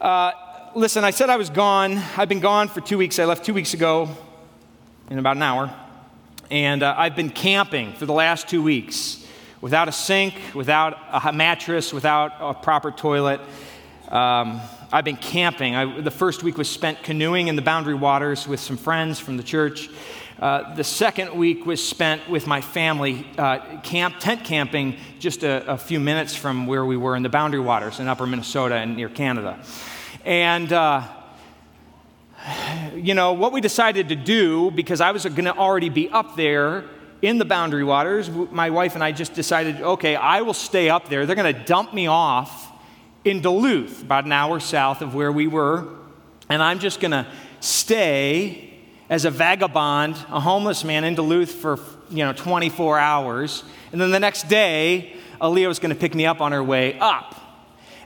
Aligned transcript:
Uh, 0.00 0.32
listen, 0.74 1.04
I 1.04 1.10
said 1.10 1.30
I 1.30 1.36
was 1.36 1.50
gone. 1.50 2.02
I've 2.16 2.28
been 2.28 2.40
gone 2.40 2.66
for 2.68 2.80
two 2.80 2.98
weeks. 2.98 3.18
I 3.18 3.26
left 3.26 3.44
two 3.44 3.54
weeks 3.54 3.74
ago 3.74 4.08
in 5.08 5.18
about 5.18 5.36
an 5.36 5.42
hour. 5.42 5.74
And 6.50 6.82
uh, 6.82 6.94
I've 6.98 7.14
been 7.14 7.30
camping 7.30 7.92
for 7.92 8.04
the 8.04 8.12
last 8.12 8.48
two 8.48 8.62
weeks 8.62 9.24
without 9.60 9.88
a 9.88 9.92
sink, 9.92 10.34
without 10.52 10.98
a 11.12 11.32
mattress, 11.32 11.92
without 11.92 12.32
a 12.40 12.54
proper 12.54 12.90
toilet. 12.90 13.40
Um, 14.08 14.60
I've 14.92 15.04
been 15.04 15.16
camping. 15.16 15.76
I, 15.76 16.00
the 16.00 16.10
first 16.10 16.42
week 16.42 16.58
was 16.58 16.68
spent 16.68 17.02
canoeing 17.04 17.46
in 17.46 17.56
the 17.56 17.62
boundary 17.62 17.94
waters 17.94 18.48
with 18.48 18.60
some 18.60 18.76
friends 18.76 19.20
from 19.20 19.36
the 19.36 19.44
church. 19.44 19.88
Uh, 20.44 20.74
the 20.74 20.84
second 20.84 21.34
week 21.34 21.64
was 21.64 21.82
spent 21.82 22.28
with 22.28 22.46
my 22.46 22.60
family, 22.60 23.26
uh, 23.38 23.80
camp, 23.80 24.16
tent 24.20 24.44
camping 24.44 24.94
just 25.18 25.42
a, 25.42 25.66
a, 25.66 25.78
few 25.78 25.98
minutes 25.98 26.36
from 26.36 26.66
where 26.66 26.84
we 26.84 26.98
were 26.98 27.16
in 27.16 27.22
the 27.22 27.30
boundary 27.30 27.60
waters 27.60 27.98
in 27.98 28.08
upper 28.08 28.26
Minnesota 28.26 28.74
and 28.74 28.94
near 28.94 29.08
Canada. 29.08 29.58
And, 30.22 30.70
uh, 30.70 31.08
you 32.94 33.14
know, 33.14 33.32
what 33.32 33.52
we 33.52 33.62
decided 33.62 34.10
to 34.10 34.16
do, 34.16 34.70
because 34.70 35.00
I 35.00 35.12
was 35.12 35.24
going 35.24 35.46
to 35.46 35.56
already 35.56 35.88
be 35.88 36.10
up 36.10 36.36
there 36.36 36.84
in 37.22 37.38
the 37.38 37.46
boundary 37.46 37.82
waters, 37.82 38.28
my 38.28 38.68
wife 38.68 38.94
and 38.94 39.02
I 39.02 39.12
just 39.12 39.32
decided, 39.32 39.80
okay, 39.80 40.14
I 40.14 40.42
will 40.42 40.52
stay 40.52 40.90
up 40.90 41.08
there. 41.08 41.24
They're 41.24 41.36
going 41.36 41.54
to 41.54 41.64
dump 41.64 41.94
me 41.94 42.06
off 42.06 42.70
in 43.24 43.40
Duluth, 43.40 44.02
about 44.02 44.26
an 44.26 44.32
hour 44.32 44.60
south 44.60 45.00
of 45.00 45.14
where 45.14 45.32
we 45.32 45.46
were, 45.46 45.88
and 46.50 46.62
I'm 46.62 46.80
just 46.80 47.00
going 47.00 47.12
to 47.12 47.26
stay 47.60 48.73
as 49.14 49.24
a 49.24 49.30
vagabond, 49.30 50.16
a 50.28 50.40
homeless 50.40 50.82
man 50.82 51.04
in 51.04 51.14
Duluth 51.14 51.52
for, 51.52 51.78
you 52.10 52.24
know, 52.24 52.32
24 52.32 52.98
hours. 52.98 53.62
And 53.92 54.00
then 54.00 54.10
the 54.10 54.18
next 54.18 54.48
day, 54.48 55.14
Aaliyah 55.40 55.68
was 55.68 55.78
going 55.78 55.94
to 55.94 56.00
pick 56.00 56.16
me 56.16 56.26
up 56.26 56.40
on 56.40 56.50
her 56.50 56.64
way 56.64 56.98
up. 56.98 57.40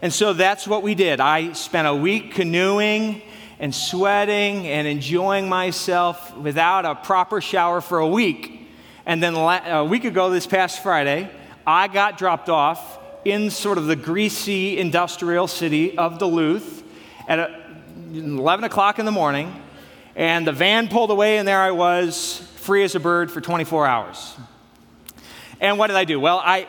And 0.03 0.13
so 0.13 0.35
that's 0.35 0.69
what 0.69 0.83
we 0.83 0.95
did. 0.95 1.19
I 1.19 1.55
spent 1.55 1.89
a 1.89 1.95
week 1.95 2.35
canoeing 2.35 3.23
and 3.59 3.75
sweating 3.75 4.67
and 4.67 4.87
enjoying 4.87 5.49
myself 5.49 6.37
without 6.37 6.85
a 6.85 6.95
proper 6.95 7.41
shower 7.41 7.81
for 7.81 8.01
a 8.01 8.07
week. 8.07 8.69
And 9.07 9.23
then 9.23 9.35
a 9.35 9.87
week 9.87 10.05
ago, 10.05 10.29
this 10.29 10.47
past 10.47 10.83
Friday, 10.83 11.31
I 11.67 11.89
got 11.89 12.19
dropped 12.19 12.51
off 12.51 12.99
in 13.25 13.49
sort 13.49 13.79
of 13.79 13.87
the 13.87 13.97
greasy 13.97 14.77
industrial 14.77 15.47
city 15.47 15.97
of 15.97 16.19
Duluth 16.19 16.83
at 17.27 17.51
11 18.13 18.65
o'clock 18.67 18.99
in 18.99 19.07
the 19.07 19.11
morning 19.11 19.63
and 20.19 20.45
the 20.45 20.53
van 20.53 20.89
pulled 20.89 21.13
away, 21.13 21.39
and 21.39 21.47
there 21.47 21.61
I 21.61 21.71
was, 21.71 22.39
free 22.57 22.83
as 22.83 22.97
a 22.97 23.01
bird 23.01 23.31
for 23.31 23.41
24 23.41 23.87
hours. 23.87 24.35
And 25.61 25.79
what 25.79 25.87
did 25.87 25.97
I 25.97 26.05
do? 26.05 26.19
Well, 26.19 26.43
I, 26.45 26.67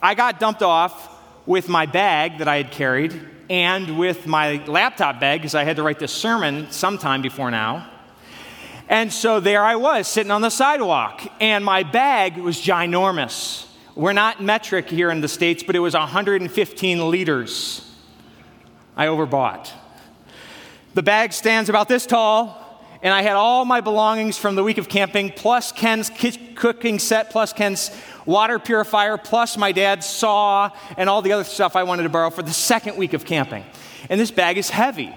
I 0.00 0.14
got 0.14 0.38
dumped 0.38 0.62
off 0.62 1.10
with 1.44 1.68
my 1.68 1.84
bag 1.84 2.38
that 2.38 2.46
I 2.46 2.58
had 2.58 2.70
carried 2.70 3.20
and 3.50 3.98
with 3.98 4.28
my 4.28 4.64
laptop 4.66 5.18
bag 5.18 5.40
because 5.40 5.56
I 5.56 5.64
had 5.64 5.76
to 5.76 5.82
write 5.82 5.98
this 5.98 6.12
sermon 6.12 6.70
sometime 6.70 7.22
before 7.22 7.50
now. 7.50 7.90
And 8.88 9.12
so 9.12 9.40
there 9.40 9.64
I 9.64 9.74
was 9.74 10.06
sitting 10.06 10.30
on 10.30 10.40
the 10.40 10.50
sidewalk, 10.50 11.22
and 11.40 11.64
my 11.64 11.82
bag 11.82 12.36
was 12.36 12.56
ginormous. 12.56 13.66
We're 13.96 14.12
not 14.12 14.40
metric 14.40 14.88
here 14.88 15.10
in 15.10 15.20
the 15.20 15.28
States, 15.28 15.64
but 15.64 15.74
it 15.74 15.80
was 15.80 15.94
115 15.94 17.10
liters. 17.10 17.92
I 18.96 19.06
overbought. 19.06 19.72
The 20.94 21.02
bag 21.02 21.32
stands 21.32 21.68
about 21.68 21.88
this 21.88 22.06
tall, 22.06 22.61
and 23.02 23.12
I 23.12 23.22
had 23.22 23.34
all 23.34 23.64
my 23.64 23.80
belongings 23.80 24.38
from 24.38 24.54
the 24.54 24.62
week 24.62 24.78
of 24.78 24.88
camping, 24.88 25.30
plus 25.30 25.72
Ken's 25.72 26.10
cooking 26.54 26.98
set, 27.00 27.30
plus 27.30 27.52
Ken's 27.52 27.90
water 28.24 28.60
purifier, 28.60 29.18
plus 29.18 29.56
my 29.56 29.72
dad's 29.72 30.06
saw, 30.06 30.70
and 30.96 31.10
all 31.10 31.20
the 31.20 31.32
other 31.32 31.44
stuff 31.44 31.74
I 31.74 31.82
wanted 31.82 32.04
to 32.04 32.08
borrow 32.08 32.30
for 32.30 32.42
the 32.42 32.52
second 32.52 32.96
week 32.96 33.12
of 33.12 33.24
camping. 33.24 33.64
And 34.08 34.20
this 34.20 34.30
bag 34.30 34.56
is 34.56 34.70
heavy, 34.70 35.12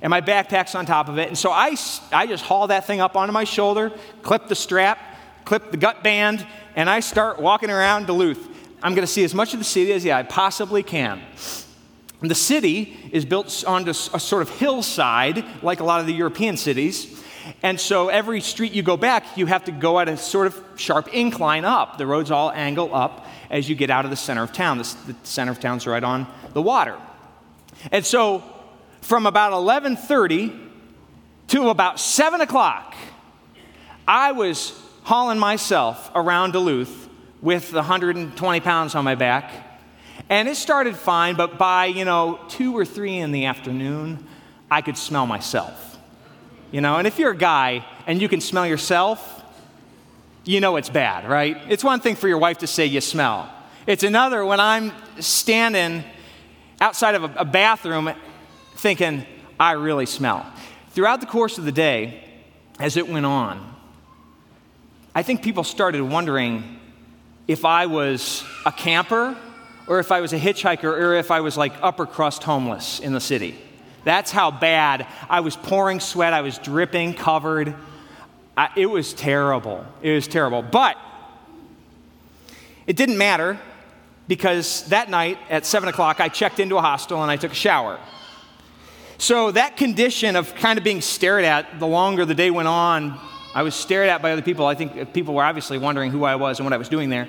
and 0.00 0.10
my 0.10 0.22
backpack's 0.22 0.74
on 0.74 0.86
top 0.86 1.10
of 1.10 1.18
it. 1.18 1.28
And 1.28 1.36
so 1.36 1.50
I, 1.50 1.76
I 2.12 2.26
just 2.26 2.44
haul 2.44 2.68
that 2.68 2.86
thing 2.86 3.00
up 3.00 3.14
onto 3.14 3.32
my 3.32 3.44
shoulder, 3.44 3.92
clip 4.22 4.48
the 4.48 4.54
strap, 4.54 4.98
clip 5.44 5.70
the 5.70 5.76
gut 5.76 6.02
band, 6.02 6.46
and 6.76 6.88
I 6.88 7.00
start 7.00 7.40
walking 7.40 7.68
around 7.68 8.06
Duluth. 8.06 8.48
I'm 8.82 8.94
going 8.94 9.06
to 9.06 9.12
see 9.12 9.24
as 9.24 9.34
much 9.34 9.52
of 9.52 9.58
the 9.58 9.64
city 9.64 9.92
as 9.92 10.04
yeah, 10.04 10.16
I 10.16 10.22
possibly 10.22 10.82
can. 10.82 11.20
The 12.20 12.34
city 12.34 12.96
is 13.12 13.24
built 13.24 13.64
on 13.66 13.88
a 13.88 13.94
sort 13.94 14.42
of 14.42 14.50
hillside, 14.50 15.44
like 15.62 15.80
a 15.80 15.84
lot 15.84 16.00
of 16.00 16.06
the 16.06 16.12
European 16.12 16.56
cities. 16.56 17.22
And 17.62 17.78
so 17.80 18.08
every 18.08 18.40
street 18.40 18.72
you 18.72 18.82
go 18.82 18.96
back, 18.96 19.36
you 19.36 19.46
have 19.46 19.64
to 19.64 19.72
go 19.72 20.00
at 20.00 20.08
a 20.08 20.16
sort 20.16 20.48
of 20.48 20.62
sharp 20.76 21.08
incline 21.14 21.64
up. 21.64 21.96
The 21.96 22.06
roads 22.06 22.30
all 22.30 22.50
angle 22.50 22.94
up 22.94 23.26
as 23.50 23.68
you 23.68 23.76
get 23.76 23.88
out 23.88 24.04
of 24.04 24.10
the 24.10 24.16
center 24.16 24.42
of 24.42 24.52
town. 24.52 24.78
The, 24.78 24.96
the 25.06 25.16
center 25.22 25.52
of 25.52 25.60
town's 25.60 25.86
right 25.86 26.02
on 26.02 26.26
the 26.54 26.62
water. 26.62 26.96
And 27.92 28.04
so 28.04 28.42
from 29.00 29.26
about 29.26 29.52
11:30 29.52 30.66
to 31.48 31.68
about 31.68 32.00
7 32.00 32.40
o'clock, 32.40 32.94
I 34.06 34.32
was 34.32 34.78
hauling 35.04 35.38
myself 35.38 36.10
around 36.14 36.52
Duluth 36.52 37.08
with 37.40 37.72
120 37.72 38.60
pounds 38.60 38.94
on 38.94 39.04
my 39.04 39.14
back. 39.14 39.67
And 40.28 40.48
it 40.48 40.56
started 40.56 40.96
fine, 40.96 41.36
but 41.36 41.56
by, 41.56 41.86
you 41.86 42.04
know, 42.04 42.38
2 42.48 42.76
or 42.76 42.84
3 42.84 43.18
in 43.18 43.32
the 43.32 43.46
afternoon, 43.46 44.26
I 44.70 44.82
could 44.82 44.98
smell 44.98 45.26
myself. 45.26 45.98
You 46.70 46.82
know, 46.82 46.96
and 46.96 47.06
if 47.06 47.18
you're 47.18 47.30
a 47.30 47.36
guy 47.36 47.84
and 48.06 48.20
you 48.20 48.28
can 48.28 48.42
smell 48.42 48.66
yourself, 48.66 49.42
you 50.44 50.60
know 50.60 50.76
it's 50.76 50.90
bad, 50.90 51.28
right? 51.28 51.56
It's 51.68 51.82
one 51.82 52.00
thing 52.00 52.14
for 52.14 52.28
your 52.28 52.38
wife 52.38 52.58
to 52.58 52.66
say 52.66 52.84
you 52.86 53.00
smell. 53.00 53.50
It's 53.86 54.02
another 54.02 54.44
when 54.44 54.60
I'm 54.60 54.92
standing 55.18 56.04
outside 56.80 57.14
of 57.14 57.24
a, 57.24 57.32
a 57.38 57.44
bathroom 57.44 58.10
thinking, 58.74 59.24
I 59.58 59.72
really 59.72 60.06
smell. 60.06 60.46
Throughout 60.90 61.20
the 61.20 61.26
course 61.26 61.56
of 61.56 61.64
the 61.64 61.72
day, 61.72 62.22
as 62.78 62.96
it 62.96 63.08
went 63.08 63.24
on, 63.26 63.74
I 65.14 65.22
think 65.22 65.42
people 65.42 65.64
started 65.64 66.02
wondering 66.02 66.78
if 67.46 67.64
I 67.64 67.86
was 67.86 68.44
a 68.66 68.72
camper 68.72 69.36
or 69.88 69.98
if 69.98 70.12
I 70.12 70.20
was 70.20 70.32
a 70.32 70.38
hitchhiker 70.38 70.84
or 70.84 71.14
if 71.14 71.30
I 71.30 71.40
was 71.40 71.56
like 71.56 71.72
upper 71.82 72.06
crust 72.06 72.44
homeless 72.44 73.00
in 73.00 73.12
the 73.12 73.20
city. 73.20 73.58
That's 74.04 74.30
how 74.30 74.50
bad. 74.50 75.06
I 75.28 75.40
was 75.40 75.56
pouring 75.56 76.00
sweat, 76.00 76.32
I 76.32 76.42
was 76.42 76.58
dripping, 76.58 77.14
covered. 77.14 77.74
I, 78.56 78.70
it 78.76 78.86
was 78.86 79.12
terrible. 79.12 79.84
It 80.02 80.12
was 80.12 80.28
terrible. 80.28 80.62
But 80.62 80.96
it 82.86 82.96
didn't 82.96 83.18
matter 83.18 83.58
because 84.28 84.84
that 84.88 85.10
night 85.10 85.38
at 85.48 85.66
7 85.66 85.88
o'clock, 85.88 86.20
I 86.20 86.28
checked 86.28 86.60
into 86.60 86.76
a 86.76 86.80
hostel 86.80 87.22
and 87.22 87.30
I 87.30 87.36
took 87.36 87.52
a 87.52 87.56
shower. 87.56 87.98
So 89.16 89.50
that 89.50 89.76
condition 89.76 90.36
of 90.36 90.54
kind 90.54 90.78
of 90.78 90.84
being 90.84 91.00
stared 91.00 91.44
at 91.44 91.80
the 91.80 91.86
longer 91.86 92.24
the 92.24 92.34
day 92.34 92.50
went 92.50 92.68
on, 92.68 93.18
I 93.54 93.62
was 93.62 93.74
stared 93.74 94.08
at 94.08 94.22
by 94.22 94.32
other 94.32 94.42
people. 94.42 94.66
I 94.66 94.74
think 94.74 95.12
people 95.12 95.34
were 95.34 95.42
obviously 95.42 95.78
wondering 95.78 96.10
who 96.10 96.24
I 96.24 96.36
was 96.36 96.60
and 96.60 96.66
what 96.66 96.72
I 96.72 96.76
was 96.76 96.88
doing 96.88 97.08
there. 97.08 97.28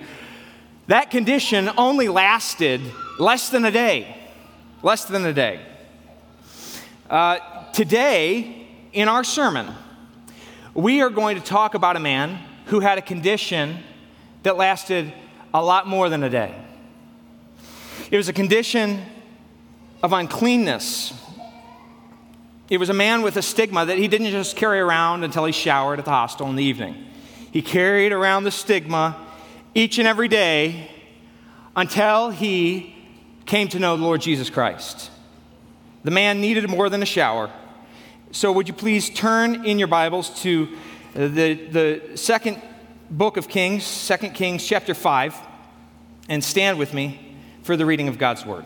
That 0.89 1.11
condition 1.11 1.69
only 1.77 2.07
lasted 2.07 2.81
less 3.19 3.49
than 3.49 3.63
a 3.63 3.69
day. 3.69 4.17
Less 4.81 5.05
than 5.05 5.23
a 5.23 5.31
day. 5.31 5.59
Uh, 7.07 7.37
today, 7.73 8.67
in 8.91 9.07
our 9.07 9.23
sermon, 9.23 9.67
we 10.73 11.01
are 11.01 11.11
going 11.11 11.37
to 11.37 11.43
talk 11.43 11.75
about 11.75 11.95
a 11.95 11.99
man 11.99 12.39
who 12.65 12.79
had 12.79 12.97
a 12.97 13.03
condition 13.03 13.83
that 14.41 14.57
lasted 14.57 15.13
a 15.53 15.63
lot 15.63 15.87
more 15.87 16.09
than 16.09 16.23
a 16.23 16.29
day. 16.29 16.59
It 18.09 18.17
was 18.17 18.27
a 18.27 18.33
condition 18.33 19.05
of 20.01 20.11
uncleanness. 20.11 21.13
It 22.67 22.79
was 22.79 22.89
a 22.89 22.95
man 22.95 23.21
with 23.21 23.37
a 23.37 23.43
stigma 23.43 23.85
that 23.85 23.99
he 23.99 24.07
didn't 24.07 24.31
just 24.31 24.55
carry 24.55 24.79
around 24.79 25.23
until 25.23 25.45
he 25.45 25.51
showered 25.51 25.99
at 25.99 26.05
the 26.05 26.11
hostel 26.11 26.49
in 26.49 26.55
the 26.55 26.63
evening. 26.63 26.95
He 27.51 27.61
carried 27.61 28.11
around 28.11 28.43
the 28.43 28.51
stigma 28.51 29.27
each 29.73 29.97
and 29.97 30.07
every 30.07 30.27
day 30.27 30.89
until 31.75 32.29
he 32.29 32.95
came 33.45 33.67
to 33.69 33.79
know 33.79 33.97
the 33.97 34.03
Lord 34.03 34.21
Jesus 34.21 34.49
Christ. 34.49 35.09
The 36.03 36.11
man 36.11 36.41
needed 36.41 36.69
more 36.69 36.89
than 36.89 37.01
a 37.01 37.05
shower. 37.05 37.51
So, 38.31 38.51
would 38.51 38.67
you 38.67 38.73
please 38.73 39.09
turn 39.09 39.65
in 39.65 39.79
your 39.79 39.87
Bibles 39.87 40.41
to 40.43 40.69
the, 41.13 41.53
the 41.53 42.01
second 42.15 42.61
book 43.09 43.37
of 43.37 43.47
Kings, 43.47 43.83
Second 43.83 44.33
Kings, 44.33 44.65
chapter 44.65 44.93
5, 44.93 45.35
and 46.29 46.43
stand 46.43 46.77
with 46.77 46.93
me 46.93 47.35
for 47.63 47.75
the 47.75 47.85
reading 47.85 48.07
of 48.07 48.17
God's 48.17 48.45
Word. 48.45 48.65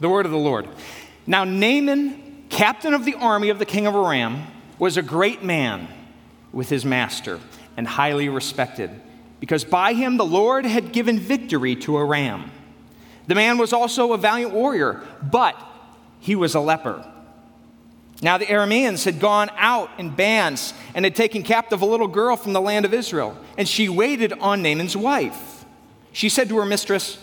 The 0.00 0.08
Word 0.08 0.24
of 0.24 0.32
the 0.32 0.38
Lord. 0.38 0.68
Now, 1.26 1.44
Naaman, 1.44 2.21
captain 2.62 2.94
of 2.94 3.04
the 3.04 3.16
army 3.16 3.48
of 3.48 3.58
the 3.58 3.66
king 3.66 3.88
of 3.88 3.94
Aram, 3.96 4.46
was 4.78 4.96
a 4.96 5.02
great 5.02 5.42
man 5.42 5.88
with 6.52 6.68
his 6.68 6.84
master 6.84 7.40
and 7.76 7.88
highly 7.88 8.28
respected 8.28 8.88
because 9.40 9.64
by 9.64 9.94
him 9.94 10.16
the 10.16 10.24
Lord 10.24 10.64
had 10.64 10.92
given 10.92 11.18
victory 11.18 11.74
to 11.74 11.96
Aram. 11.96 12.52
The 13.26 13.34
man 13.34 13.58
was 13.58 13.72
also 13.72 14.12
a 14.12 14.16
valiant 14.16 14.52
warrior, 14.52 15.02
but 15.20 15.60
he 16.20 16.36
was 16.36 16.54
a 16.54 16.60
leper. 16.60 17.04
Now 18.22 18.38
the 18.38 18.46
Arameans 18.46 19.04
had 19.04 19.18
gone 19.18 19.50
out 19.56 19.90
in 19.98 20.10
bands 20.10 20.72
and 20.94 21.04
had 21.04 21.16
taken 21.16 21.42
captive 21.42 21.82
a 21.82 21.86
little 21.86 22.06
girl 22.06 22.36
from 22.36 22.52
the 22.52 22.60
land 22.60 22.84
of 22.84 22.94
Israel, 22.94 23.36
and 23.58 23.68
she 23.68 23.88
waited 23.88 24.34
on 24.34 24.62
Naaman's 24.62 24.96
wife. 24.96 25.64
She 26.12 26.28
said 26.28 26.48
to 26.50 26.58
her 26.58 26.64
mistress, 26.64 27.18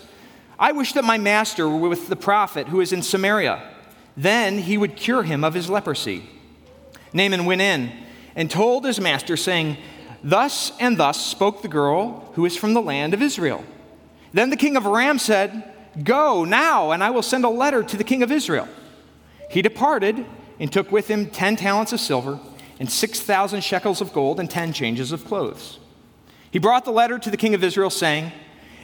I 0.58 0.72
wish 0.72 0.92
that 0.92 1.04
my 1.04 1.16
master 1.16 1.66
were 1.66 1.88
with 1.88 2.08
the 2.08 2.16
prophet 2.16 2.68
who 2.68 2.82
is 2.82 2.92
in 2.92 3.00
Samaria. 3.00 3.76
Then 4.20 4.58
he 4.58 4.76
would 4.76 4.96
cure 4.96 5.22
him 5.22 5.42
of 5.42 5.54
his 5.54 5.70
leprosy. 5.70 6.28
Naaman 7.14 7.46
went 7.46 7.62
in 7.62 7.90
and 8.36 8.50
told 8.50 8.84
his 8.84 9.00
master, 9.00 9.34
saying, 9.34 9.78
Thus 10.22 10.72
and 10.78 10.98
thus 10.98 11.24
spoke 11.24 11.62
the 11.62 11.68
girl 11.68 12.30
who 12.34 12.44
is 12.44 12.54
from 12.54 12.74
the 12.74 12.82
land 12.82 13.14
of 13.14 13.22
Israel. 13.22 13.64
Then 14.34 14.50
the 14.50 14.58
king 14.58 14.76
of 14.76 14.84
Aram 14.84 15.18
said, 15.18 15.72
Go 16.04 16.44
now, 16.44 16.90
and 16.90 17.02
I 17.02 17.08
will 17.08 17.22
send 17.22 17.46
a 17.46 17.48
letter 17.48 17.82
to 17.82 17.96
the 17.96 18.04
king 18.04 18.22
of 18.22 18.30
Israel. 18.30 18.68
He 19.48 19.62
departed 19.62 20.26
and 20.58 20.70
took 20.70 20.92
with 20.92 21.08
him 21.08 21.30
ten 21.30 21.56
talents 21.56 21.94
of 21.94 22.00
silver 22.00 22.38
and 22.78 22.90
6,000 22.90 23.62
shekels 23.64 24.02
of 24.02 24.12
gold 24.12 24.38
and 24.38 24.50
10 24.50 24.74
changes 24.74 25.12
of 25.12 25.24
clothes. 25.24 25.78
He 26.50 26.58
brought 26.58 26.84
the 26.84 26.92
letter 26.92 27.18
to 27.18 27.30
the 27.30 27.38
king 27.38 27.54
of 27.54 27.64
Israel, 27.64 27.88
saying, 27.88 28.32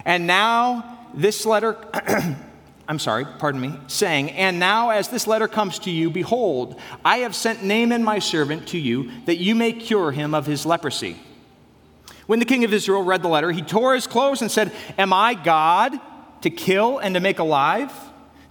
And 0.07 0.27
now 0.27 0.99
this 1.13 1.45
letter, 1.45 1.77
I'm 2.89 2.99
sorry, 2.99 3.25
pardon 3.25 3.61
me, 3.61 3.79
saying, 3.89 4.31
And 4.31 4.61
now 4.61 4.91
as 4.91 5.09
this 5.09 5.27
letter 5.27 5.49
comes 5.49 5.81
to 5.81 5.91
you, 5.91 6.11
behold, 6.11 6.81
I 7.05 7.19
have 7.19 7.35
sent 7.35 7.65
Naaman 7.65 8.05
my 8.05 8.19
servant 8.21 8.69
to 8.69 8.79
you, 8.79 9.11
that 9.27 9.39
you 9.39 9.55
may 9.55 9.73
cure 9.73 10.13
him 10.13 10.35
of 10.35 10.47
his 10.47 10.65
leprosy. 10.65 11.17
When 12.27 12.39
the 12.39 12.45
king 12.45 12.65
of 12.65 12.73
Israel 12.73 13.03
read 13.03 13.23
the 13.23 13.29
letter, 13.29 13.51
he 13.51 13.63
tore 13.63 13.95
his 13.95 14.07
clothes 14.07 14.43
and 14.43 14.51
said, 14.51 14.73
Am 14.99 15.13
I 15.13 15.35
God 15.35 15.99
to 16.43 16.51
kill 16.51 16.99
and 16.99 17.15
to 17.15 17.21
make 17.21 17.39
alive? 17.39 17.93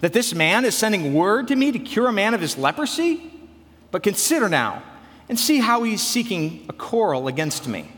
that 0.00 0.12
this 0.12 0.34
man 0.34 0.64
is 0.64 0.76
sending 0.76 1.14
word 1.14 1.48
to 1.48 1.56
me 1.56 1.72
to 1.72 1.78
cure 1.78 2.08
a 2.08 2.12
man 2.12 2.34
of 2.34 2.40
his 2.40 2.56
leprosy? 2.58 3.32
But 3.90 4.02
consider 4.02 4.48
now 4.48 4.82
and 5.28 5.38
see 5.38 5.58
how 5.58 5.82
he's 5.82 6.02
seeking 6.02 6.66
a 6.68 6.72
quarrel 6.72 7.28
against 7.28 7.66
me. 7.66 7.90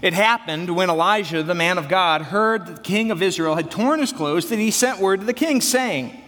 It 0.00 0.12
happened 0.12 0.74
when 0.74 0.90
Elijah, 0.90 1.42
the 1.42 1.54
man 1.54 1.78
of 1.78 1.88
God, 1.88 2.22
heard 2.22 2.66
that 2.66 2.76
the 2.76 2.82
king 2.82 3.10
of 3.10 3.22
Israel 3.22 3.56
had 3.56 3.70
torn 3.70 4.00
his 4.00 4.12
clothes 4.12 4.48
that 4.48 4.58
he 4.58 4.70
sent 4.70 5.00
word 5.00 5.20
to 5.20 5.26
the 5.26 5.32
king, 5.32 5.60
saying, 5.60 6.20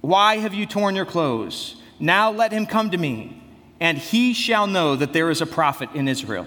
Why 0.00 0.36
have 0.36 0.52
you 0.52 0.66
torn 0.66 0.94
your 0.94 1.06
clothes? 1.06 1.76
Now 1.98 2.30
let 2.30 2.52
him 2.52 2.66
come 2.66 2.90
to 2.90 2.98
me, 2.98 3.42
and 3.80 3.96
he 3.96 4.34
shall 4.34 4.66
know 4.66 4.94
that 4.96 5.12
there 5.12 5.30
is 5.30 5.40
a 5.40 5.46
prophet 5.46 5.88
in 5.94 6.06
Israel. 6.06 6.46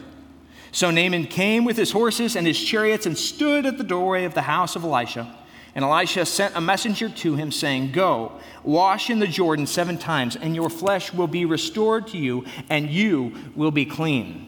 So 0.72 0.92
Naaman 0.92 1.26
came 1.26 1.66
with 1.66 1.78
his 1.78 1.92
horses 1.92 2.36
and 2.36 2.46
his 2.46 2.62
chariots 2.62 3.06
and 3.06 3.18
stood 3.18 3.66
at 3.66 3.78
the 3.78 3.84
doorway 3.84 4.26
of 4.26 4.36
the 4.36 4.44
house 4.44 4.76
of 4.76 4.84
Elisha. 4.84 5.36
And 5.74 5.84
Elisha 5.84 6.26
sent 6.26 6.56
a 6.56 6.62
messenger 6.62 7.10
to 7.10 7.36
him, 7.36 7.52
saying, 7.52 7.92
Go, 7.92 8.34
wash 8.64 9.10
in 9.10 9.20
the 9.20 9.28
Jordan 9.28 9.66
seven 9.66 9.98
times, 9.98 10.36
and 10.36 10.56
your 10.56 10.70
flesh 10.70 11.14
will 11.14 11.28
be 11.28 11.46
restored 11.46 12.08
to 12.08 12.18
you, 12.18 12.46
and 12.70 12.90
you 12.90 13.34
will 13.56 13.72
be 13.72 13.86
clean. 13.86 14.47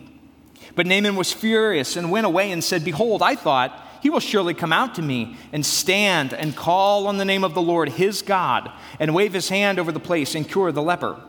But 0.80 0.88
Naaman 0.88 1.18
was 1.18 1.34
furious 1.34 1.98
and 1.98 2.10
went 2.10 2.26
away 2.26 2.54
and 2.54 2.64
said, 2.64 2.86
Behold, 2.86 3.22
I 3.22 3.36
thought, 3.36 3.86
he 4.02 4.10
will 4.10 4.22
surely 4.22 4.54
come 4.54 4.72
out 4.72 4.96
to 4.96 5.02
me 5.02 5.36
and 5.52 5.66
stand 5.66 6.34
and 6.34 6.56
call 6.56 7.08
on 7.08 7.18
the 7.18 7.26
name 7.26 7.44
of 7.44 7.54
the 7.54 7.62
Lord 7.62 7.90
his 7.90 8.22
God, 8.22 8.72
and 8.98 9.14
wave 9.14 9.34
his 9.34 9.50
hand 9.50 9.78
over 9.78 9.92
the 9.92 10.00
place 10.00 10.36
and 10.36 10.48
cure 10.48 10.72
the 10.72 10.82
leper. 10.82 11.22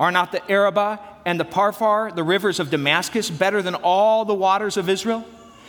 Are 0.00 0.10
not 0.10 0.32
the 0.32 0.40
Abanah 0.48 1.00
and 1.26 1.38
the 1.38 1.44
Pharpar, 1.44 2.16
the 2.16 2.22
rivers 2.22 2.58
of 2.60 2.70
Damascus, 2.70 3.28
better 3.28 3.60
than 3.60 3.74
all 3.74 4.24
the 4.24 4.32
waters 4.32 4.78
of 4.78 4.88
Israel? 4.88 5.22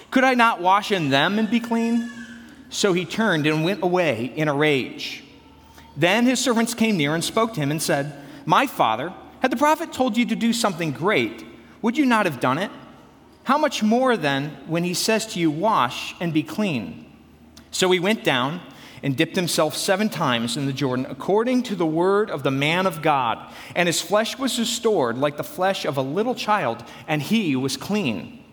Could 0.09 0.23
I 0.23 0.33
not 0.33 0.61
wash 0.61 0.89
in 0.89 1.09
them 1.09 1.39
and 1.39 1.51
be 1.51 1.59
clean? 1.59 2.09
So 2.69 2.93
he 2.93 3.03
turned 3.03 3.45
and 3.45 3.65
went 3.65 3.83
away 3.83 4.31
in 4.33 4.47
a 4.47 4.53
rage. 4.53 5.25
Then 5.97 6.25
his 6.25 6.39
servants 6.39 6.73
came 6.73 6.95
near 6.95 7.15
and 7.15 7.21
spoke 7.21 7.53
to 7.55 7.59
him 7.59 7.69
and 7.69 7.81
said, 7.81 8.15
My 8.45 8.65
father, 8.65 9.11
had 9.41 9.51
the 9.51 9.57
prophet 9.57 9.91
told 9.91 10.15
you 10.15 10.25
to 10.27 10.37
do 10.37 10.53
something 10.53 10.91
great, 10.91 11.43
would 11.81 11.97
you 11.97 12.05
not 12.05 12.25
have 12.25 12.39
done 12.39 12.57
it? 12.57 12.71
How 13.43 13.57
much 13.57 13.83
more 13.83 14.15
then 14.15 14.57
when 14.67 14.83
he 14.83 14.93
says 14.93 15.25
to 15.27 15.39
you, 15.39 15.51
Wash 15.51 16.15
and 16.19 16.33
be 16.33 16.43
clean? 16.43 17.05
So 17.71 17.91
he 17.91 17.99
went 17.99 18.23
down 18.23 18.61
and 19.01 19.17
dipped 19.17 19.35
himself 19.35 19.75
seven 19.75 20.07
times 20.07 20.55
in 20.55 20.65
the 20.65 20.71
Jordan, 20.71 21.05
according 21.09 21.63
to 21.63 21.75
the 21.75 21.85
word 21.85 22.29
of 22.29 22.43
the 22.43 22.51
man 22.51 22.85
of 22.85 23.01
God. 23.01 23.51
And 23.75 23.87
his 23.87 23.99
flesh 23.99 24.37
was 24.37 24.57
restored 24.57 25.17
like 25.17 25.35
the 25.35 25.43
flesh 25.43 25.83
of 25.83 25.97
a 25.97 26.01
little 26.01 26.35
child, 26.35 26.83
and 27.07 27.21
he 27.21 27.55
was 27.55 27.75
clean. 27.75 28.43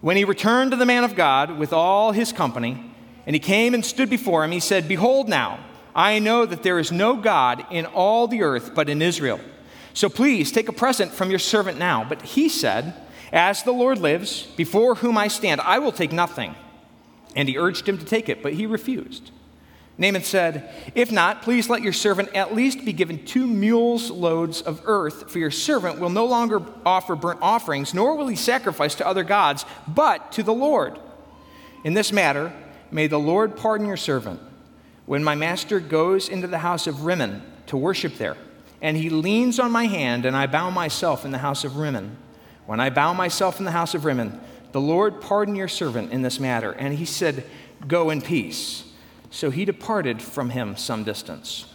When 0.00 0.16
he 0.16 0.24
returned 0.24 0.70
to 0.70 0.78
the 0.78 0.86
man 0.86 1.04
of 1.04 1.14
God 1.14 1.58
with 1.58 1.74
all 1.74 2.12
his 2.12 2.32
company, 2.32 2.90
and 3.26 3.36
he 3.36 3.40
came 3.40 3.74
and 3.74 3.84
stood 3.84 4.10
before 4.10 4.44
him. 4.44 4.50
He 4.50 4.60
said, 4.60 4.88
Behold, 4.88 5.28
now, 5.28 5.60
I 5.94 6.18
know 6.18 6.46
that 6.46 6.62
there 6.62 6.78
is 6.78 6.90
no 6.90 7.16
God 7.16 7.64
in 7.70 7.86
all 7.86 8.26
the 8.26 8.42
earth 8.42 8.74
but 8.74 8.88
in 8.88 9.02
Israel. 9.02 9.40
So 9.92 10.08
please 10.08 10.52
take 10.52 10.68
a 10.68 10.72
present 10.72 11.12
from 11.12 11.30
your 11.30 11.38
servant 11.38 11.78
now. 11.78 12.04
But 12.08 12.22
he 12.22 12.48
said, 12.48 12.94
As 13.32 13.62
the 13.62 13.72
Lord 13.72 13.98
lives, 13.98 14.46
before 14.56 14.96
whom 14.96 15.16
I 15.16 15.28
stand, 15.28 15.60
I 15.60 15.78
will 15.78 15.92
take 15.92 16.12
nothing. 16.12 16.54
And 17.36 17.48
he 17.48 17.58
urged 17.58 17.88
him 17.88 17.98
to 17.98 18.04
take 18.04 18.28
it, 18.28 18.42
but 18.42 18.54
he 18.54 18.66
refused. 18.66 19.30
Naaman 19.98 20.22
said, 20.22 20.70
If 20.94 21.12
not, 21.12 21.42
please 21.42 21.68
let 21.68 21.82
your 21.82 21.92
servant 21.92 22.34
at 22.34 22.54
least 22.54 22.84
be 22.84 22.92
given 22.92 23.24
two 23.24 23.46
mules' 23.46 24.10
loads 24.10 24.62
of 24.62 24.82
earth, 24.84 25.30
for 25.30 25.38
your 25.38 25.50
servant 25.50 26.00
will 26.00 26.10
no 26.10 26.24
longer 26.24 26.60
offer 26.84 27.14
burnt 27.14 27.40
offerings, 27.42 27.94
nor 27.94 28.16
will 28.16 28.28
he 28.28 28.36
sacrifice 28.36 28.94
to 28.96 29.06
other 29.06 29.22
gods, 29.22 29.64
but 29.86 30.32
to 30.32 30.42
the 30.42 30.54
Lord. 30.54 30.98
In 31.84 31.94
this 31.94 32.12
matter, 32.12 32.52
May 32.90 33.06
the 33.06 33.18
Lord 33.18 33.56
pardon 33.56 33.86
your 33.86 33.96
servant. 33.96 34.40
When 35.06 35.24
my 35.24 35.34
master 35.34 35.80
goes 35.80 36.28
into 36.28 36.46
the 36.46 36.58
house 36.58 36.86
of 36.86 37.04
Rimmon 37.04 37.42
to 37.66 37.76
worship 37.76 38.16
there, 38.16 38.36
and 38.82 38.96
he 38.96 39.10
leans 39.10 39.58
on 39.58 39.70
my 39.70 39.86
hand, 39.86 40.24
and 40.24 40.36
I 40.36 40.46
bow 40.46 40.70
myself 40.70 41.24
in 41.24 41.30
the 41.30 41.38
house 41.38 41.64
of 41.64 41.76
Rimmon. 41.76 42.16
When 42.70 42.78
I 42.78 42.88
bow 42.88 43.12
myself 43.12 43.58
in 43.58 43.64
the 43.64 43.72
house 43.72 43.96
of 43.96 44.04
Rimmon, 44.04 44.40
the 44.70 44.80
Lord 44.80 45.20
pardon 45.20 45.56
your 45.56 45.66
servant 45.66 46.12
in 46.12 46.22
this 46.22 46.38
matter. 46.38 46.70
And 46.70 46.94
he 46.94 47.04
said, 47.04 47.44
Go 47.88 48.10
in 48.10 48.22
peace. 48.22 48.84
So 49.28 49.50
he 49.50 49.64
departed 49.64 50.22
from 50.22 50.50
him 50.50 50.76
some 50.76 51.02
distance. 51.02 51.66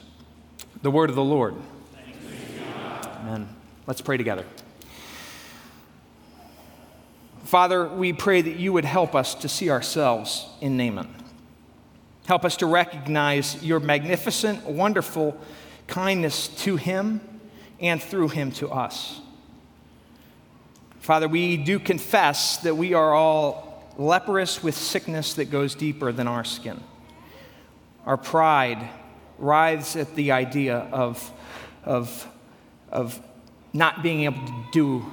The 0.84 0.90
word 0.90 1.10
of 1.10 1.18
the 1.18 1.24
Lord. 1.24 1.56
Amen. 3.20 3.50
Let's 3.86 4.00
pray 4.00 4.16
together. 4.16 4.46
Father, 7.44 7.86
we 7.90 8.14
pray 8.14 8.42
that 8.42 8.56
you 8.56 8.72
would 8.72 8.86
help 8.86 9.16
us 9.16 9.36
to 9.36 9.50
see 9.50 9.70
ourselves 9.70 10.48
in 10.62 10.78
Naaman. 10.78 11.14
Help 12.26 12.46
us 12.46 12.56
to 12.56 12.68
recognize 12.68 13.62
your 13.62 13.82
magnificent, 13.82 14.64
wonderful 14.66 15.38
kindness 15.88 16.48
to 16.64 16.78
him 16.78 17.20
and 17.82 18.02
through 18.02 18.30
him 18.30 18.54
to 18.54 18.70
us. 18.70 19.20
Father, 21.06 21.28
we 21.28 21.56
do 21.56 21.78
confess 21.78 22.58
that 22.58 22.76
we 22.76 22.96
are 22.96 23.14
all 23.14 23.86
leprous 23.96 24.64
with 24.64 24.74
sickness 24.74 25.36
that 25.36 25.52
goes 25.52 25.76
deeper 25.76 26.12
than 26.12 26.26
our 26.26 26.44
skin. 26.44 26.82
Our 28.08 28.18
pride 28.18 28.90
writhes 29.38 29.96
at 29.96 30.16
the 30.16 30.32
idea 30.32 30.78
of, 30.78 31.32
of, 31.84 32.28
of 32.92 33.22
not 33.72 34.02
being 34.02 34.24
able 34.24 34.48
to 34.48 34.66
do 34.74 35.06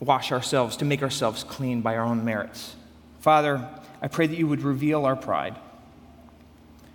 wash 0.00 0.32
ourselves, 0.32 0.78
to 0.78 0.86
make 0.86 1.02
ourselves 1.02 1.44
clean 1.44 1.82
by 1.82 1.98
our 1.98 2.04
own 2.06 2.24
merits. 2.24 2.74
Father, 3.20 3.68
I 4.00 4.08
pray 4.08 4.26
that 4.26 4.38
you 4.38 4.46
would 4.46 4.62
reveal 4.62 5.04
our 5.04 5.16
pride. 5.16 5.58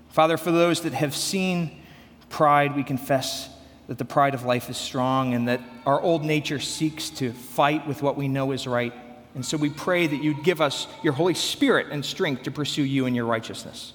Father, 0.09 0.37
for 0.37 0.51
those 0.51 0.81
that 0.81 0.93
have 0.93 1.15
seen 1.15 1.79
pride, 2.27 2.75
we 2.75 2.83
confess 2.83 3.51
that 3.89 3.97
the 3.97 4.05
pride 4.05 4.35
of 4.35 4.45
life 4.45 4.69
is 4.69 4.77
strong 4.77 5.33
and 5.33 5.47
that 5.47 5.59
our 5.83 5.99
old 5.99 6.23
nature 6.23 6.59
seeks 6.59 7.09
to 7.09 7.33
fight 7.33 7.87
with 7.87 8.03
what 8.03 8.15
we 8.15 8.27
know 8.27 8.51
is 8.51 8.67
right. 8.67 8.93
And 9.33 9.43
so 9.43 9.57
we 9.57 9.71
pray 9.71 10.05
that 10.05 10.21
you'd 10.21 10.43
give 10.43 10.61
us 10.61 10.87
your 11.01 11.13
Holy 11.13 11.33
Spirit 11.33 11.87
and 11.89 12.05
strength 12.05 12.43
to 12.43 12.51
pursue 12.51 12.83
you 12.83 13.07
in 13.07 13.15
your 13.15 13.25
righteousness. 13.25 13.93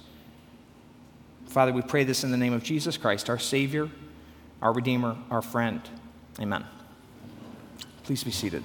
Father, 1.47 1.73
we 1.73 1.81
pray 1.81 2.03
this 2.03 2.25
in 2.25 2.33
the 2.33 2.37
name 2.37 2.53
of 2.53 2.65
Jesus 2.65 2.97
Christ, 2.97 3.31
our 3.31 3.39
Savior, 3.39 3.89
our 4.61 4.73
Redeemer, 4.73 5.17
our 5.31 5.41
friend. 5.41 5.81
Amen. 6.41 6.65
Please 8.03 8.25
be 8.25 8.33
seated. 8.33 8.65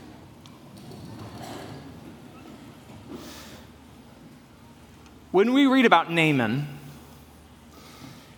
When 5.30 5.54
we 5.54 5.68
read 5.68 5.86
about 5.86 6.12
Naaman, 6.12 6.68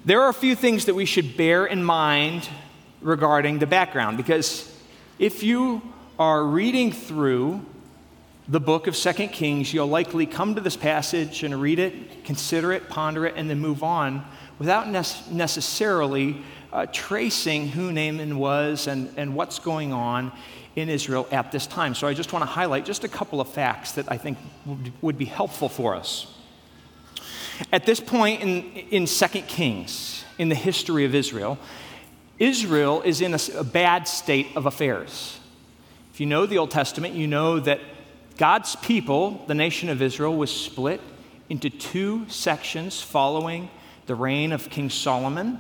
there 0.04 0.22
are 0.24 0.30
a 0.30 0.34
few 0.34 0.58
things 0.58 0.84
that 0.86 0.94
we 0.94 1.06
should 1.06 1.38
bear 1.38 1.66
in 1.66 1.86
mind 1.86 2.50
regarding 3.02 3.60
the 3.60 3.68
background 3.68 4.18
because 4.18 4.72
if 5.20 5.44
you 5.44 5.82
are 6.20 6.44
reading 6.44 6.92
through 6.92 7.66
the 8.48 8.60
book 8.60 8.88
of 8.88 8.96
Second 8.96 9.30
Kings, 9.30 9.74
you'll 9.74 9.88
likely 9.88 10.26
come 10.26 10.56
to 10.56 10.62
this 10.62 10.76
passage 10.76 11.44
and 11.44 11.60
read 11.62 11.80
it, 11.80 12.24
consider 12.26 12.74
it, 12.74 12.90
ponder 12.90 13.26
it, 13.26 13.36
and 13.38 13.50
then 13.50 13.60
move 13.60 13.84
on 13.84 14.26
without 14.60 14.88
necessarily 14.88 16.42
uh, 16.74 16.86
tracing 16.92 17.68
who 17.68 17.92
Naaman 17.92 18.38
was 18.38 18.88
and, 18.88 19.12
and 19.18 19.36
what's 19.36 19.60
going 19.60 19.94
on 19.94 20.32
in 20.76 20.90
Israel 20.90 21.28
at 21.32 21.52
this 21.52 21.68
time. 21.68 21.96
So 21.96 22.08
I 22.08 22.14
just 22.14 22.32
want 22.34 22.44
to 22.44 22.48
highlight 22.48 22.86
just 22.86 23.04
a 23.04 23.08
couple 23.08 23.42
of 23.42 23.50
facts 23.50 23.94
that 23.94 24.12
I 24.12 24.18
think 24.18 24.38
would, 24.66 24.92
would 25.02 25.18
be 25.18 25.26
helpful 25.26 25.70
for 25.70 25.96
us. 25.96 26.34
At 27.72 27.86
this 27.86 28.00
point 28.00 28.42
in, 28.42 28.72
in 28.90 29.06
2 29.06 29.28
Kings, 29.44 30.24
in 30.38 30.50
the 30.50 30.56
history 30.56 31.06
of 31.06 31.14
Israel, 31.14 31.60
Israel 32.42 33.04
is 33.04 33.22
in 33.22 33.36
a, 33.36 33.40
a 33.60 33.64
bad 33.64 34.08
state 34.08 34.48
of 34.56 34.66
affairs. 34.66 35.40
If 36.12 36.20
you 36.20 36.26
know 36.26 36.48
the 36.48 36.58
Old 36.58 36.72
Testament, 36.72 37.14
you 37.14 37.28
know 37.28 37.60
that 37.60 37.80
God's 38.38 38.76
people, 38.78 39.46
the 39.46 39.54
nation 39.54 39.90
of 39.90 40.02
Israel, 40.02 40.36
was 40.36 40.50
split 40.50 41.02
into 41.50 41.70
two 41.70 42.28
sections 42.30 43.00
following 43.00 43.70
the 44.08 44.16
reign 44.16 44.52
of 44.54 44.72
King 44.72 44.90
Solomon. 44.90 45.60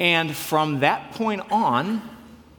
And 0.00 0.34
from 0.34 0.80
that 0.80 1.12
point 1.12 1.42
on, 1.52 2.00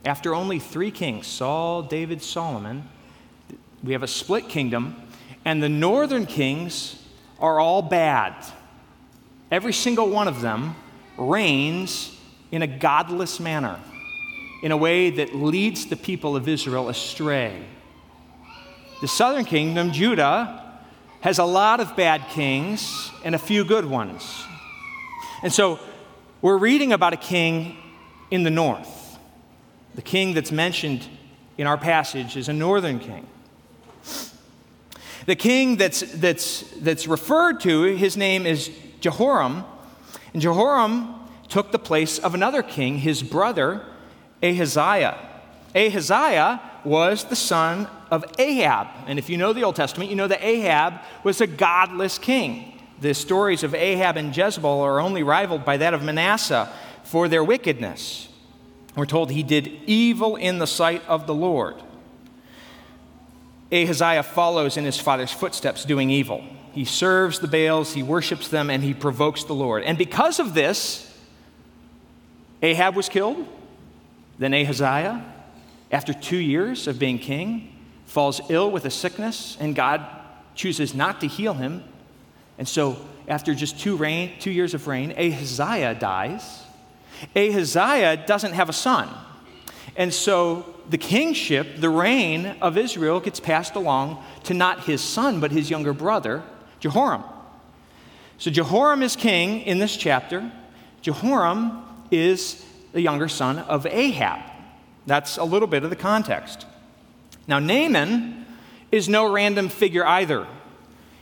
after 0.06 0.36
only 0.36 0.60
three 0.60 0.92
kings 0.92 1.26
Saul, 1.26 1.82
David, 1.82 2.22
Solomon 2.22 2.88
we 3.84 3.94
have 3.94 4.04
a 4.04 4.08
split 4.08 4.48
kingdom, 4.48 4.96
and 5.44 5.62
the 5.62 5.70
northern 5.70 6.26
kings 6.26 6.96
are 7.40 7.60
all 7.60 7.82
bad. 7.82 8.34
Every 9.52 9.74
single 9.74 10.10
one 10.10 10.28
of 10.30 10.42
them 10.42 10.76
reigns 11.18 12.13
in 12.54 12.62
a 12.62 12.68
godless 12.68 13.40
manner, 13.40 13.80
in 14.62 14.72
a 14.72 14.78
way 14.78 15.10
that 15.10 15.34
leads 15.34 15.88
the 15.88 15.96
people 15.96 16.36
of 16.36 16.48
Israel 16.48 16.88
astray. 16.88 17.66
The 19.02 19.08
southern 19.08 19.44
kingdom, 19.44 19.92
Judah, 19.92 20.62
has 21.22 21.40
a 21.40 21.46
lot 21.46 21.80
of 21.80 21.96
bad 21.96 22.28
kings 22.30 23.10
and 23.26 23.34
a 23.34 23.40
few 23.40 23.66
good 23.66 23.86
ones. 23.86 24.44
And 25.42 25.52
so 25.52 25.80
we're 26.44 26.60
reading 26.60 26.94
about 26.94 27.12
a 27.14 27.18
king 27.18 27.76
in 28.30 28.44
the 28.44 28.52
north. 28.52 29.18
The 29.96 30.04
king 30.04 30.36
that's 30.36 30.52
mentioned 30.52 31.08
in 31.58 31.66
our 31.66 31.78
passage 31.78 32.38
is 32.38 32.50
a 32.50 32.54
northern 32.54 33.00
king. 33.00 33.26
The 35.26 35.36
king 35.36 35.78
that's, 35.78 36.02
that's, 36.02 36.70
that's 36.82 37.08
referred 37.08 37.62
to, 37.62 37.96
his 37.96 38.16
name 38.16 38.46
is 38.46 38.70
Jehoram. 39.00 39.66
And 40.34 40.42
Jehoram 40.42 41.16
took 41.54 41.72
the 41.72 41.78
place 41.78 42.18
of 42.18 42.34
another 42.34 42.64
king, 42.64 42.98
his 42.98 43.22
brother 43.22 43.86
Ahaziah. 44.42 45.16
Ahaziah 45.76 46.60
was 46.84 47.26
the 47.26 47.36
son 47.36 47.88
of 48.10 48.26
Ahab. 48.40 48.88
And 49.06 49.20
if 49.20 49.30
you 49.30 49.38
know 49.38 49.54
the 49.54 49.64
Old 49.64 49.76
Testament, 49.76 50.10
you 50.10 50.16
know 50.16 50.28
that 50.28 50.44
Ahab 50.44 50.96
was 51.24 51.42
a 51.42 51.48
godless 51.48 52.18
king. 52.18 52.82
The 53.02 53.14
stories 53.14 53.62
of 53.62 53.76
Ahab 53.76 54.18
and 54.18 54.36
Jezebel 54.36 54.82
are 54.82 55.00
only 55.00 55.22
rivaled 55.22 55.64
by 55.64 55.78
that 55.78 55.94
of 55.94 56.02
Manasseh 56.02 56.74
for 57.04 57.28
their 57.28 57.44
wickedness. 57.44 58.30
We're 58.96 59.06
told 59.06 59.30
he 59.30 59.44
did 59.44 59.68
evil 59.86 60.36
in 60.36 60.58
the 60.58 60.66
sight 60.66 61.04
of 61.08 61.28
the 61.28 61.36
Lord. 61.36 61.76
Ahaziah 63.72 64.24
follows 64.24 64.76
in 64.76 64.86
his 64.86 65.00
father's 65.00 65.32
footsteps, 65.32 65.86
doing 65.86 66.10
evil. 66.10 66.44
He 66.72 66.86
serves 66.86 67.38
the 67.38 67.48
Baals, 67.48 67.94
he 67.94 68.02
worships 68.02 68.48
them, 68.48 68.72
and 68.72 68.82
he 68.82 68.96
provokes 68.96 69.44
the 69.44 69.54
Lord. 69.54 69.84
And 69.84 70.00
because 70.00 70.40
of 70.40 70.56
this, 70.56 71.13
Ahab 72.64 72.96
was 72.96 73.10
killed. 73.10 73.46
Then 74.40 74.54
Ahaziah, 74.54 75.24
after 75.92 76.14
two 76.14 76.38
years 76.38 76.88
of 76.88 76.98
being 76.98 77.20
king, 77.20 77.76
falls 78.06 78.42
ill 78.50 78.72
with 78.72 78.86
a 78.86 78.90
sickness, 78.90 79.58
and 79.60 79.76
God 79.76 80.04
chooses 80.56 80.96
not 80.96 81.22
to 81.22 81.28
heal 81.28 81.54
him. 81.54 81.84
And 82.58 82.68
so, 82.68 82.98
after 83.28 83.54
just 83.54 83.80
two, 83.80 83.96
reign, 83.96 84.32
two 84.40 84.52
years 84.52 84.74
of 84.74 84.88
reign, 84.88 85.12
Ahaziah 85.12 85.96
dies. 85.96 86.64
Ahaziah 87.36 88.26
doesn't 88.26 88.54
have 88.54 88.70
a 88.70 88.74
son. 88.74 89.10
And 89.96 90.14
so 90.14 90.74
the 90.90 90.98
kingship, 90.98 91.78
the 91.78 91.90
reign 91.90 92.56
of 92.62 92.78
Israel 92.78 93.20
gets 93.20 93.40
passed 93.40 93.76
along 93.76 94.24
to 94.44 94.54
not 94.54 94.86
his 94.86 95.02
son, 95.02 95.40
but 95.40 95.52
his 95.52 95.70
younger 95.70 95.94
brother, 95.94 96.44
Jehoram. 96.80 97.24
So 98.38 98.52
Jehoram 98.52 99.04
is 99.04 99.16
king 99.16 99.62
in 99.62 99.80
this 99.80 99.96
chapter. 99.96 100.52
Jehoram 101.02 101.84
is 102.14 102.64
the 102.94 103.02
younger 103.02 103.28
son 103.28 103.60
of 103.60 103.86
Ahab. 103.86 104.40
That's 105.06 105.38
a 105.38 105.44
little 105.44 105.68
bit 105.68 105.84
of 105.84 105.90
the 105.90 105.96
context. 105.96 106.66
Now, 107.48 107.60
Naaman 107.60 108.46
is 108.92 109.10
no 109.10 109.32
random 109.32 109.70
figure 109.70 110.06
either. 110.06 110.48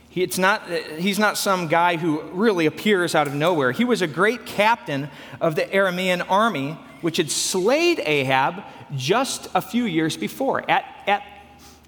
He, 0.08 0.22
it's 0.22 0.38
not, 0.38 0.68
he's 0.98 1.18
not 1.18 1.38
some 1.38 1.68
guy 1.68 1.96
who 1.96 2.20
really 2.32 2.66
appears 2.66 3.14
out 3.14 3.26
of 3.26 3.34
nowhere. 3.34 3.72
He 3.72 3.84
was 3.84 4.02
a 4.02 4.06
great 4.06 4.44
captain 4.44 5.08
of 5.40 5.56
the 5.56 5.62
Aramean 5.62 6.24
army 6.30 6.78
which 7.00 7.16
had 7.16 7.30
slayed 7.30 7.98
Ahab 8.00 8.62
just 8.94 9.48
a 9.54 9.60
few 9.60 9.84
years 9.84 10.16
before, 10.16 10.70
at, 10.70 10.84
at, 11.06 11.22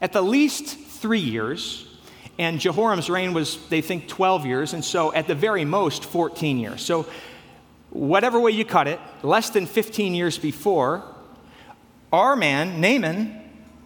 at 0.00 0.12
the 0.12 0.23
least 0.23 0.78
three 0.78 1.20
years. 1.20 1.87
And 2.38 2.58
Jehoram's 2.58 3.08
reign 3.08 3.32
was, 3.32 3.58
they 3.68 3.80
think, 3.80 4.08
12 4.08 4.46
years, 4.46 4.73
and 4.73 4.84
so 4.84 5.12
at 5.12 5.28
the 5.28 5.37
very 5.37 5.64
most, 5.64 6.04
14 6.04 6.58
years. 6.58 6.82
So, 6.82 7.06
whatever 7.94 8.38
way 8.40 8.50
you 8.50 8.64
cut 8.64 8.86
it, 8.88 9.00
less 9.22 9.50
than 9.50 9.66
15 9.66 10.14
years 10.14 10.36
before, 10.36 11.02
our 12.12 12.36
man, 12.36 12.80
Naaman, 12.80 13.40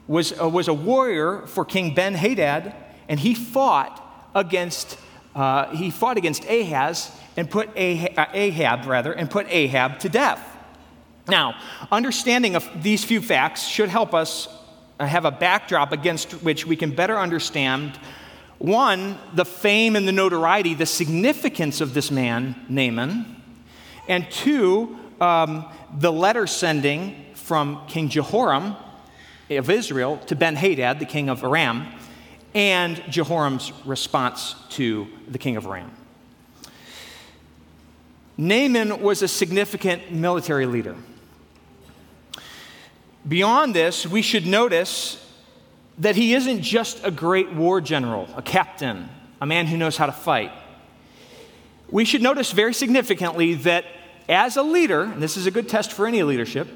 was, 0.08 0.38
uh, 0.40 0.48
was 0.48 0.66
a 0.66 0.74
warrior 0.74 1.46
for 1.46 1.64
King 1.64 1.94
Ben 1.94 2.14
Hadad, 2.14 2.74
and 3.08 3.20
he 3.20 3.34
fought 3.34 4.30
against, 4.34 4.98
uh, 5.34 5.66
he 5.76 5.90
fought 5.90 6.16
against 6.16 6.44
Ahaz 6.46 7.12
and 7.36 7.50
put 7.50 7.68
Ahab, 7.76 8.18
uh, 8.18 8.26
Ahab, 8.32 8.86
rather, 8.86 9.12
and 9.12 9.30
put 9.30 9.46
Ahab 9.50 9.98
to 10.00 10.08
death. 10.08 10.40
Now, 11.28 11.54
understanding 11.92 12.56
of 12.56 12.66
these 12.82 13.04
few 13.04 13.20
facts 13.20 13.66
should 13.66 13.90
help 13.90 14.14
us 14.14 14.48
uh, 14.98 15.06
have 15.06 15.26
a 15.26 15.30
backdrop 15.30 15.92
against 15.92 16.32
which 16.42 16.66
we 16.66 16.74
can 16.74 16.94
better 16.94 17.18
understand 17.18 17.98
one, 18.56 19.18
the 19.34 19.44
fame 19.44 19.94
and 19.94 20.08
the 20.08 20.12
notoriety, 20.12 20.74
the 20.74 20.86
significance 20.86 21.80
of 21.80 21.94
this 21.94 22.10
man, 22.10 22.56
Naaman, 22.68 23.36
and 24.08 24.30
two, 24.30 24.96
um, 25.20 25.66
the 25.98 26.10
letter 26.10 26.46
sending 26.46 27.24
from 27.34 27.86
King 27.86 28.08
Jehoram 28.08 28.76
of 29.50 29.70
Israel 29.70 30.18
to 30.26 30.36
Ben 30.36 30.56
Hadad, 30.56 30.98
the 30.98 31.06
king 31.06 31.28
of 31.28 31.44
Aram, 31.44 31.86
and 32.54 33.02
Jehoram's 33.10 33.72
response 33.84 34.54
to 34.70 35.06
the 35.28 35.38
king 35.38 35.56
of 35.56 35.66
Aram. 35.66 35.90
Naaman 38.36 39.00
was 39.00 39.22
a 39.22 39.28
significant 39.28 40.12
military 40.12 40.66
leader. 40.66 40.94
Beyond 43.26 43.74
this, 43.74 44.06
we 44.06 44.22
should 44.22 44.46
notice 44.46 45.24
that 45.98 46.14
he 46.14 46.34
isn't 46.34 46.62
just 46.62 47.04
a 47.04 47.10
great 47.10 47.52
war 47.52 47.80
general, 47.80 48.28
a 48.36 48.42
captain, 48.42 49.08
a 49.40 49.46
man 49.46 49.66
who 49.66 49.76
knows 49.76 49.96
how 49.96 50.06
to 50.06 50.12
fight. 50.12 50.52
We 51.90 52.04
should 52.04 52.22
notice 52.22 52.52
very 52.52 52.72
significantly 52.74 53.54
that 53.54 53.84
as 54.28 54.56
a 54.56 54.62
leader, 54.62 55.02
and 55.02 55.22
this 55.22 55.36
is 55.36 55.46
a 55.46 55.50
good 55.50 55.68
test 55.68 55.92
for 55.92 56.06
any 56.06 56.22
leadership, 56.22 56.68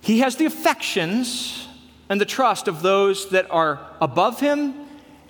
he 0.00 0.20
has 0.20 0.36
the 0.36 0.46
affections 0.46 1.66
and 2.08 2.20
the 2.20 2.24
trust 2.24 2.68
of 2.68 2.82
those 2.82 3.30
that 3.30 3.50
are 3.50 3.80
above 4.00 4.40
him 4.40 4.74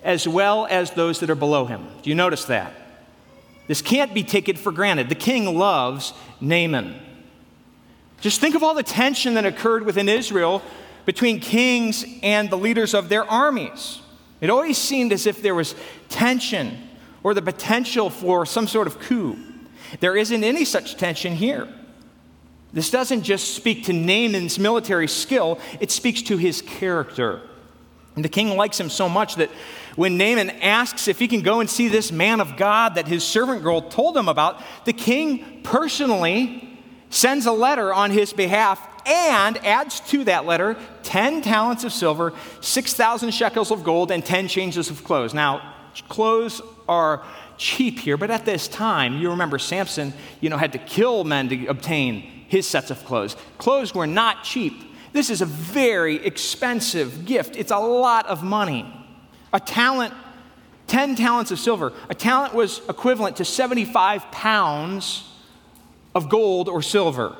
as 0.03 0.27
well 0.27 0.67
as 0.69 0.91
those 0.91 1.19
that 1.19 1.29
are 1.29 1.35
below 1.35 1.65
him. 1.65 1.87
Do 2.01 2.09
you 2.09 2.15
notice 2.15 2.45
that? 2.45 2.73
This 3.67 3.81
can't 3.81 4.13
be 4.13 4.23
taken 4.23 4.55
for 4.55 4.71
granted. 4.71 5.09
The 5.09 5.15
king 5.15 5.57
loves 5.57 6.13
Naaman. 6.39 6.95
Just 8.21 8.41
think 8.41 8.55
of 8.55 8.63
all 8.63 8.73
the 8.73 8.83
tension 8.83 9.35
that 9.35 9.45
occurred 9.45 9.83
within 9.83 10.09
Israel 10.09 10.61
between 11.05 11.39
kings 11.39 12.05
and 12.21 12.49
the 12.49 12.57
leaders 12.57 12.93
of 12.93 13.09
their 13.09 13.29
armies. 13.29 13.99
It 14.41 14.49
always 14.49 14.77
seemed 14.77 15.11
as 15.11 15.25
if 15.25 15.41
there 15.41 15.55
was 15.55 15.75
tension 16.07 16.89
or 17.23 17.33
the 17.33 17.41
potential 17.41 18.09
for 18.09 18.45
some 18.45 18.67
sort 18.67 18.87
of 18.87 18.99
coup. 18.99 19.37
There 19.99 20.15
isn't 20.15 20.43
any 20.43 20.65
such 20.65 20.97
tension 20.97 21.33
here. 21.33 21.67
This 22.71 22.91
doesn't 22.91 23.23
just 23.23 23.55
speak 23.55 23.85
to 23.85 23.93
Naaman's 23.93 24.59
military 24.59 25.07
skill, 25.07 25.59
it 25.79 25.91
speaks 25.91 26.21
to 26.23 26.37
his 26.37 26.61
character. 26.61 27.41
And 28.15 28.23
the 28.23 28.29
king 28.29 28.55
likes 28.57 28.79
him 28.79 28.89
so 28.89 29.07
much 29.07 29.35
that 29.35 29.49
when 29.95 30.17
Naaman 30.17 30.49
asks 30.49 31.07
if 31.07 31.19
he 31.19 31.27
can 31.27 31.41
go 31.41 31.61
and 31.61 31.69
see 31.69 31.87
this 31.87 32.11
man 32.11 32.41
of 32.41 32.57
God 32.57 32.95
that 32.95 33.07
his 33.07 33.23
servant 33.23 33.63
girl 33.63 33.81
told 33.81 34.15
him 34.15 34.27
about, 34.27 34.61
the 34.85 34.93
king 34.93 35.61
personally 35.63 36.77
sends 37.09 37.45
a 37.45 37.51
letter 37.51 37.93
on 37.93 38.11
his 38.11 38.33
behalf 38.33 38.85
and 39.05 39.57
adds 39.65 39.99
to 40.01 40.23
that 40.25 40.45
letter 40.45 40.77
10 41.03 41.41
talents 41.41 41.83
of 41.83 41.91
silver, 41.91 42.33
6,000 42.61 43.31
shekels 43.31 43.71
of 43.71 43.83
gold, 43.83 44.11
and 44.11 44.23
10 44.25 44.47
changes 44.47 44.89
of 44.89 45.03
clothes. 45.03 45.33
Now, 45.33 45.73
clothes 46.07 46.61
are 46.87 47.23
cheap 47.59 47.99
here, 47.99 48.17
but 48.17 48.31
at 48.31 48.45
this 48.45 48.67
time, 48.67 49.19
you 49.19 49.29
remember 49.29 49.59
Samson, 49.59 50.13
you 50.41 50.49
know, 50.49 50.57
had 50.57 50.71
to 50.71 50.79
kill 50.79 51.23
men 51.25 51.49
to 51.49 51.67
obtain 51.67 52.21
his 52.47 52.65
sets 52.65 52.89
of 52.89 53.05
clothes. 53.05 53.35
Clothes 53.59 53.93
were 53.93 54.07
not 54.07 54.43
cheap. 54.43 54.73
This 55.11 55.29
is 55.29 55.41
a 55.41 55.45
very 55.45 56.15
expensive 56.25 57.25
gift. 57.25 57.55
It's 57.55 57.71
a 57.71 57.77
lot 57.77 58.25
of 58.27 58.41
money. 58.41 58.91
A 59.53 59.59
talent, 59.59 60.13
10 60.87 61.15
talents 61.15 61.51
of 61.51 61.59
silver. 61.59 61.93
A 62.09 62.15
talent 62.15 62.55
was 62.55 62.81
equivalent 62.87 63.35
to 63.37 63.45
75 63.45 64.31
pounds 64.31 65.29
of 66.15 66.29
gold 66.29 66.69
or 66.69 66.81
silver. 66.81 67.35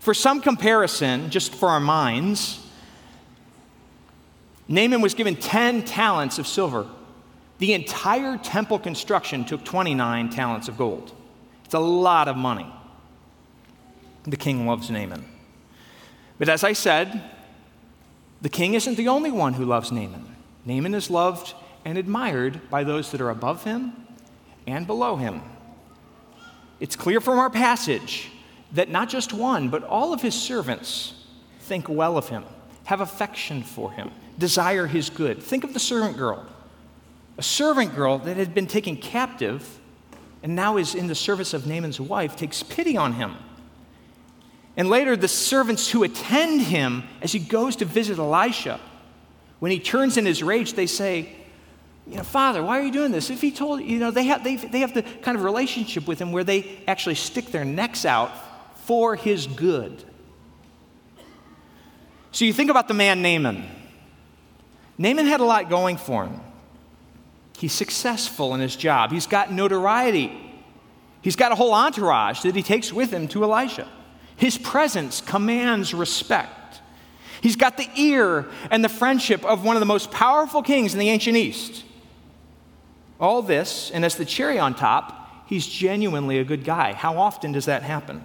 For 0.00 0.12
some 0.12 0.40
comparison, 0.40 1.30
just 1.30 1.54
for 1.54 1.68
our 1.68 1.80
minds, 1.80 2.66
Naaman 4.66 5.00
was 5.00 5.14
given 5.14 5.36
10 5.36 5.84
talents 5.84 6.38
of 6.38 6.46
silver. 6.46 6.86
The 7.58 7.74
entire 7.74 8.38
temple 8.38 8.78
construction 8.78 9.44
took 9.44 9.64
29 9.64 10.30
talents 10.30 10.68
of 10.68 10.78
gold. 10.78 11.12
It's 11.64 11.74
a 11.74 11.78
lot 11.78 12.28
of 12.28 12.36
money. 12.36 12.72
the 14.24 14.36
king 14.36 14.66
loves 14.66 14.90
Naaman. 14.90 15.24
But 16.38 16.48
as 16.48 16.62
I 16.62 16.72
said, 16.72 17.22
the 18.42 18.48
king 18.48 18.74
isn't 18.74 18.96
the 18.96 19.08
only 19.08 19.30
one 19.30 19.54
who 19.54 19.64
loves 19.64 19.90
Naaman. 19.90 20.36
Naaman 20.64 20.94
is 20.94 21.10
loved 21.10 21.54
and 21.84 21.96
admired 21.98 22.68
by 22.70 22.84
those 22.84 23.10
that 23.10 23.20
are 23.20 23.30
above 23.30 23.64
him 23.64 23.92
and 24.66 24.86
below 24.86 25.16
him. 25.16 25.40
It's 26.78 26.94
clear 26.94 27.20
from 27.20 27.38
our 27.38 27.50
passage 27.50 28.30
that 28.72 28.90
not 28.90 29.08
just 29.08 29.32
one, 29.32 29.70
but 29.70 29.82
all 29.82 30.12
of 30.12 30.22
his 30.22 30.34
servants 30.34 31.14
think 31.60 31.88
well 31.88 32.16
of 32.16 32.28
him, 32.28 32.44
have 32.84 33.00
affection 33.00 33.62
for 33.62 33.90
him, 33.92 34.10
desire 34.38 34.86
his 34.86 35.10
good. 35.10 35.42
Think 35.42 35.64
of 35.64 35.72
the 35.72 35.80
servant 35.80 36.16
girl. 36.16 36.46
A 37.38 37.42
servant 37.42 37.94
girl 37.94 38.18
that 38.18 38.36
had 38.36 38.52
been 38.52 38.66
taken 38.66 38.96
captive 38.96 39.78
and 40.42 40.54
now 40.54 40.76
is 40.76 40.94
in 40.94 41.06
the 41.06 41.14
service 41.14 41.54
of 41.54 41.66
Naaman's 41.66 42.00
wife 42.00 42.36
takes 42.36 42.62
pity 42.62 42.96
on 42.96 43.14
him. 43.14 43.36
And 44.76 44.88
later, 44.88 45.16
the 45.16 45.28
servants 45.28 45.90
who 45.90 46.04
attend 46.04 46.62
him 46.62 47.04
as 47.20 47.32
he 47.32 47.38
goes 47.38 47.76
to 47.76 47.84
visit 47.84 48.18
Elisha, 48.18 48.80
when 49.58 49.72
he 49.72 49.80
turns 49.80 50.16
in 50.16 50.24
his 50.24 50.42
rage, 50.42 50.74
they 50.74 50.86
say, 50.86 51.32
you 52.06 52.16
know, 52.16 52.22
Father, 52.22 52.62
why 52.62 52.78
are 52.78 52.82
you 52.82 52.92
doing 52.92 53.10
this? 53.10 53.28
If 53.28 53.40
he 53.40 53.50
told, 53.50 53.82
you 53.82 53.98
know, 53.98 54.10
they 54.10 54.24
have, 54.24 54.44
they, 54.44 54.56
they 54.56 54.80
have 54.80 54.94
the 54.94 55.02
kind 55.02 55.36
of 55.36 55.44
relationship 55.44 56.06
with 56.06 56.20
him 56.20 56.32
where 56.32 56.44
they 56.44 56.80
actually 56.86 57.16
stick 57.16 57.46
their 57.46 57.64
necks 57.64 58.04
out 58.04 58.32
for 58.86 59.16
his 59.16 59.46
good. 59.46 60.04
So 62.30 62.44
you 62.44 62.52
think 62.52 62.70
about 62.70 62.88
the 62.88 62.94
man 62.94 63.20
Naaman. 63.20 63.68
Naaman 64.96 65.26
had 65.26 65.40
a 65.40 65.44
lot 65.44 65.68
going 65.68 65.96
for 65.96 66.24
him. 66.24 66.40
He's 67.58 67.72
successful 67.72 68.54
in 68.54 68.60
his 68.60 68.76
job, 68.76 69.10
he's 69.10 69.26
got 69.26 69.52
notoriety, 69.52 70.32
he's 71.22 71.34
got 71.34 71.50
a 71.50 71.56
whole 71.56 71.74
entourage 71.74 72.42
that 72.42 72.54
he 72.54 72.62
takes 72.62 72.92
with 72.92 73.10
him 73.10 73.26
to 73.28 73.42
Elisha. 73.42 73.88
His 74.36 74.56
presence 74.56 75.20
commands 75.20 75.92
respect. 75.92 76.80
He's 77.40 77.56
got 77.56 77.76
the 77.76 77.88
ear 77.96 78.46
and 78.70 78.84
the 78.84 78.88
friendship 78.88 79.44
of 79.44 79.64
one 79.64 79.74
of 79.74 79.80
the 79.80 79.86
most 79.86 80.12
powerful 80.12 80.62
kings 80.62 80.92
in 80.92 81.00
the 81.00 81.08
ancient 81.08 81.36
East. 81.36 81.84
All 83.18 83.42
this, 83.42 83.90
and 83.90 84.04
as 84.04 84.14
the 84.14 84.24
cherry 84.24 84.60
on 84.60 84.76
top, 84.76 85.46
he's 85.48 85.66
genuinely 85.66 86.38
a 86.38 86.44
good 86.44 86.62
guy. 86.62 86.92
How 86.92 87.18
often 87.18 87.50
does 87.50 87.64
that 87.64 87.82
happen? 87.82 88.24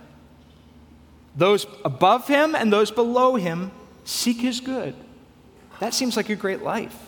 Those 1.36 1.66
above 1.84 2.28
him 2.28 2.54
and 2.54 2.72
those 2.72 2.92
below 2.92 3.34
him 3.34 3.72
seek 4.06 4.38
his 4.38 4.60
good. 4.60 4.94
That 5.80 5.96
seems 5.96 6.16
like 6.16 6.30
a 6.30 6.36
great 6.36 6.62
life. 6.62 7.02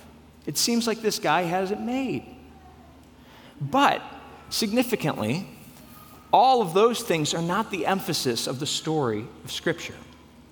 It 0.46 0.58
seems 0.58 0.88
like 0.88 1.02
this 1.02 1.20
guy 1.20 1.44
has 1.44 1.72
it 1.72 1.80
made. 1.80 2.24
But 3.60 4.02
significantly, 4.50 5.48
all 6.32 6.62
of 6.62 6.74
those 6.74 7.02
things 7.02 7.34
are 7.34 7.42
not 7.42 7.72
the 7.72 7.86
emphasis 7.86 8.48
of 8.48 8.60
the 8.60 8.66
story 8.66 9.26
of 9.44 9.52
Scripture. 9.52 9.96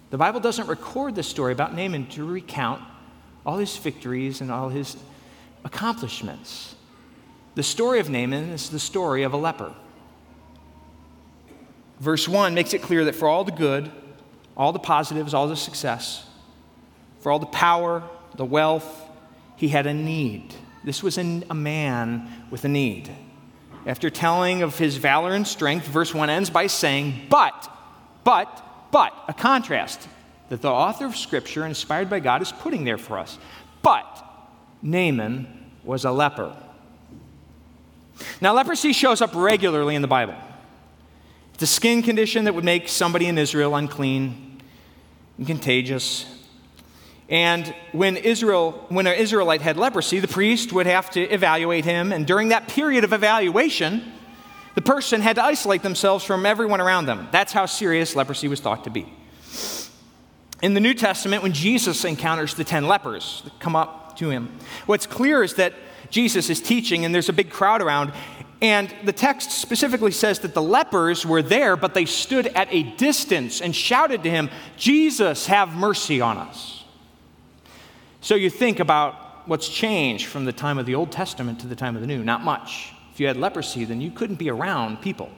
The 0.09 0.17
Bible 0.17 0.39
doesn't 0.39 0.67
record 0.67 1.15
the 1.15 1.23
story 1.23 1.51
about 1.51 1.75
Naaman 1.75 2.07
to 2.11 2.25
recount 2.25 2.81
all 3.45 3.57
his 3.57 3.75
victories 3.75 4.41
and 4.41 4.51
all 4.51 4.69
his 4.69 4.95
accomplishments. 5.65 6.75
The 7.55 7.63
story 7.63 7.99
of 7.99 8.09
Naaman 8.09 8.49
is 8.49 8.69
the 8.69 8.79
story 8.79 9.23
of 9.23 9.33
a 9.33 9.37
leper. 9.37 9.73
Verse 11.99 12.27
1 12.27 12.53
makes 12.53 12.73
it 12.73 12.81
clear 12.81 13.05
that 13.05 13.15
for 13.15 13.27
all 13.27 13.43
the 13.43 13.51
good, 13.51 13.91
all 14.55 14.71
the 14.71 14.79
positives, 14.79 15.33
all 15.33 15.47
the 15.47 15.55
success, 15.55 16.25
for 17.19 17.31
all 17.31 17.39
the 17.39 17.45
power, 17.45 18.03
the 18.35 18.45
wealth, 18.45 19.02
he 19.63 19.69
had 19.69 19.87
a 19.87 19.93
need. 19.93 20.53
This 20.83 21.01
was 21.01 21.17
a 21.17 21.53
man 21.53 22.29
with 22.51 22.65
a 22.65 22.67
need. 22.67 23.09
After 23.85 24.09
telling 24.09 24.61
of 24.61 24.77
his 24.77 24.97
valor 24.97 25.33
and 25.33 25.47
strength, 25.47 25.87
verse 25.87 26.13
1 26.13 26.29
ends 26.29 26.49
by 26.49 26.67
saying, 26.67 27.27
But, 27.29 27.71
but, 28.25 28.61
but, 28.91 29.13
a 29.29 29.33
contrast 29.33 30.05
that 30.49 30.61
the 30.61 30.69
author 30.69 31.05
of 31.05 31.15
Scripture, 31.15 31.65
inspired 31.65 32.09
by 32.09 32.19
God, 32.19 32.41
is 32.41 32.51
putting 32.51 32.83
there 32.83 32.97
for 32.97 33.17
us. 33.17 33.37
But 33.81 34.21
Naaman 34.81 35.47
was 35.85 36.03
a 36.03 36.11
leper. 36.11 36.53
Now, 38.41 38.53
leprosy 38.53 38.91
shows 38.91 39.21
up 39.21 39.33
regularly 39.33 39.95
in 39.95 40.01
the 40.01 40.09
Bible. 40.09 40.35
It's 41.53 41.63
a 41.63 41.67
skin 41.67 42.01
condition 42.01 42.43
that 42.43 42.53
would 42.53 42.65
make 42.65 42.89
somebody 42.89 43.27
in 43.27 43.37
Israel 43.37 43.77
unclean 43.77 44.61
and 45.37 45.47
contagious. 45.47 46.25
And 47.29 47.73
when 47.93 48.17
Israel, 48.17 48.85
when 48.89 49.07
an 49.07 49.17
Israelite 49.17 49.61
had 49.61 49.77
leprosy, 49.77 50.19
the 50.19 50.27
priest 50.27 50.73
would 50.73 50.85
have 50.85 51.09
to 51.11 51.21
evaluate 51.21 51.85
him. 51.85 52.11
And 52.11 52.27
during 52.27 52.49
that 52.49 52.67
period 52.67 53.03
of 53.03 53.13
evaluation, 53.13 54.11
the 54.75 54.81
person 54.81 55.21
had 55.21 55.35
to 55.37 55.43
isolate 55.43 55.83
themselves 55.83 56.25
from 56.25 56.45
everyone 56.45 56.81
around 56.81 57.05
them. 57.05 57.27
That's 57.31 57.53
how 57.53 57.65
serious 57.65 58.15
leprosy 58.15 58.47
was 58.47 58.59
thought 58.59 58.83
to 58.83 58.89
be. 58.89 59.11
In 60.61 60.73
the 60.73 60.79
New 60.79 60.93
Testament, 60.93 61.43
when 61.43 61.53
Jesus 61.53 62.05
encounters 62.05 62.55
the 62.55 62.63
10 62.63 62.87
lepers 62.87 63.41
that 63.43 63.59
come 63.59 63.75
up 63.75 64.15
to 64.17 64.29
him, 64.29 64.49
what's 64.85 65.05
clear 65.05 65.43
is 65.43 65.55
that 65.55 65.73
Jesus 66.09 66.49
is 66.49 66.61
teaching 66.61 67.05
and 67.05 67.13
there's 67.13 67.29
a 67.29 67.33
big 67.33 67.49
crowd 67.49 67.81
around. 67.81 68.13
And 68.61 68.93
the 69.03 69.11
text 69.11 69.51
specifically 69.51 70.11
says 70.11 70.39
that 70.39 70.53
the 70.53 70.61
lepers 70.61 71.25
were 71.25 71.41
there, 71.41 71.75
but 71.75 71.93
they 71.93 72.05
stood 72.05 72.47
at 72.47 72.69
a 72.71 72.83
distance 72.83 73.59
and 73.59 73.75
shouted 73.75 74.23
to 74.23 74.29
him, 74.29 74.49
Jesus, 74.77 75.47
have 75.47 75.75
mercy 75.75 76.21
on 76.21 76.37
us. 76.37 76.72
So 78.23 78.35
you 78.35 78.49
think 78.49 78.79
about 78.79 79.15
what's 79.49 79.67
changed 79.67 80.27
from 80.27 80.45
the 80.45 80.53
time 80.53 80.77
of 80.77 80.85
the 80.85 80.95
Old 80.95 81.11
Testament 81.11 81.59
to 81.59 81.67
the 81.67 81.75
time 81.75 81.95
of 81.95 82.01
the 82.01 82.07
New. 82.07 82.23
Not 82.23 82.41
much. 82.41 82.93
If 83.13 83.19
you 83.19 83.27
had 83.27 83.35
leprosy, 83.35 83.83
then 83.83 83.99
you 83.99 84.11
couldn't 84.11 84.37
be 84.37 84.49
around 84.49 85.01
people. 85.01 85.29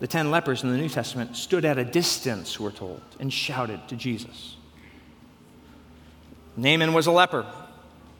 The 0.00 0.06
ten 0.06 0.30
lepers 0.30 0.62
in 0.62 0.70
the 0.70 0.76
New 0.76 0.90
Testament 0.90 1.38
stood 1.38 1.64
at 1.64 1.78
a 1.78 1.84
distance, 1.86 2.60
we're 2.60 2.70
told, 2.70 3.00
and 3.18 3.32
shouted 3.32 3.80
to 3.88 3.96
Jesus. 3.96 4.56
Naaman 6.54 6.92
was 6.92 7.06
a 7.06 7.12
leper. 7.12 7.46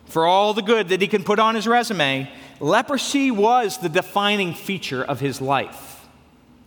For 0.07 0.27
all 0.27 0.55
the 0.55 0.63
good 0.63 0.89
that 0.89 1.03
he 1.03 1.07
can 1.07 1.23
put 1.23 1.39
on 1.39 1.55
his 1.55 1.67
resume, 1.67 2.33
leprosy 2.61 3.31
was 3.31 3.77
the 3.77 3.91
defining 3.91 4.55
feature 4.55 5.05
of 5.05 5.21
his 5.21 5.43
life. 5.43 6.09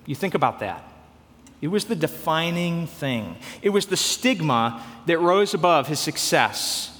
You 0.05 0.13
think 0.13 0.35
about 0.35 0.59
that. 0.59 0.83
It 1.59 1.69
was 1.69 1.85
the 1.85 1.95
defining 1.95 2.85
thing, 2.85 3.35
it 3.63 3.69
was 3.69 3.87
the 3.87 3.97
stigma 3.97 4.85
that 5.07 5.17
rose 5.17 5.55
above 5.55 5.87
his 5.87 5.99
success 5.99 6.99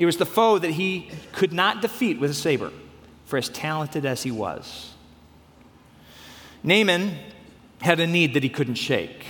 it 0.00 0.06
was 0.06 0.16
the 0.16 0.26
foe 0.26 0.58
that 0.58 0.70
he 0.70 1.10
could 1.30 1.52
not 1.52 1.82
defeat 1.82 2.18
with 2.18 2.30
a 2.30 2.34
saber, 2.34 2.72
for 3.26 3.36
as 3.36 3.50
talented 3.50 4.06
as 4.06 4.22
he 4.22 4.30
was. 4.30 4.94
Naaman 6.62 7.16
had 7.82 8.00
a 8.00 8.06
need 8.06 8.32
that 8.32 8.42
he 8.42 8.48
couldn't 8.48 8.76
shake. 8.76 9.26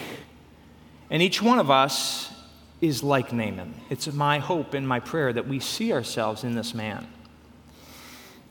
And 1.11 1.20
each 1.22 1.42
one 1.42 1.59
of 1.59 1.72
us 1.72 2.33
is 2.80 3.02
like 3.02 3.33
Naaman. 3.33 3.74
It's 3.90 4.12
my 4.12 4.38
hope 4.38 4.72
and 4.72 4.87
my 4.87 5.00
prayer 5.00 5.33
that 5.33 5.48
we 5.48 5.59
see 5.59 5.92
ourselves 5.92 6.44
in 6.44 6.54
this 6.54 6.72
man. 6.72 7.09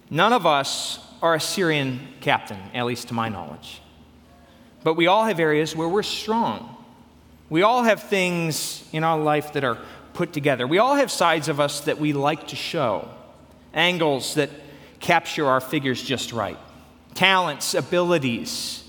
None 0.10 0.34
of 0.34 0.46
us 0.46 1.00
are 1.22 1.36
a 1.36 1.40
Syrian 1.40 2.02
captain, 2.20 2.60
at 2.74 2.86
least 2.86 3.08
to 3.08 3.14
my 3.14 3.30
knowledge. 3.30 3.82
But 4.84 4.96
we 4.96 5.08
all 5.08 5.24
have 5.24 5.40
areas 5.40 5.74
where 5.74 5.88
we're 5.88 6.04
strong. 6.04 6.76
We 7.50 7.62
all 7.62 7.84
have 7.84 8.04
things 8.04 8.84
in 8.92 9.06
our 9.06 9.18
life 9.18 9.54
that 9.54 9.64
are 9.64 9.78
put 10.14 10.34
together. 10.34 10.68
We 10.68 10.78
all 10.78 10.96
have 10.96 11.12
sides 11.12 11.48
of 11.48 11.60
us 11.60 11.82
that 11.82 12.00
we 12.00 12.14
like 12.14 12.48
to 12.50 12.56
show, 12.56 13.10
angles 13.74 14.36
that 14.36 14.50
capture 15.00 15.48
our 15.48 15.62
figures 15.62 16.04
just 16.04 16.34
right, 16.34 16.58
talents, 17.16 17.74
abilities, 17.74 18.84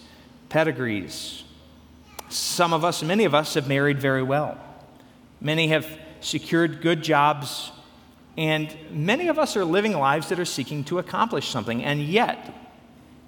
pedigrees. 0.48 1.44
Some 2.28 2.72
of 2.72 2.84
us, 2.84 3.02
many 3.02 3.24
of 3.24 3.34
us, 3.34 3.54
have 3.54 3.68
married 3.68 3.98
very 3.98 4.22
well. 4.22 4.58
Many 5.40 5.68
have 5.68 5.86
secured 6.20 6.80
good 6.82 7.02
jobs, 7.02 7.72
and 8.36 8.74
many 8.90 9.28
of 9.28 9.38
us 9.38 9.56
are 9.56 9.64
living 9.64 9.92
lives 9.92 10.28
that 10.28 10.38
are 10.38 10.44
seeking 10.44 10.84
to 10.84 10.98
accomplish 10.98 11.48
something, 11.48 11.82
and 11.82 12.02
yet, 12.02 12.54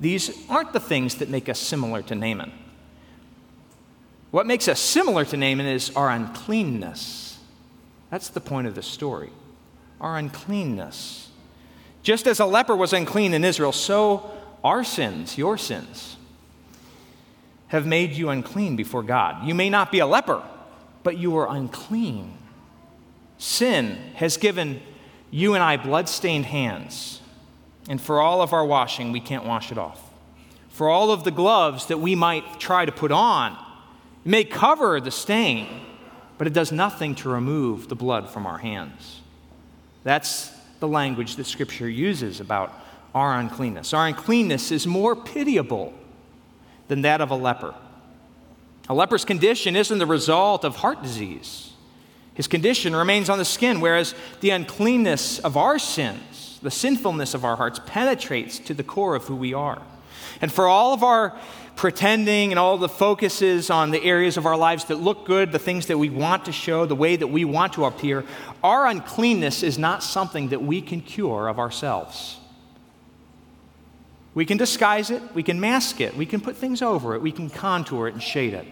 these 0.00 0.48
aren't 0.48 0.72
the 0.72 0.81
things 0.81 1.16
that 1.16 1.28
make 1.28 1.48
us 1.48 1.59
similar 1.59 2.02
to 2.02 2.14
Naaman. 2.14 2.52
What 4.31 4.46
makes 4.46 4.66
us 4.66 4.81
similar 4.81 5.24
to 5.26 5.37
Naaman 5.37 5.66
is 5.66 5.94
our 5.94 6.11
uncleanness. 6.11 7.32
That's 8.12 8.29
the 8.29 8.42
point 8.42 8.66
of 8.66 8.75
the 8.75 8.83
story 8.83 9.31
our 9.98 10.18
uncleanness. 10.18 11.31
Just 12.03 12.27
as 12.27 12.40
a 12.40 12.44
leper 12.44 12.77
was 12.77 12.92
unclean 12.92 13.33
in 13.33 13.44
Israel, 13.44 13.72
so 13.72 14.31
our 14.62 14.85
sins, 14.85 15.38
your 15.38 15.57
sins, 15.57 16.16
have 17.68 17.87
made 17.87 18.12
you 18.12 18.29
unclean 18.29 18.77
before 18.77 19.03
God. 19.03 19.46
You 19.46 19.55
may 19.55 19.70
not 19.70 19.90
be 19.90 20.01
a 20.01 20.07
leper, 20.07 20.42
but 21.05 21.16
you 21.16 21.37
are 21.37 21.48
unclean. 21.48 22.37
Sin 23.38 23.96
has 24.16 24.37
given 24.37 24.83
you 25.31 25.55
and 25.55 25.62
I 25.62 25.77
blood-stained 25.77 26.46
hands, 26.46 27.22
and 27.88 28.01
for 28.01 28.20
all 28.20 28.42
of 28.42 28.53
our 28.53 28.66
washing, 28.66 29.12
we 29.12 29.20
can't 29.20 29.46
wash 29.46 29.72
it 29.72 29.79
off. 29.79 30.12
For 30.68 30.88
all 30.88 31.12
of 31.12 31.22
the 31.25 31.31
gloves 31.31 31.87
that 31.87 32.01
we 32.01 32.14
might 32.16 32.59
try 32.61 32.85
to 32.85 32.92
put 32.92 33.12
on, 33.12 33.57
may 34.25 34.42
cover 34.42 35.01
the 35.01 35.12
stain, 35.12 35.68
but 36.42 36.48
it 36.48 36.55
does 36.55 36.72
nothing 36.72 37.14
to 37.14 37.28
remove 37.28 37.88
the 37.88 37.94
blood 37.94 38.28
from 38.28 38.48
our 38.48 38.59
hands. 38.59 39.20
That's 40.02 40.50
the 40.81 40.88
language 40.88 41.37
that 41.37 41.44
Scripture 41.44 41.88
uses 41.88 42.40
about 42.40 42.72
our 43.14 43.38
uncleanness. 43.38 43.94
Our 43.94 44.09
uncleanness 44.09 44.72
is 44.72 44.85
more 44.85 45.14
pitiable 45.14 45.94
than 46.88 47.02
that 47.02 47.20
of 47.20 47.31
a 47.31 47.37
leper. 47.37 47.76
A 48.88 48.92
leper's 48.92 49.24
condition 49.24 49.76
isn't 49.76 50.00
the 50.00 50.05
result 50.05 50.64
of 50.64 50.74
heart 50.74 51.00
disease. 51.00 51.74
His 52.35 52.48
condition 52.48 52.96
remains 52.96 53.31
on 53.31 53.38
the 53.38 53.44
skin, 53.44 53.81
whereas 53.81 54.12
the 54.40 54.50
uncleanness 54.50 55.38
of 55.38 55.57
our 55.57 55.78
sins, 55.78 56.59
the 56.61 56.72
sinfulness 56.72 57.35
of 57.35 57.44
our 57.44 57.55
hearts, 57.55 57.78
penetrates 57.87 58.59
to 58.59 58.74
the 58.74 58.83
core 58.83 59.14
of 59.14 59.26
who 59.26 59.37
we 59.37 59.55
are. 59.55 59.81
And 60.40 60.52
for 60.52 60.66
all 60.66 60.92
of 60.94 61.02
our 61.02 61.37
pretending 61.76 62.52
and 62.52 62.58
all 62.58 62.78
the 62.78 62.88
focuses 62.88 63.70
on 63.70 63.90
the 63.90 64.02
areas 64.02 64.37
of 64.37 64.46
our 64.46 64.56
lives 64.56 64.85
that 64.87 64.96
look 64.96 65.24
good, 65.26 65.52
the 65.52 65.58
things 65.58 65.87
that 65.87 65.98
we 65.98 66.11
want 66.11 66.44
to 66.44 66.52
show, 66.52 66.87
the 66.87 66.94
way 66.94 67.16
that 67.16 67.26
we 67.26 67.44
want 67.44 67.72
to 67.74 67.85
appear, 67.85 68.24
our 68.62 68.87
uncleanness 68.87 69.62
is 69.62 69.78
not 69.78 70.02
something 70.02 70.48
that 70.48 70.62
we 70.62 70.80
can 70.80 71.00
cure 71.00 71.48
of 71.48 71.58
ourselves. 71.58 72.38
We 74.35 74.44
can 74.46 74.56
disguise 74.56 75.11
it, 75.11 75.22
we 75.35 75.42
can 75.42 75.61
mask 75.61 76.00
it, 76.00 76.16
we 76.16 76.24
can 76.24 76.40
put 76.40 76.56
things 76.56 76.80
over 76.80 77.14
it, 77.14 77.20
we 77.20 77.32
can 77.32 77.50
contour 77.50 78.08
it 78.08 78.14
and 78.14 78.22
shade 78.22 78.54
it, 78.54 78.66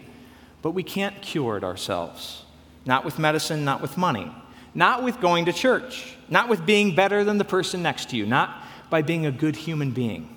but 0.63 0.71
we 0.71 0.83
can't 0.83 1.21
cure 1.21 1.57
it 1.57 1.65
ourselves. 1.65 2.45
Not 2.87 3.05
with 3.05 3.19
medicine, 3.19 3.65
not 3.65 3.83
with 3.83 3.99
money, 3.99 4.33
not 4.75 5.03
with 5.03 5.21
going 5.21 5.45
to 5.45 5.53
church, 5.53 6.17
not 6.31 6.49
with 6.49 6.65
being 6.65 6.95
better 6.95 7.25
than 7.25 7.37
the 7.37 7.45
person 7.45 7.83
next 7.83 8.11
to 8.11 8.17
you, 8.17 8.25
not 8.25 8.63
by 8.89 9.03
being 9.03 9.27
a 9.27 9.33
good 9.33 9.55
human 9.55 9.91
being. 9.91 10.35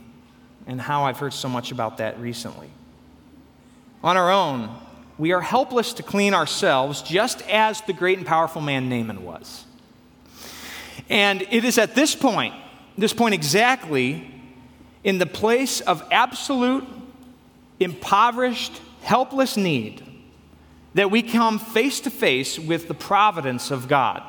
And 0.65 0.80
how 0.80 1.04
I've 1.04 1.17
heard 1.17 1.34
so 1.34 1.49
much 1.49 1.71
about 1.71 1.97
that 1.97 2.19
recently. 2.19 2.69
On 4.04 4.17
our 4.17 4.32
own, 4.32 4.69
we 5.17 5.32
are 5.32 5.41
helpless 5.41 5.93
to 5.93 6.04
clean 6.04 6.34
ourselves, 6.34 7.02
just 7.02 7.41
as 7.43 7.82
the 7.82 7.93
great 7.93 8.17
and 8.17 8.26
powerful 8.26 8.62
man 8.62 8.89
Naaman 8.89 9.23
was. 9.23 9.65
And 11.10 11.41
it 11.52 11.65
is 11.65 11.78
at 11.78 11.95
this 11.95 12.15
point, 12.15 12.54
this 12.97 13.13
point 13.13 13.34
exactly, 13.34 14.30
in 15.04 15.17
the 15.17 15.26
place 15.26 15.82
of 15.82 16.04
absolute, 16.12 16.88
impoverished, 17.80 18.82
helpless 19.02 19.58
need, 19.58 20.02
that 20.93 21.12
we 21.12 21.21
come 21.21 21.60
face 21.60 21.99
to 22.02 22.10
face 22.10 22.58
with 22.58 22.88
the 22.88 22.93
providence 22.93 23.71
of 23.71 23.88
God. 23.88 24.23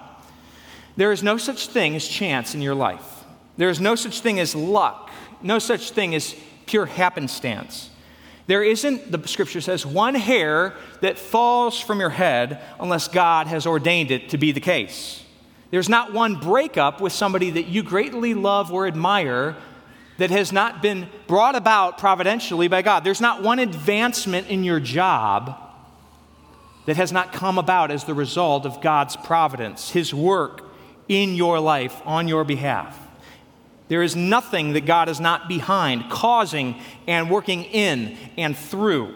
There 0.97 1.13
is 1.13 1.23
no 1.23 1.37
such 1.37 1.69
thing 1.69 1.95
as 1.95 2.07
chance 2.07 2.55
in 2.55 2.63
your 2.63 2.75
life. 2.75 3.25
There 3.57 3.69
is 3.69 3.81
no 3.81 3.95
such 3.95 4.21
thing 4.21 4.41
as 4.41 4.55
luck, 4.55 5.04
no 5.43 5.59
such 5.59 5.91
thing 5.91 6.15
as 6.15 6.35
pure 6.67 6.87
happenstance. 6.87 7.91
There 8.47 8.63
isn't, 8.63 9.11
the 9.11 9.27
scripture 9.27 9.61
says, 9.61 9.87
one 9.87 10.15
hair 10.15 10.75
that 11.01 11.19
falls 11.19 11.81
from 11.81 12.01
your 12.01 12.11
head 12.11 12.61
unless 12.79 13.09
God 13.09 13.47
has 13.47 13.67
ordained 13.67 14.11
it 14.11 14.31
to 14.31 14.39
be 14.39 14.53
the 14.53 14.61
case. 14.61 15.23
There's 15.71 15.89
not 15.89 16.13
one 16.13 16.37
breakup 16.37 17.01
with 17.01 17.13
somebody 17.13 17.51
that 17.51 17.67
you 17.67 17.83
greatly 17.83 18.35
love 18.35 18.71
or 18.71 18.87
admire 18.87 19.57
that 20.19 20.31
has 20.31 20.53
not 20.53 20.83
been 20.83 21.09
brought 21.27 21.57
about 21.57 21.99
providentially 21.99 22.69
by 22.69 22.83
God. 22.83 23.03
There's 23.03 23.21
not 23.21 23.43
one 23.43 23.59
advancement 23.59 24.49
in 24.49 24.63
your 24.63 24.79
job 24.79 25.59
that 26.87 26.97
has 26.97 27.13
not 27.13 27.33
come 27.33 27.59
about 27.59 27.91
as 27.91 28.05
the 28.05 28.15
result 28.15 28.67
of 28.67 28.81
God's 28.81 29.17
providence, 29.17 29.91
His 29.91 30.13
work 30.13 30.63
in 31.09 31.35
your 31.35 31.59
life 31.59 32.01
on 32.05 32.29
your 32.29 32.45
behalf. 32.45 32.99
There 33.89 34.03
is 34.03 34.17
nothing 34.17 34.73
that 34.73 34.87
God 34.87 35.09
is 35.09 35.21
not 35.21 35.49
behind, 35.49 36.11
causing 36.11 36.81
and 37.07 37.31
working 37.31 37.65
in 37.65 38.17
and 38.39 38.57
through. 38.57 39.15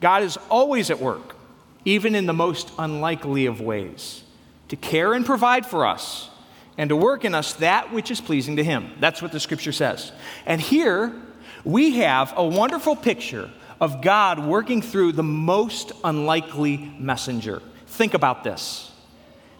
God 0.00 0.22
is 0.22 0.36
always 0.50 0.90
at 0.90 1.00
work, 1.00 1.36
even 1.84 2.14
in 2.14 2.26
the 2.26 2.32
most 2.32 2.72
unlikely 2.78 3.46
of 3.46 3.60
ways, 3.60 4.24
to 4.68 4.76
care 4.76 5.14
and 5.14 5.24
provide 5.24 5.64
for 5.64 5.86
us 5.86 6.28
and 6.76 6.88
to 6.88 6.96
work 6.96 7.24
in 7.24 7.34
us 7.34 7.54
that 7.54 7.92
which 7.92 8.10
is 8.10 8.20
pleasing 8.20 8.56
to 8.56 8.64
Him. 8.64 8.90
That's 8.98 9.22
what 9.22 9.32
the 9.32 9.40
scripture 9.40 9.72
says. 9.72 10.12
And 10.44 10.60
here 10.60 11.14
we 11.64 11.98
have 11.98 12.34
a 12.36 12.44
wonderful 12.44 12.96
picture 12.96 13.50
of 13.80 14.02
God 14.02 14.38
working 14.38 14.82
through 14.82 15.12
the 15.12 15.22
most 15.22 15.92
unlikely 16.02 16.92
messenger. 16.98 17.62
Think 17.86 18.14
about 18.14 18.44
this 18.44 18.90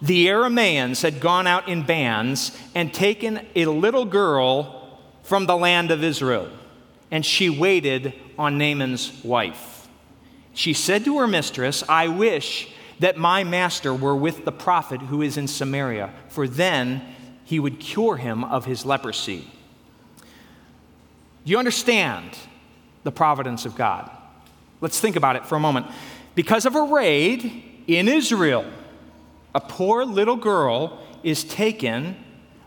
the 0.04 0.26
Aramaeans 0.26 1.00
had 1.00 1.18
gone 1.18 1.46
out 1.46 1.66
in 1.66 1.82
bands 1.82 2.56
and 2.74 2.92
taken 2.92 3.40
a 3.56 3.64
little 3.64 4.04
girl 4.04 5.00
from 5.22 5.46
the 5.46 5.56
land 5.56 5.90
of 5.90 6.04
Israel, 6.04 6.50
and 7.10 7.24
she 7.24 7.48
waited 7.48 8.12
on 8.38 8.58
Naaman's 8.58 9.24
wife. 9.24 9.88
She 10.52 10.74
said 10.74 11.06
to 11.06 11.18
her 11.18 11.26
mistress, 11.26 11.82
I 11.88 12.08
wish 12.08 12.70
that 12.98 13.16
my 13.16 13.44
master 13.44 13.94
were 13.94 14.14
with 14.14 14.44
the 14.44 14.52
prophet 14.52 15.00
who 15.00 15.22
is 15.22 15.38
in 15.38 15.48
Samaria, 15.48 16.12
for 16.28 16.46
then 16.46 17.02
he 17.44 17.58
would 17.58 17.80
cure 17.80 18.18
him 18.18 18.44
of 18.44 18.66
his 18.66 18.84
leprosy. 18.84 19.48
Do 20.18 21.50
you 21.50 21.58
understand 21.58 22.36
the 23.04 23.12
providence 23.12 23.64
of 23.64 23.74
God? 23.74 24.10
Let's 24.82 25.00
think 25.00 25.16
about 25.16 25.36
it 25.36 25.46
for 25.46 25.56
a 25.56 25.60
moment. 25.60 25.86
Because 26.34 26.66
of 26.66 26.74
a 26.74 26.82
raid 26.82 27.64
in 27.86 28.06
Israel, 28.06 28.66
a 29.54 29.60
poor 29.60 30.04
little 30.04 30.36
girl 30.36 30.98
is 31.22 31.44
taken 31.44 32.16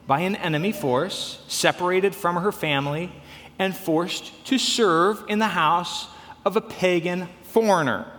by 0.07 0.21
an 0.21 0.35
enemy 0.37 0.71
force, 0.71 1.43
separated 1.47 2.15
from 2.15 2.37
her 2.37 2.51
family, 2.51 3.11
and 3.59 3.75
forced 3.75 4.45
to 4.45 4.57
serve 4.57 5.23
in 5.27 5.39
the 5.39 5.47
house 5.47 6.07
of 6.45 6.55
a 6.55 6.61
pagan 6.61 7.27
foreigner. 7.43 8.09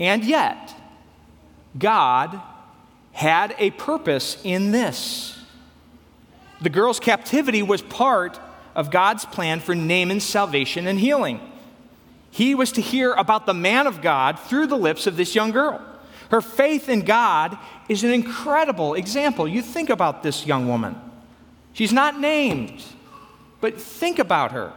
And 0.00 0.24
yet, 0.24 0.74
God 1.78 2.40
had 3.12 3.54
a 3.58 3.70
purpose 3.70 4.40
in 4.42 4.72
this. 4.72 5.38
The 6.60 6.70
girl's 6.70 6.98
captivity 6.98 7.62
was 7.62 7.82
part 7.82 8.40
of 8.74 8.90
God's 8.90 9.24
plan 9.24 9.60
for 9.60 9.74
Naaman's 9.74 10.24
salvation 10.24 10.88
and 10.88 10.98
healing. 10.98 11.40
He 12.32 12.56
was 12.56 12.72
to 12.72 12.80
hear 12.80 13.12
about 13.12 13.46
the 13.46 13.54
man 13.54 13.86
of 13.86 14.02
God 14.02 14.40
through 14.40 14.66
the 14.66 14.76
lips 14.76 15.06
of 15.06 15.16
this 15.16 15.36
young 15.36 15.52
girl. 15.52 15.80
Her 16.30 16.40
faith 16.40 16.88
in 16.88 17.00
God 17.02 17.56
is 17.88 18.04
an 18.04 18.10
incredible 18.10 18.94
example. 18.94 19.46
You 19.46 19.62
think 19.62 19.90
about 19.90 20.22
this 20.22 20.46
young 20.46 20.68
woman. 20.68 20.96
She's 21.72 21.92
not 21.92 22.20
named, 22.20 22.82
but 23.60 23.80
think 23.80 24.18
about 24.18 24.52
her. 24.52 24.72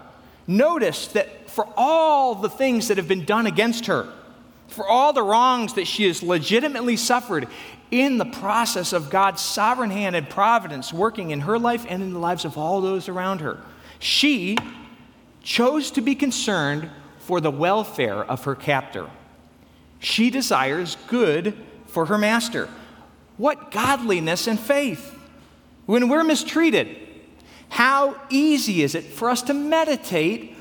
Notice 0.47 1.07
that 1.09 1.49
for 1.49 1.67
all 1.75 2.35
the 2.35 2.49
things 2.49 2.87
that 2.87 2.97
have 2.97 3.07
been 3.07 3.25
done 3.25 3.45
against 3.45 3.85
her, 3.87 4.07
for 4.67 4.87
all 4.87 5.13
the 5.13 5.23
wrongs 5.23 5.73
that 5.73 5.87
she 5.87 6.05
has 6.07 6.21
legitimately 6.21 6.97
suffered 6.97 7.47
in 7.89 8.17
the 8.17 8.25
process 8.25 8.93
of 8.93 9.09
God's 9.09 9.41
sovereign 9.41 9.91
hand 9.91 10.15
and 10.15 10.29
providence 10.29 10.91
working 10.91 11.31
in 11.31 11.41
her 11.41 11.57
life 11.57 11.85
and 11.87 12.03
in 12.03 12.13
the 12.13 12.19
lives 12.19 12.45
of 12.45 12.57
all 12.57 12.81
those 12.81 13.07
around 13.07 13.41
her, 13.41 13.59
she 13.99 14.57
chose 15.41 15.91
to 15.91 16.01
be 16.01 16.15
concerned 16.15 16.89
for 17.19 17.39
the 17.39 17.51
welfare 17.51 18.23
of 18.23 18.43
her 18.43 18.55
captor. 18.55 19.09
She 19.99 20.29
desires 20.29 20.97
good 21.07 21.53
for 21.87 22.05
her 22.05 22.17
master. 22.17 22.69
What 23.37 23.71
godliness 23.71 24.47
and 24.47 24.59
faith! 24.59 25.13
When 25.85 26.09
we're 26.09 26.23
mistreated, 26.23 26.97
how 27.69 28.19
easy 28.29 28.83
is 28.83 28.95
it 28.95 29.05
for 29.05 29.29
us 29.29 29.41
to 29.43 29.53
meditate 29.53 30.55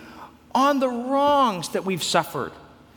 on 0.55 0.79
the 0.79 0.89
wrongs 0.89 1.71
that 1.71 1.85
we've 1.85 2.03
suffered? 2.03 2.53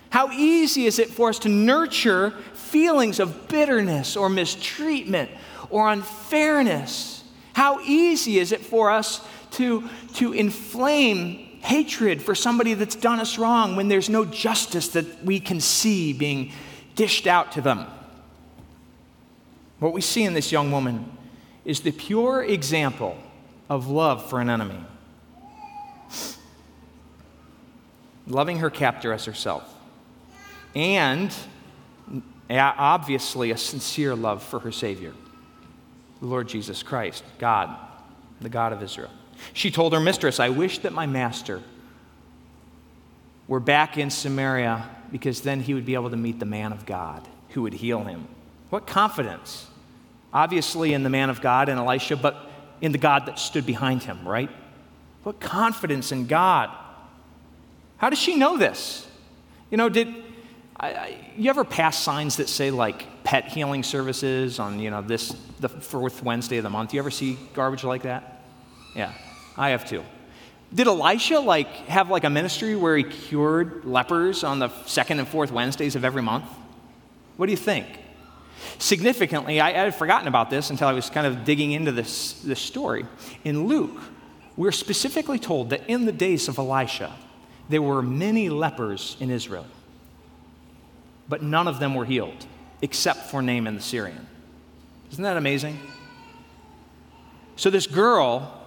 How 0.09 0.31
easy 0.31 0.85
is 0.85 0.99
it 0.99 1.09
for 1.09 1.29
us 1.29 1.39
to 1.39 1.49
nurture 1.49 2.31
feelings 2.53 3.19
of 3.19 3.47
bitterness 3.47 4.15
or 4.15 4.29
mistreatment 4.29 5.29
or 5.69 5.89
unfairness? 5.89 7.23
How 7.53 7.79
easy 7.81 8.39
is 8.39 8.51
it 8.51 8.61
for 8.61 8.89
us 8.89 9.25
to, 9.51 9.87
to 10.15 10.33
inflame 10.33 11.48
hatred 11.61 12.21
for 12.21 12.35
somebody 12.35 12.73
that's 12.73 12.95
done 12.95 13.19
us 13.19 13.37
wrong 13.37 13.75
when 13.75 13.87
there's 13.87 14.09
no 14.09 14.25
justice 14.25 14.89
that 14.89 15.23
we 15.23 15.39
can 15.39 15.59
see 15.59 16.13
being 16.13 16.51
dished 16.95 17.27
out 17.27 17.51
to 17.53 17.61
them. 17.61 17.85
What 19.79 19.93
we 19.93 20.01
see 20.01 20.23
in 20.23 20.33
this 20.33 20.51
young 20.51 20.71
woman 20.71 21.11
is 21.65 21.81
the 21.81 21.91
pure 21.91 22.43
example 22.43 23.17
of 23.69 23.87
love 23.87 24.29
for 24.29 24.41
an 24.41 24.49
enemy. 24.49 24.83
Loving 28.27 28.57
her 28.57 28.69
captor 28.69 29.13
as 29.13 29.25
herself. 29.25 29.63
And 30.75 31.33
obviously 32.49 33.51
a 33.51 33.57
sincere 33.57 34.15
love 34.15 34.43
for 34.43 34.59
her 34.59 34.71
Savior, 34.71 35.13
the 36.19 36.25
Lord 36.25 36.47
Jesus 36.47 36.83
Christ, 36.83 37.23
God, 37.37 37.75
the 38.41 38.49
God 38.49 38.73
of 38.73 38.81
Israel. 38.83 39.11
She 39.53 39.71
told 39.71 39.93
her 39.93 39.99
mistress, 39.99 40.39
I 40.39 40.49
wish 40.49 40.79
that 40.79 40.93
my 40.93 41.05
master 41.05 41.61
were 43.47 43.59
back 43.59 43.97
in 43.97 44.09
Samaria 44.09 44.89
because 45.11 45.41
then 45.41 45.61
he 45.61 45.73
would 45.73 45.85
be 45.85 45.95
able 45.95 46.09
to 46.09 46.17
meet 46.17 46.39
the 46.39 46.45
man 46.45 46.71
of 46.71 46.85
God 46.85 47.27
who 47.49 47.63
would 47.63 47.73
heal 47.73 48.03
him. 48.03 48.27
What 48.69 48.85
confidence! 48.85 49.67
Obviously, 50.31 50.93
in 50.93 51.01
the 51.01 51.09
man 51.09 51.31
of 51.31 51.41
God 51.41 51.69
and 51.69 51.79
Elisha, 51.79 52.15
but 52.15 52.49
in 52.81 52.91
the 52.91 52.99
God 52.99 53.25
that 53.25 53.39
stood 53.39 53.65
behind 53.65 54.03
him, 54.03 54.27
right? 54.27 54.49
What 55.23 55.39
confidence 55.39 56.11
in 56.11 56.27
God. 56.27 56.69
How 57.97 58.09
does 58.09 58.19
she 58.19 58.35
know 58.35 58.57
this? 58.57 59.07
You 59.71 59.77
know, 59.77 59.89
did 59.89 60.07
I, 60.79 60.93
I, 60.93 61.17
you 61.35 61.49
ever 61.49 61.65
pass 61.65 61.97
signs 61.97 62.37
that 62.37 62.47
say 62.47 62.71
like 62.71 63.23
pet 63.23 63.49
healing 63.49 63.83
services 63.83 64.59
on, 64.59 64.79
you 64.79 64.89
know, 64.89 65.01
this, 65.01 65.35
the 65.59 65.69
fourth 65.69 66.23
Wednesday 66.23 66.57
of 66.57 66.63
the 66.63 66.69
month? 66.69 66.93
You 66.93 66.99
ever 66.99 67.11
see 67.11 67.37
garbage 67.53 67.83
like 67.83 68.03
that? 68.03 68.43
Yeah. 68.95 69.13
I 69.59 69.69
have 69.71 69.87
too. 69.87 70.03
Did 70.73 70.87
Elisha 70.87 71.39
like 71.39 71.67
have 71.87 72.09
like 72.09 72.23
a 72.23 72.29
ministry 72.29 72.75
where 72.75 72.95
he 72.95 73.03
cured 73.03 73.83
lepers 73.83 74.43
on 74.43 74.59
the 74.59 74.69
second 74.85 75.19
and 75.19 75.27
fourth 75.27 75.51
Wednesdays 75.51 75.95
of 75.95 76.05
every 76.05 76.21
month? 76.21 76.45
What 77.35 77.47
do 77.47 77.51
you 77.51 77.57
think? 77.57 77.85
Significantly, 78.77 79.59
I, 79.59 79.69
I 79.69 79.83
had 79.83 79.95
forgotten 79.95 80.27
about 80.27 80.49
this 80.49 80.69
until 80.69 80.87
I 80.87 80.93
was 80.93 81.09
kind 81.09 81.27
of 81.27 81.43
digging 81.43 81.71
into 81.73 81.91
this, 81.91 82.33
this 82.41 82.59
story. 82.59 83.05
In 83.43 83.67
Luke, 83.67 83.99
we're 84.55 84.71
specifically 84.71 85.39
told 85.39 85.71
that 85.71 85.89
in 85.89 86.05
the 86.05 86.11
days 86.11 86.47
of 86.47 86.57
Elisha, 86.57 87.13
there 87.67 87.81
were 87.81 88.01
many 88.01 88.49
lepers 88.49 89.17
in 89.19 89.29
Israel, 89.29 89.65
but 91.27 91.43
none 91.43 91.67
of 91.67 91.79
them 91.79 91.95
were 91.95 92.05
healed 92.05 92.45
except 92.81 93.29
for 93.29 93.41
Naaman 93.41 93.75
the 93.75 93.81
Syrian. 93.81 94.25
Isn't 95.11 95.23
that 95.23 95.37
amazing? 95.37 95.79
So, 97.55 97.69
this 97.69 97.87
girl 97.87 98.58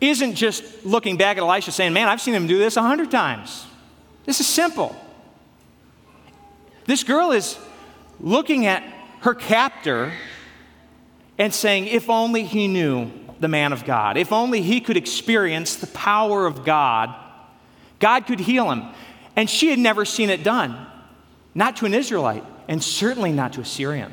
isn't 0.00 0.34
just 0.34 0.84
looking 0.84 1.16
back 1.16 1.36
at 1.36 1.42
Elisha 1.42 1.72
saying, 1.72 1.92
Man, 1.92 2.08
I've 2.08 2.20
seen 2.20 2.34
him 2.34 2.46
do 2.46 2.58
this 2.58 2.76
a 2.76 2.82
hundred 2.82 3.10
times. 3.10 3.66
This 4.24 4.40
is 4.40 4.46
simple. 4.46 4.96
This 6.86 7.04
girl 7.04 7.32
is 7.32 7.58
looking 8.18 8.66
at 8.66 8.82
her 9.20 9.34
captor 9.34 10.12
and 11.38 11.52
saying, 11.52 11.86
If 11.86 12.08
only 12.08 12.44
he 12.44 12.68
knew 12.68 13.10
the 13.40 13.48
man 13.48 13.72
of 13.72 13.84
God, 13.84 14.16
if 14.16 14.32
only 14.32 14.62
he 14.62 14.80
could 14.80 14.96
experience 14.96 15.76
the 15.76 15.86
power 15.88 16.46
of 16.46 16.64
God, 16.64 17.14
God 17.98 18.26
could 18.26 18.40
heal 18.40 18.70
him. 18.70 18.84
And 19.36 19.48
she 19.48 19.70
had 19.70 19.78
never 19.78 20.04
seen 20.04 20.28
it 20.30 20.42
done, 20.42 20.86
not 21.54 21.76
to 21.76 21.86
an 21.86 21.94
Israelite, 21.94 22.44
and 22.68 22.82
certainly 22.82 23.32
not 23.32 23.52
to 23.54 23.60
a 23.60 23.64
Syrian. 23.64 24.12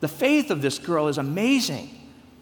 The 0.00 0.08
faith 0.08 0.50
of 0.50 0.60
this 0.60 0.78
girl 0.78 1.08
is 1.08 1.16
amazing. 1.16 1.88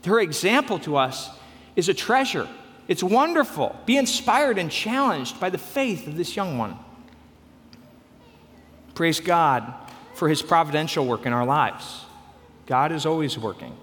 Her 0.05 0.19
example 0.19 0.79
to 0.81 0.97
us 0.97 1.31
is 1.77 1.89
a 1.89 1.95
treasure. 1.95 2.49
It's 2.89 3.03
wonderful. 3.03 3.79
Be 3.87 3.97
inspired 3.97 4.59
and 4.59 4.71
challenged 4.71 5.41
by 5.41 5.51
the 5.51 5.59
faith 5.59 6.07
of 6.07 6.17
this 6.17 6.37
young 6.37 6.59
one. 6.59 6.79
Praise 8.95 9.21
God 9.21 9.73
for 10.15 10.29
his 10.29 10.43
providential 10.43 11.07
work 11.07 11.25
in 11.25 11.33
our 11.33 11.47
lives. 11.47 12.05
God 12.67 12.93
is 12.93 13.07
always 13.07 13.39
working. 13.39 13.77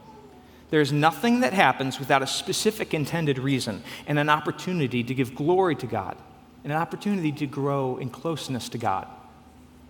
There's 0.69 0.91
nothing 0.91 1.39
that 1.39 1.53
happens 1.53 1.99
without 1.99 2.21
a 2.21 2.27
specific 2.27 2.93
intended 2.93 3.39
reason 3.39 3.83
and 4.05 4.19
an 4.19 4.29
opportunity 4.29 5.03
to 5.03 5.13
give 5.15 5.33
glory 5.33 5.75
to 5.77 5.87
God, 5.87 6.15
and 6.63 6.71
an 6.71 6.77
opportunity 6.79 7.31
to 7.31 7.47
grow 7.47 7.97
in 7.97 8.09
closeness 8.09 8.69
to 8.69 8.77
God, 8.77 9.07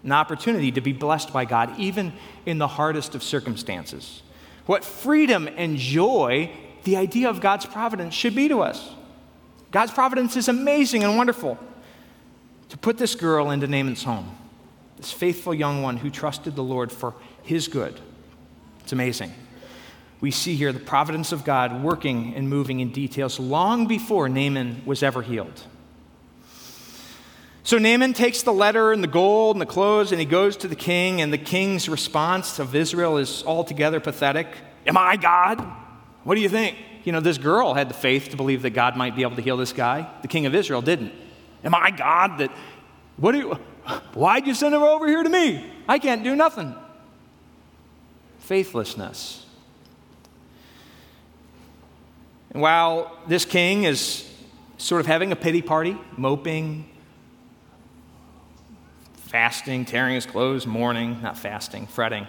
an 0.03 0.13
opportunity 0.13 0.71
to 0.71 0.79
be 0.79 0.93
blessed 0.93 1.33
by 1.33 1.43
God, 1.43 1.77
even 1.77 2.13
in 2.45 2.59
the 2.59 2.67
hardest 2.67 3.13
of 3.13 3.23
circumstances. 3.23 4.21
What 4.65 4.85
freedom 4.85 5.49
and 5.57 5.75
joy 5.75 6.51
the 6.83 6.97
idea 6.97 7.29
of 7.29 7.41
God's 7.41 7.65
providence 7.65 8.13
should 8.13 8.35
be 8.35 8.47
to 8.47 8.61
us. 8.61 8.91
God's 9.71 9.91
providence 9.91 10.35
is 10.35 10.47
amazing 10.47 11.03
and 11.03 11.17
wonderful. 11.17 11.57
To 12.69 12.77
put 12.77 12.97
this 12.97 13.15
girl 13.15 13.51
into 13.51 13.67
Naaman's 13.67 14.03
home, 14.03 14.35
this 14.97 15.11
faithful 15.11 15.53
young 15.53 15.81
one 15.81 15.97
who 15.97 16.09
trusted 16.09 16.55
the 16.55 16.63
Lord 16.63 16.91
for 16.91 17.15
his 17.43 17.67
good, 17.67 17.99
it's 18.81 18.91
amazing. 18.91 19.33
We 20.21 20.31
see 20.31 20.55
here 20.55 20.73
the 20.73 20.79
providence 20.79 21.31
of 21.31 21.45
God 21.45 21.81
working 21.81 22.33
and 22.35 22.49
moving 22.49 22.79
in 22.79 22.91
details 22.91 23.39
long 23.39 23.87
before 23.87 24.27
Naaman 24.27 24.83
was 24.85 25.01
ever 25.01 25.21
healed. 25.21 25.63
So 27.63 27.77
Naaman 27.77 28.13
takes 28.13 28.41
the 28.41 28.51
letter 28.51 28.91
and 28.91 29.03
the 29.03 29.07
gold 29.07 29.55
and 29.55 29.61
the 29.61 29.65
clothes 29.65 30.11
and 30.11 30.19
he 30.19 30.25
goes 30.25 30.57
to 30.57 30.67
the 30.67 30.75
king, 30.75 31.21
and 31.21 31.31
the 31.31 31.37
king's 31.37 31.87
response 31.87 32.59
of 32.59 32.75
Israel 32.75 33.17
is 33.17 33.43
altogether 33.45 33.99
pathetic. 33.99 34.47
Am 34.87 34.97
I 34.97 35.17
God? 35.17 35.65
What 36.23 36.35
do 36.35 36.41
you 36.41 36.49
think? 36.49 36.77
You 37.03 37.11
know, 37.11 37.19
this 37.19 37.37
girl 37.37 37.73
had 37.73 37.89
the 37.89 37.93
faith 37.93 38.29
to 38.29 38.37
believe 38.37 38.61
that 38.63 38.71
God 38.71 38.95
might 38.95 39.15
be 39.15 39.21
able 39.21 39.35
to 39.35 39.41
heal 39.41 39.57
this 39.57 39.73
guy. 39.73 40.09
The 40.21 40.27
king 40.27 40.45
of 40.45 40.53
Israel 40.53 40.81
didn't. 40.81 41.13
Am 41.63 41.73
I 41.73 41.91
God 41.91 42.37
that, 42.39 42.51
what 43.17 43.31
do 43.31 43.39
you, 43.39 43.53
why'd 44.13 44.45
you 44.45 44.53
send 44.53 44.73
her 44.73 44.81
over 44.81 45.07
here 45.07 45.23
to 45.23 45.29
me? 45.29 45.65
I 45.87 45.99
can't 45.99 46.23
do 46.23 46.35
nothing. 46.35 46.75
Faithlessness. 48.39 49.45
And 52.51 52.61
while 52.61 53.17
this 53.27 53.45
king 53.45 53.83
is 53.83 54.29
sort 54.77 55.01
of 55.01 55.07
having 55.07 55.31
a 55.31 55.35
pity 55.35 55.61
party, 55.61 55.97
moping, 56.17 56.89
fasting, 59.15 59.85
tearing 59.85 60.15
his 60.15 60.25
clothes, 60.25 60.65
mourning, 60.65 61.21
not 61.21 61.37
fasting, 61.37 61.85
fretting, 61.87 62.25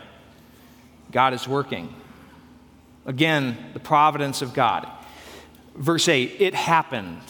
God 1.11 1.33
is 1.33 1.48
working. 1.48 1.94
Again, 3.06 3.56
the 3.72 3.80
providence 3.80 4.42
of 4.42 4.52
God. 4.52 4.88
Verse 5.74 6.08
8 6.08 6.36
it 6.38 6.54
happened. 6.54 7.22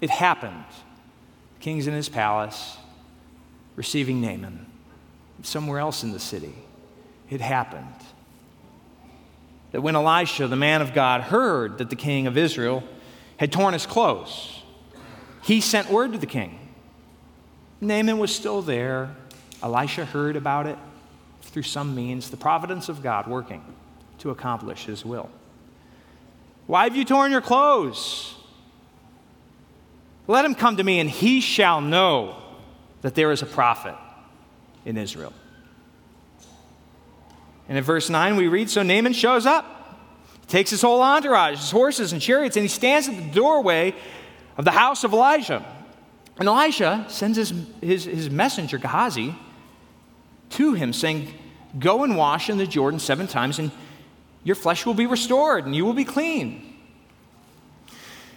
It 0.00 0.10
happened. 0.10 0.64
The 1.58 1.60
king's 1.60 1.86
in 1.86 1.92
his 1.92 2.08
palace, 2.08 2.78
receiving 3.76 4.20
Naaman. 4.20 4.66
Somewhere 5.42 5.78
else 5.78 6.02
in 6.02 6.12
the 6.12 6.20
city, 6.20 6.54
it 7.28 7.40
happened. 7.40 7.86
That 9.72 9.82
when 9.82 9.94
Elisha, 9.94 10.48
the 10.48 10.56
man 10.56 10.82
of 10.82 10.94
God, 10.94 11.22
heard 11.22 11.78
that 11.78 11.90
the 11.90 11.96
king 11.96 12.26
of 12.26 12.36
Israel 12.36 12.82
had 13.36 13.52
torn 13.52 13.72
his 13.72 13.86
clothes, 13.86 14.62
he 15.42 15.60
sent 15.60 15.90
word 15.90 16.12
to 16.12 16.18
the 16.18 16.26
king. 16.26 16.58
Naaman 17.80 18.18
was 18.18 18.34
still 18.34 18.60
there. 18.60 19.14
Elisha 19.62 20.04
heard 20.04 20.36
about 20.36 20.66
it 20.66 20.78
through 21.50 21.62
some 21.62 21.94
means, 21.94 22.30
the 22.30 22.36
providence 22.36 22.88
of 22.88 23.02
God 23.02 23.26
working 23.26 23.62
to 24.18 24.30
accomplish 24.30 24.84
his 24.84 25.04
will. 25.04 25.28
Why 26.66 26.84
have 26.84 26.94
you 26.94 27.04
torn 27.04 27.32
your 27.32 27.40
clothes? 27.40 28.34
Let 30.26 30.44
him 30.44 30.54
come 30.54 30.76
to 30.76 30.84
me, 30.84 31.00
and 31.00 31.10
he 31.10 31.40
shall 31.40 31.80
know 31.80 32.36
that 33.02 33.14
there 33.14 33.32
is 33.32 33.42
a 33.42 33.46
prophet 33.46 33.96
in 34.84 34.96
Israel. 34.96 35.32
And 37.68 37.76
in 37.76 37.82
verse 37.82 38.08
9, 38.08 38.36
we 38.36 38.46
read 38.46 38.70
So 38.70 38.82
Naaman 38.82 39.12
shows 39.12 39.46
up, 39.46 39.98
takes 40.46 40.70
his 40.70 40.82
whole 40.82 41.02
entourage, 41.02 41.58
his 41.58 41.70
horses 41.70 42.12
and 42.12 42.22
chariots, 42.22 42.56
and 42.56 42.62
he 42.62 42.68
stands 42.68 43.08
at 43.08 43.16
the 43.16 43.30
doorway 43.32 43.94
of 44.56 44.64
the 44.64 44.70
house 44.70 45.02
of 45.02 45.12
Elijah. 45.12 45.64
And 46.38 46.48
Elisha 46.48 47.06
sends 47.08 47.36
his, 47.36 47.52
his, 47.80 48.04
his 48.04 48.30
messenger, 48.30 48.78
Gehazi, 48.78 49.34
to 50.50 50.74
him, 50.74 50.92
saying, 50.92 51.32
Go 51.78 52.04
and 52.04 52.16
wash 52.16 52.50
in 52.50 52.58
the 52.58 52.66
Jordan 52.66 52.98
seven 52.98 53.26
times, 53.26 53.58
and 53.58 53.70
your 54.42 54.56
flesh 54.56 54.84
will 54.84 54.94
be 54.94 55.06
restored, 55.06 55.66
and 55.66 55.74
you 55.74 55.84
will 55.84 55.94
be 55.94 56.04
clean. 56.04 56.76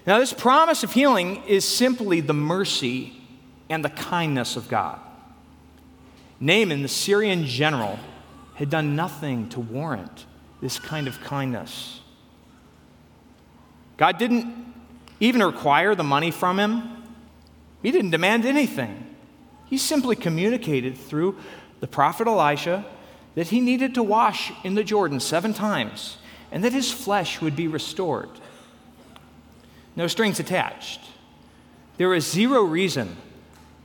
Now, 0.06 0.20
this 0.20 0.34
promise 0.34 0.84
of 0.84 0.92
healing 0.92 1.44
is 1.46 1.66
simply 1.66 2.20
the 2.20 2.34
mercy 2.34 3.14
and 3.70 3.84
the 3.84 3.90
kindness 3.90 4.56
of 4.56 4.68
God. 4.68 5.00
Naaman, 6.40 6.82
the 6.82 6.90
Syrian 6.90 7.46
general, 7.46 7.98
had 8.56 8.70
done 8.70 8.96
nothing 8.96 9.50
to 9.50 9.60
warrant 9.60 10.26
this 10.62 10.78
kind 10.78 11.08
of 11.08 11.22
kindness. 11.22 12.02
God 13.98 14.18
didn't 14.18 14.74
even 15.20 15.42
require 15.42 15.96
the 15.96 16.04
money 16.04 16.32
from 16.32 16.60
him, 16.60 17.04
He 17.82 17.92
didn't 17.92 18.12
demand 18.12 18.46
anything. 18.46 19.16
He 19.66 19.78
simply 19.78 20.16
communicated 20.16 20.98
through 20.98 21.38
the 21.80 21.88
prophet 21.88 22.28
Elisha 22.28 22.86
that 23.36 23.48
he 23.48 23.62
needed 23.62 23.96
to 23.96 24.04
wash 24.04 24.52
in 24.64 24.76
the 24.76 24.84
Jordan 24.84 25.20
seven 25.20 25.54
times 25.54 26.18
and 26.52 26.64
that 26.64 26.74
his 26.74 26.92
flesh 26.92 27.42
would 27.42 27.56
be 27.56 27.68
restored. 27.68 28.30
No 29.96 30.08
strings 30.08 30.40
attached. 30.40 31.00
There 31.98 32.14
is 32.14 32.30
zero 32.30 32.64
reason 32.64 33.18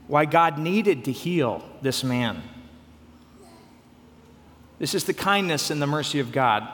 why 0.07 0.25
God 0.25 0.57
needed 0.57 1.05
to 1.05 1.11
heal 1.11 1.63
this 1.81 2.03
man. 2.03 2.41
This 4.79 4.95
is 4.95 5.03
the 5.03 5.13
kindness 5.13 5.69
and 5.69 5.81
the 5.81 5.87
mercy 5.87 6.19
of 6.19 6.31
God, 6.31 6.67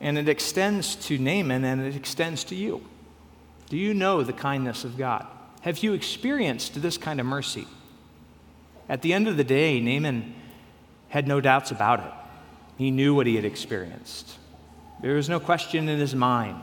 and 0.00 0.16
it 0.18 0.28
extends 0.28 0.96
to 1.06 1.18
Naaman 1.18 1.64
and 1.64 1.80
it 1.80 1.94
extends 1.94 2.42
to 2.44 2.54
you. 2.54 2.84
Do 3.68 3.76
you 3.76 3.92
know 3.94 4.22
the 4.22 4.32
kindness 4.32 4.84
of 4.84 4.96
God? 4.96 5.26
Have 5.60 5.82
you 5.82 5.94
experienced 5.94 6.80
this 6.80 6.98
kind 6.98 7.20
of 7.20 7.26
mercy? 7.26 7.66
At 8.88 9.02
the 9.02 9.12
end 9.12 9.28
of 9.28 9.36
the 9.36 9.44
day, 9.44 9.80
Naaman 9.80 10.34
had 11.14 11.28
no 11.28 11.40
doubts 11.40 11.70
about 11.70 12.00
it. 12.00 12.12
He 12.76 12.90
knew 12.90 13.14
what 13.14 13.28
he 13.28 13.36
had 13.36 13.44
experienced. 13.44 14.36
There 15.00 15.14
was 15.14 15.28
no 15.28 15.38
question 15.38 15.88
in 15.88 16.00
his 16.00 16.12
mind 16.12 16.60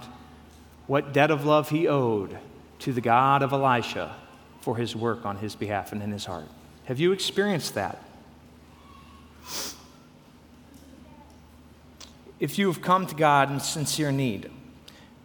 what 0.88 1.14
debt 1.14 1.32
of 1.32 1.46
love 1.46 1.70
he 1.70 1.88
owed 1.88 2.38
to 2.80 2.92
the 2.92 3.00
God 3.00 3.44
of 3.44 3.54
Elisha 3.54 4.14
for 4.60 4.76
his 4.76 4.94
work 4.94 5.26
on 5.26 5.38
his 5.38 5.56
behalf 5.56 5.94
and 5.94 6.04
in 6.04 6.12
his 6.12 6.26
heart. 6.26 6.50
Have 6.84 7.00
you 7.00 7.14
experienced 7.14 7.76
that? 7.76 8.04
If 12.38 12.60
you 12.60 12.68
have 12.68 12.82
come 12.82 13.08
to 13.08 13.16
God 13.16 13.50
in 13.50 13.62
sincere 13.62 14.12
need, 14.12 14.52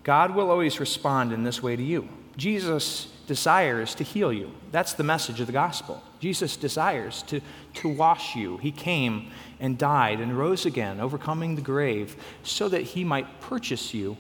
God 0.05 0.37
will 0.37 0.53
always 0.53 0.79
respond 0.79 1.33
in 1.33 1.43
this 1.43 1.61
way 1.61 1.75
to 1.75 1.83
you. 1.83 2.09
Jesus 2.37 3.09
desires 3.27 3.95
to 3.97 4.05
heal 4.05 4.33
you. 4.33 4.53
That's 4.73 4.95
the 4.95 5.03
message 5.03 5.41
of 5.41 5.47
the 5.47 5.53
gospel. 5.53 6.03
Jesus 6.21 6.57
desires 6.57 7.23
to, 7.25 7.41
to 7.75 7.89
wash 7.89 8.37
you. 8.37 8.57
He 8.59 8.73
came 8.73 9.31
and 9.61 9.77
died 9.77 10.21
and 10.21 10.37
rose 10.39 10.67
again, 10.67 11.01
overcoming 11.01 11.57
the 11.57 11.63
grave, 11.63 12.17
so 12.43 12.69
that 12.69 12.83
he 12.83 13.05
might 13.05 13.41
purchase 13.41 13.93
you 13.93 14.17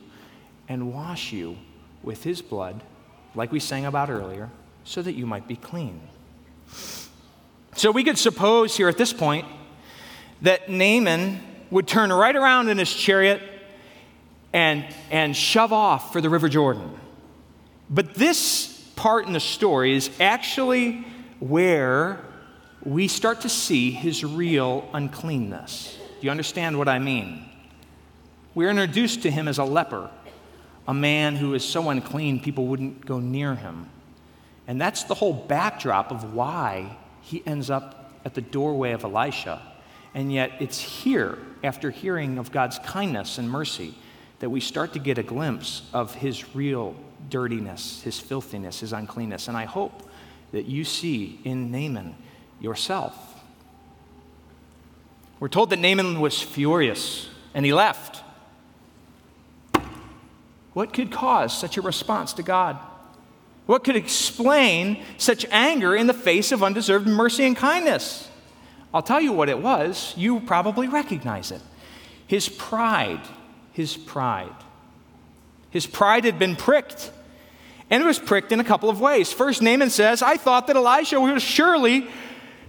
and 0.68 0.92
wash 0.92 1.32
you 1.32 1.56
with 2.02 2.24
his 2.24 2.42
blood, 2.42 2.82
like 3.34 3.52
we 3.52 3.60
sang 3.60 3.86
about 3.86 4.10
earlier, 4.10 4.50
so 4.84 5.02
that 5.02 5.12
you 5.12 5.26
might 5.26 5.46
be 5.48 5.56
clean. 5.56 6.00
So 7.74 7.90
we 7.90 8.04
could 8.04 8.18
suppose 8.18 8.76
here 8.76 8.88
at 8.88 8.98
this 8.98 9.12
point 9.12 9.46
that 10.42 10.68
Naaman 10.68 11.40
would 11.70 11.86
turn 11.86 12.12
right 12.12 12.34
around 12.34 12.68
in 12.68 12.78
his 12.78 12.92
chariot 12.92 13.42
and, 14.52 14.84
and 15.10 15.36
shove 15.36 15.72
off 15.72 16.12
for 16.12 16.20
the 16.20 16.30
River 16.30 16.48
Jordan. 16.48 16.90
But 17.90 18.14
this 18.14 18.75
part 18.96 19.26
in 19.26 19.32
the 19.32 19.40
story 19.40 19.94
is 19.94 20.10
actually 20.18 21.06
where 21.38 22.18
we 22.82 23.08
start 23.08 23.42
to 23.42 23.48
see 23.48 23.90
his 23.90 24.24
real 24.24 24.88
uncleanness. 24.92 25.96
Do 26.20 26.26
you 26.26 26.30
understand 26.30 26.78
what 26.78 26.88
I 26.88 26.98
mean? 26.98 27.44
We're 28.54 28.70
introduced 28.70 29.22
to 29.22 29.30
him 29.30 29.48
as 29.48 29.58
a 29.58 29.64
leper, 29.64 30.10
a 30.88 30.94
man 30.94 31.36
who 31.36 31.54
is 31.54 31.64
so 31.64 31.90
unclean 31.90 32.40
people 32.40 32.66
wouldn't 32.66 33.04
go 33.04 33.20
near 33.20 33.54
him. 33.54 33.88
And 34.66 34.80
that's 34.80 35.04
the 35.04 35.14
whole 35.14 35.34
backdrop 35.34 36.10
of 36.10 36.32
why 36.32 36.96
he 37.20 37.42
ends 37.46 37.70
up 37.70 38.14
at 38.24 38.34
the 38.34 38.40
doorway 38.40 38.92
of 38.92 39.04
Elisha. 39.04 39.60
And 40.14 40.32
yet, 40.32 40.52
it's 40.58 40.78
here, 40.78 41.38
after 41.62 41.90
hearing 41.90 42.38
of 42.38 42.50
God's 42.50 42.78
kindness 42.78 43.36
and 43.36 43.50
mercy, 43.50 43.94
that 44.38 44.48
we 44.48 44.60
start 44.60 44.94
to 44.94 44.98
get 44.98 45.18
a 45.18 45.22
glimpse 45.22 45.82
of 45.92 46.14
his 46.14 46.54
real 46.54 46.96
dirtiness, 47.28 48.02
his 48.02 48.18
filthiness, 48.18 48.80
his 48.80 48.92
uncleanness. 48.92 49.48
And 49.48 49.56
I 49.56 49.64
hope 49.64 50.08
that 50.52 50.66
you 50.66 50.84
see 50.84 51.40
in 51.44 51.70
Naaman 51.70 52.14
yourself. 52.60 53.14
We're 55.38 55.48
told 55.48 55.70
that 55.70 55.78
Naaman 55.78 56.20
was 56.20 56.40
furious 56.40 57.28
and 57.54 57.66
he 57.66 57.72
left. 57.72 58.22
What 60.72 60.92
could 60.92 61.10
cause 61.10 61.56
such 61.56 61.76
a 61.76 61.82
response 61.82 62.32
to 62.34 62.42
God? 62.42 62.78
What 63.66 63.82
could 63.82 63.96
explain 63.96 65.02
such 65.18 65.44
anger 65.50 65.96
in 65.96 66.06
the 66.06 66.14
face 66.14 66.52
of 66.52 66.62
undeserved 66.62 67.06
mercy 67.06 67.44
and 67.44 67.56
kindness? 67.56 68.28
I'll 68.94 69.02
tell 69.02 69.20
you 69.20 69.32
what 69.32 69.48
it 69.48 69.58
was. 69.58 70.14
You 70.16 70.40
probably 70.40 70.88
recognize 70.88 71.50
it. 71.50 71.60
His 72.26 72.48
pride. 72.48 73.20
His 73.72 73.96
pride. 73.96 74.54
His 75.70 75.86
pride 75.86 76.24
had 76.24 76.38
been 76.38 76.56
pricked. 76.56 77.12
And 77.90 78.02
it 78.02 78.06
was 78.06 78.18
pricked 78.18 78.52
in 78.52 78.60
a 78.60 78.64
couple 78.64 78.90
of 78.90 79.00
ways. 79.00 79.32
First, 79.32 79.62
Naaman 79.62 79.90
says, 79.90 80.22
I 80.22 80.36
thought 80.36 80.66
that 80.66 80.76
Elisha 80.76 81.20
would 81.20 81.40
surely 81.40 82.08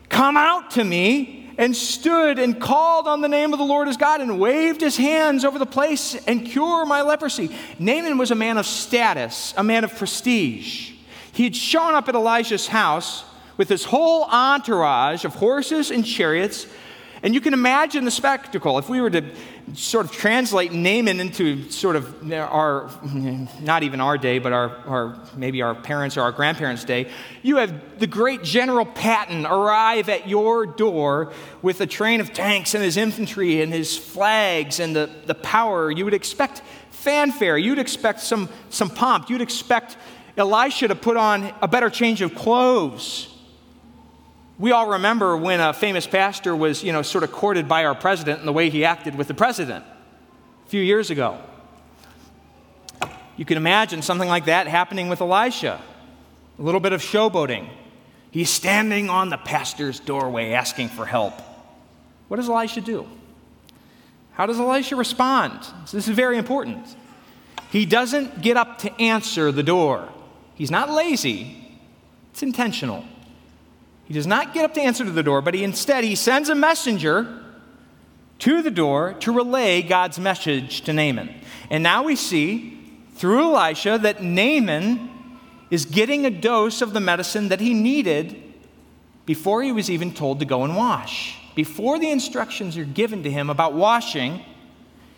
come 0.09 0.37
out 0.37 0.71
to 0.71 0.83
me 0.83 1.49
and 1.57 1.75
stood 1.75 2.37
and 2.37 2.61
called 2.61 3.07
on 3.07 3.21
the 3.21 3.27
name 3.27 3.51
of 3.51 3.59
the 3.59 3.65
Lord 3.65 3.87
his 3.87 3.97
God 3.97 4.21
and 4.21 4.39
waved 4.39 4.79
his 4.79 4.95
hands 4.95 5.43
over 5.43 5.57
the 5.57 5.65
place 5.65 6.15
and 6.27 6.45
cure 6.45 6.85
my 6.85 7.01
leprosy. 7.01 7.49
Naaman 7.79 8.17
was 8.17 8.29
a 8.29 8.35
man 8.35 8.57
of 8.59 8.65
status, 8.67 9.55
a 9.57 9.63
man 9.63 9.83
of 9.83 9.95
prestige. 9.95 10.91
He 11.31 11.43
had 11.43 11.55
shown 11.55 11.95
up 11.95 12.07
at 12.07 12.15
Elisha's 12.15 12.67
house 12.67 13.23
with 13.57 13.69
his 13.69 13.85
whole 13.85 14.25
entourage 14.25 15.25
of 15.25 15.35
horses 15.35 15.89
and 15.89 16.05
chariots 16.05 16.67
and 17.23 17.33
you 17.33 17.41
can 17.41 17.53
imagine 17.53 18.05
the 18.05 18.11
spectacle. 18.11 18.77
If 18.77 18.89
we 18.89 19.01
were 19.01 19.09
to 19.09 19.23
sort 19.73 20.05
of 20.05 20.11
translate 20.11 20.71
Naaman 20.71 21.19
into 21.19 21.69
sort 21.71 21.95
of 21.95 22.31
our, 22.31 22.89
not 23.61 23.83
even 23.83 23.99
our 23.99 24.17
day, 24.17 24.39
but 24.39 24.53
our, 24.53 24.69
our, 24.87 25.19
maybe 25.35 25.61
our 25.61 25.75
parents 25.75 26.17
or 26.17 26.21
our 26.21 26.31
grandparents' 26.31 26.83
day, 26.83 27.09
you 27.41 27.57
have 27.57 27.99
the 27.99 28.07
great 28.07 28.43
General 28.43 28.85
Patton 28.85 29.45
arrive 29.45 30.09
at 30.09 30.27
your 30.27 30.65
door 30.65 31.33
with 31.61 31.81
a 31.81 31.87
train 31.87 32.21
of 32.21 32.33
tanks 32.33 32.73
and 32.73 32.83
his 32.83 32.97
infantry 32.97 33.61
and 33.61 33.73
his 33.73 33.97
flags 33.97 34.79
and 34.79 34.95
the, 34.95 35.09
the 35.25 35.35
power. 35.35 35.91
You 35.91 36.05
would 36.05 36.13
expect 36.13 36.61
fanfare. 36.91 37.57
You'd 37.57 37.79
expect 37.79 38.21
some, 38.21 38.49
some 38.69 38.89
pomp. 38.89 39.29
You'd 39.29 39.41
expect 39.41 39.97
Elisha 40.37 40.87
to 40.87 40.95
put 40.95 41.17
on 41.17 41.53
a 41.61 41.67
better 41.67 41.89
change 41.89 42.21
of 42.21 42.35
clothes. 42.35 43.33
We 44.59 44.71
all 44.71 44.87
remember 44.87 45.37
when 45.37 45.59
a 45.59 45.71
famous 45.71 46.07
pastor 46.07 46.55
was, 46.55 46.83
you 46.83 46.91
know, 46.91 47.03
sort 47.03 47.23
of 47.23 47.31
courted 47.31 47.67
by 47.67 47.85
our 47.85 47.93
president 47.93 48.39
and 48.39 48.47
the 48.47 48.53
way 48.53 48.69
he 48.71 48.85
acted 48.85 49.15
with 49.15 49.27
the 49.27 49.35
president 49.35 49.85
a 50.65 50.69
few 50.69 50.81
years 50.81 51.11
ago. 51.11 51.37
You 53.35 53.45
can 53.45 53.57
imagine 53.57 54.01
something 54.01 54.27
like 54.27 54.45
that 54.45 54.65
happening 54.67 55.09
with 55.09 55.21
Elisha. 55.21 55.79
A 56.57 56.61
little 56.61 56.79
bit 56.79 56.91
of 56.91 57.01
showboating. 57.01 57.69
He's 58.31 58.49
standing 58.49 59.11
on 59.11 59.29
the 59.29 59.37
pastor's 59.37 59.99
doorway 59.99 60.53
asking 60.53 60.89
for 60.89 61.05
help. 61.05 61.39
What 62.27 62.37
does 62.37 62.49
Elisha 62.49 62.81
do? 62.81 63.07
How 64.31 64.47
does 64.47 64.59
Elisha 64.59 64.95
respond? 64.95 65.59
This 65.91 66.07
is 66.07 66.15
very 66.15 66.37
important. 66.37 66.95
He 67.71 67.85
doesn't 67.85 68.41
get 68.41 68.57
up 68.57 68.79
to 68.79 69.01
answer 69.01 69.51
the 69.51 69.63
door. 69.63 70.09
He's 70.55 70.71
not 70.71 70.89
lazy, 70.89 71.79
it's 72.31 72.41
intentional. 72.41 73.05
He 74.07 74.13
does 74.13 74.27
not 74.27 74.53
get 74.53 74.63
up 74.63 74.73
to 74.75 74.81
answer 74.81 75.03
to 75.03 75.11
the 75.11 75.23
door, 75.23 75.41
but 75.41 75.53
he 75.53 75.63
instead 75.63 76.03
he 76.03 76.15
sends 76.15 76.47
a 76.49 76.55
messenger 76.55 77.43
to 78.39 78.61
the 78.61 78.71
door 78.71 79.13
to 79.19 79.31
relay 79.31 79.81
God's 79.81 80.17
message 80.19 80.81
to 80.81 80.93
Naaman. 80.93 81.29
And 81.69 81.83
now 81.83 82.03
we 82.03 82.15
see 82.15 82.79
through 83.15 83.55
Elisha 83.55 83.97
that 84.03 84.23
Naaman 84.23 85.09
is 85.69 85.85
getting 85.85 86.25
a 86.25 86.29
dose 86.29 86.81
of 86.81 86.93
the 86.93 87.01
medicine 87.01 87.49
that 87.49 87.59
he 87.59 87.73
needed 87.73 88.41
before 89.25 89.61
he 89.61 89.71
was 89.71 89.89
even 89.89 90.13
told 90.13 90.39
to 90.39 90.45
go 90.45 90.63
and 90.63 90.77
wash. 90.77 91.35
Before 91.55 91.99
the 91.99 92.09
instructions 92.09 92.77
are 92.77 92.85
given 92.85 93.23
to 93.23 93.31
him 93.31 93.49
about 93.49 93.73
washing, 93.73 94.41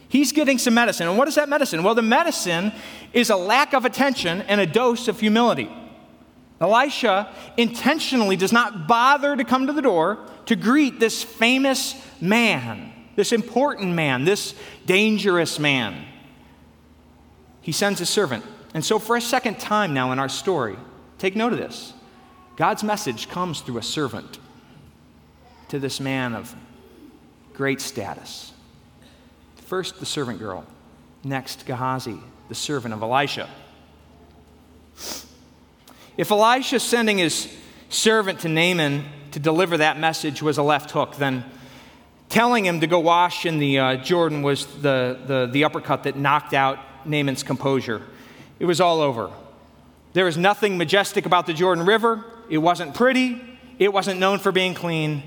he's 0.08 0.32
getting 0.32 0.58
some 0.58 0.74
medicine. 0.74 1.08
And 1.08 1.18
what 1.18 1.28
is 1.28 1.36
that 1.36 1.50
medicine? 1.50 1.84
Well, 1.84 1.94
the 1.94 2.02
medicine 2.02 2.72
is 3.14 3.30
a 3.30 3.36
lack 3.36 3.74
of 3.74 3.86
attention 3.86 4.42
and 4.44 4.60
a 4.60 4.66
dose 4.66 5.08
of 5.08 5.20
humility. 5.20 5.70
Elisha 6.62 7.34
intentionally 7.58 8.36
does 8.36 8.52
not 8.52 8.88
bother 8.88 9.36
to 9.36 9.44
come 9.44 9.68
to 9.68 9.74
the 9.74 9.82
door 9.82 10.20
to 10.46 10.56
greet 10.56 11.00
this 11.00 11.24
famous 11.24 11.96
man, 12.20 12.92
this 13.16 13.32
important 13.32 13.94
man, 13.94 14.26
this 14.26 14.54
dangerous 14.86 15.58
man. 15.58 16.06
He 17.62 17.72
sends 17.72 18.00
his 18.00 18.10
servant. 18.10 18.44
And 18.74 18.84
so, 18.84 19.00
for 19.00 19.16
a 19.16 19.22
second 19.22 19.60
time 19.60 19.94
now 19.94 20.12
in 20.12 20.20
our 20.20 20.30
story, 20.30 20.76
take 21.18 21.36
note 21.36 21.54
of 21.54 21.60
this 21.60 21.94
God's 22.56 22.84
message 22.84 23.30
comes 23.30 23.62
through 23.62 23.78
a 23.78 23.84
servant 23.84 24.40
to 25.70 25.80
this 25.80 26.00
man 26.00 26.36
of 26.36 26.54
great 27.54 27.80
status. 27.80 28.52
First, 29.66 30.00
the 30.00 30.06
servant 30.06 30.40
girl. 30.40 30.66
Next, 31.24 31.66
Gehazi, 31.66 32.18
the 32.48 32.56
servant 32.56 32.94
of 32.94 33.02
Elisha. 33.02 33.50
If 36.20 36.32
Elisha 36.32 36.82
sending 36.82 37.20
his 37.20 37.48
servant 37.88 38.42
to 38.42 38.50
Naaman 38.50 39.06
to 39.32 39.40
deliver 39.40 39.78
that 39.78 39.98
message 39.98 40.42
was 40.42 40.58
a 40.58 40.64
left 40.64 40.92
hook, 40.92 41.16
then 41.16 41.46
telling 42.28 42.66
him 42.66 42.82
to 42.82 42.88
go 42.88 43.00
wash 43.00 43.46
in 43.46 43.58
the 43.58 43.80
uh, 43.80 43.96
Jordan 43.96 44.42
was 44.42 44.66
the, 44.82 45.18
the, 45.26 45.50
the 45.50 45.64
uppercut 45.64 46.04
that 46.04 46.18
knocked 46.18 46.54
out 46.54 46.78
Naaman's 47.06 47.42
composure. 47.42 48.02
It 48.60 48.66
was 48.66 48.82
all 48.82 49.00
over. 49.00 49.32
There 50.12 50.26
was 50.26 50.36
nothing 50.36 50.78
majestic 50.78 51.26
about 51.26 51.46
the 51.48 51.54
Jordan 51.54 51.86
River. 51.86 52.26
It 52.50 52.58
wasn't 52.58 52.96
pretty. 52.96 53.42
It 53.78 53.94
wasn't 53.94 54.20
known 54.20 54.40
for 54.40 54.52
being 54.52 54.74
clean. 54.74 55.24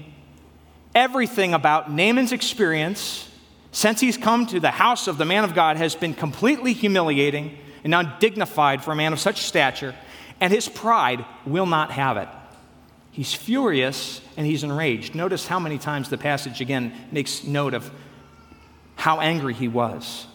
Everything 0.94 1.54
about 1.54 1.90
Naaman's 1.90 2.32
experience 2.32 3.30
since 3.70 3.98
he's 3.98 4.18
come 4.18 4.44
to 4.48 4.60
the 4.60 4.72
house 4.72 5.08
of 5.08 5.16
the 5.16 5.24
man 5.24 5.44
of 5.44 5.54
God 5.54 5.78
has 5.78 5.94
been 5.94 6.12
completely 6.12 6.74
humiliating 6.74 7.56
and 7.82 7.94
undignified 7.94 8.84
for 8.84 8.92
a 8.92 8.94
man 8.94 9.14
of 9.14 9.20
such 9.20 9.44
stature 9.44 9.94
and 10.42 10.52
his 10.52 10.68
pride 10.68 11.24
will 11.46 11.66
not 11.66 11.92
have 11.92 12.16
it. 12.16 12.28
He's 13.12 13.32
furious 13.32 14.20
and 14.36 14.44
he's 14.44 14.64
enraged. 14.64 15.14
Notice 15.14 15.46
how 15.46 15.60
many 15.60 15.78
times 15.78 16.10
the 16.10 16.18
passage 16.18 16.60
again 16.60 16.92
makes 17.12 17.44
note 17.44 17.74
of 17.74 17.88
how 18.96 19.20
angry 19.20 19.54
he 19.54 19.68
was. 19.68 20.26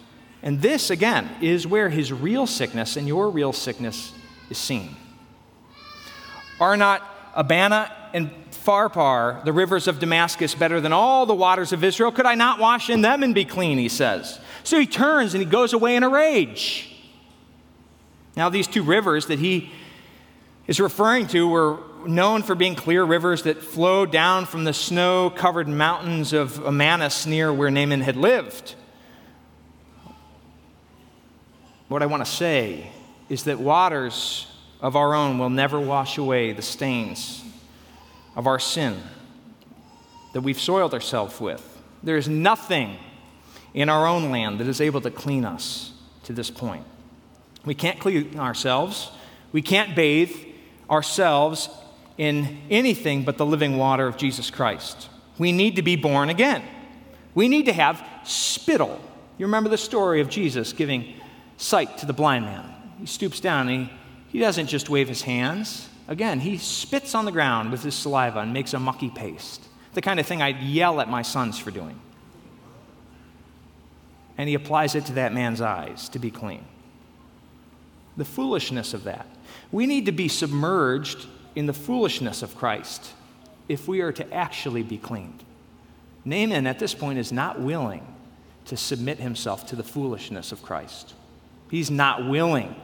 And 0.41 0.61
this, 0.61 0.91
again, 0.91 1.29
is 1.41 1.67
where 1.67 1.89
his 1.89 2.13
real 2.13 2.47
sickness 2.47 2.95
and 2.95 3.05
your 3.05 3.29
real 3.29 3.51
sickness 3.51 4.13
is 4.49 4.57
seen. 4.57 4.95
Are 6.61 6.77
not 6.77 7.33
Abanah 7.35 7.91
and 8.13 8.31
Pharpar, 8.51 9.43
the 9.43 9.51
rivers 9.51 9.89
of 9.89 9.99
Damascus, 9.99 10.55
better 10.55 10.79
than 10.79 10.93
all 10.93 11.25
the 11.25 11.35
waters 11.35 11.73
of 11.73 11.83
Israel? 11.83 12.13
Could 12.13 12.25
I 12.25 12.35
not 12.35 12.59
wash 12.59 12.89
in 12.89 13.01
them 13.01 13.23
and 13.23 13.35
be 13.35 13.43
clean? 13.43 13.77
He 13.77 13.89
says. 13.89 14.39
So 14.63 14.79
he 14.79 14.85
turns 14.85 15.33
and 15.33 15.43
he 15.43 15.49
goes 15.49 15.73
away 15.73 15.97
in 15.97 16.03
a 16.03 16.09
rage. 16.09 16.95
Now, 18.37 18.47
these 18.47 18.67
two 18.67 18.83
rivers 18.83 19.25
that 19.25 19.39
he 19.39 19.73
is 20.67 20.79
referring 20.79 21.27
to 21.27 21.47
were 21.47 21.79
known 22.05 22.43
for 22.43 22.55
being 22.55 22.75
clear 22.75 23.03
rivers 23.03 23.43
that 23.43 23.63
flowed 23.63 24.11
down 24.11 24.45
from 24.45 24.65
the 24.65 24.73
snow 24.73 25.29
covered 25.29 25.67
mountains 25.67 26.33
of 26.33 26.53
Amanus 26.59 27.25
near 27.25 27.51
where 27.51 27.71
Naaman 27.71 28.01
had 28.01 28.15
lived. 28.15 28.75
What 31.87 32.03
I 32.03 32.05
want 32.05 32.25
to 32.25 32.31
say 32.31 32.91
is 33.29 33.45
that 33.45 33.59
waters 33.59 34.47
of 34.81 34.95
our 34.95 35.15
own 35.15 35.37
will 35.39 35.49
never 35.49 35.79
wash 35.79 36.17
away 36.17 36.51
the 36.51 36.61
stains 36.61 37.43
of 38.35 38.45
our 38.45 38.59
sin 38.59 39.01
that 40.33 40.41
we've 40.41 40.59
soiled 40.59 40.93
ourselves 40.93 41.39
with. 41.39 41.81
There 42.03 42.17
is 42.17 42.27
nothing 42.27 42.97
in 43.73 43.89
our 43.89 44.05
own 44.05 44.31
land 44.31 44.59
that 44.59 44.67
is 44.67 44.81
able 44.81 45.01
to 45.01 45.11
clean 45.11 45.45
us 45.45 45.93
to 46.23 46.33
this 46.33 46.51
point. 46.51 46.85
We 47.65 47.73
can't 47.73 47.99
clean 47.99 48.37
ourselves. 48.37 49.09
We 49.51 49.61
can't 49.61 49.95
bathe 49.95 50.46
ourselves 50.89 51.69
in 52.17 52.59
anything 52.69 53.23
but 53.23 53.37
the 53.37 53.45
living 53.45 53.77
water 53.77 54.07
of 54.07 54.17
Jesus 54.17 54.49
Christ. 54.49 55.09
We 55.37 55.51
need 55.51 55.75
to 55.75 55.81
be 55.81 55.95
born 55.95 56.29
again. 56.29 56.63
We 57.35 57.47
need 57.47 57.65
to 57.65 57.73
have 57.73 58.03
spittle. 58.23 58.99
You 59.37 59.45
remember 59.45 59.69
the 59.69 59.77
story 59.77 60.21
of 60.21 60.29
Jesus 60.29 60.73
giving 60.73 61.13
sight 61.57 61.99
to 61.99 62.05
the 62.05 62.13
blind 62.13 62.45
man. 62.45 62.73
He 62.99 63.05
stoops 63.05 63.39
down 63.39 63.69
and 63.69 63.87
he, 63.87 63.93
he 64.29 64.39
doesn't 64.39 64.67
just 64.67 64.89
wave 64.89 65.07
his 65.07 65.21
hands. 65.21 65.87
Again, 66.07 66.39
he 66.39 66.57
spits 66.57 67.13
on 67.13 67.25
the 67.25 67.31
ground 67.31 67.71
with 67.71 67.83
his 67.83 67.93
saliva 67.93 68.39
and 68.39 68.53
makes 68.53 68.73
a 68.73 68.79
mucky 68.79 69.09
paste. 69.09 69.63
The 69.93 70.01
kind 70.01 70.19
of 70.19 70.25
thing 70.25 70.41
I'd 70.41 70.61
yell 70.61 71.01
at 71.01 71.09
my 71.09 71.21
sons 71.21 71.59
for 71.59 71.69
doing. 71.69 71.99
And 74.37 74.47
he 74.47 74.55
applies 74.55 74.95
it 74.95 75.05
to 75.05 75.13
that 75.13 75.33
man's 75.33 75.61
eyes 75.61 76.09
to 76.09 76.19
be 76.19 76.31
clean. 76.31 76.63
The 78.15 78.25
foolishness 78.25 78.93
of 78.93 79.03
that. 79.03 79.27
We 79.71 79.85
need 79.85 80.05
to 80.05 80.11
be 80.11 80.27
submerged 80.27 81.27
in 81.55 81.65
the 81.65 81.73
foolishness 81.73 82.41
of 82.41 82.55
Christ 82.55 83.13
if 83.67 83.87
we 83.87 84.01
are 84.01 84.11
to 84.13 84.33
actually 84.33 84.83
be 84.83 84.97
cleaned. 84.97 85.43
Naaman 86.23 86.67
at 86.67 86.79
this 86.79 86.93
point 86.93 87.19
is 87.19 87.31
not 87.31 87.59
willing 87.59 88.05
to 88.65 88.77
submit 88.77 89.17
himself 89.17 89.67
to 89.67 89.75
the 89.75 89.83
foolishness 89.83 90.51
of 90.51 90.61
Christ. 90.61 91.13
He's 91.69 91.89
not 91.89 92.27
willing 92.27 92.75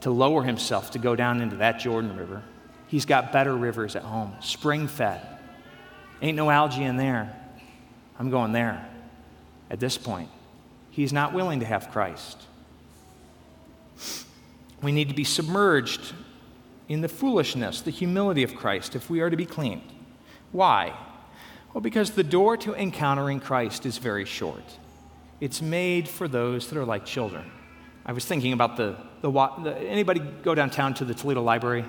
to 0.00 0.10
lower 0.10 0.42
himself 0.42 0.90
to 0.92 0.98
go 0.98 1.16
down 1.16 1.40
into 1.40 1.56
that 1.56 1.78
Jordan 1.78 2.16
River. 2.16 2.42
He's 2.88 3.06
got 3.06 3.32
better 3.32 3.56
rivers 3.56 3.96
at 3.96 4.02
home, 4.02 4.34
spring 4.40 4.86
fed. 4.86 5.20
Ain't 6.20 6.36
no 6.36 6.50
algae 6.50 6.84
in 6.84 6.96
there. 6.96 7.34
I'm 8.18 8.30
going 8.30 8.52
there. 8.52 8.88
At 9.70 9.80
this 9.80 9.96
point, 9.96 10.28
he's 10.90 11.12
not 11.12 11.32
willing 11.32 11.60
to 11.60 11.66
have 11.66 11.90
Christ. 11.90 12.38
We 14.84 14.92
need 14.92 15.08
to 15.08 15.14
be 15.14 15.24
submerged 15.24 16.12
in 16.88 17.00
the 17.00 17.08
foolishness, 17.08 17.80
the 17.80 17.90
humility 17.90 18.42
of 18.42 18.54
Christ 18.54 18.94
if 18.94 19.08
we 19.08 19.20
are 19.20 19.30
to 19.30 19.36
be 19.36 19.46
cleaned. 19.46 19.82
Why? 20.52 20.94
Well, 21.72 21.80
because 21.80 22.10
the 22.12 22.22
door 22.22 22.56
to 22.58 22.74
encountering 22.74 23.40
Christ 23.40 23.86
is 23.86 23.98
very 23.98 24.24
short. 24.24 24.62
It's 25.40 25.60
made 25.60 26.08
for 26.08 26.28
those 26.28 26.68
that 26.68 26.78
are 26.78 26.84
like 26.84 27.04
children. 27.04 27.50
I 28.06 28.12
was 28.12 28.24
thinking 28.24 28.52
about 28.52 28.76
the, 28.76 28.96
the, 29.22 29.30
the 29.30 29.76
anybody 29.78 30.20
go 30.20 30.54
downtown 30.54 30.94
to 30.94 31.04
the 31.04 31.14
Toledo 31.14 31.42
Library? 31.42 31.84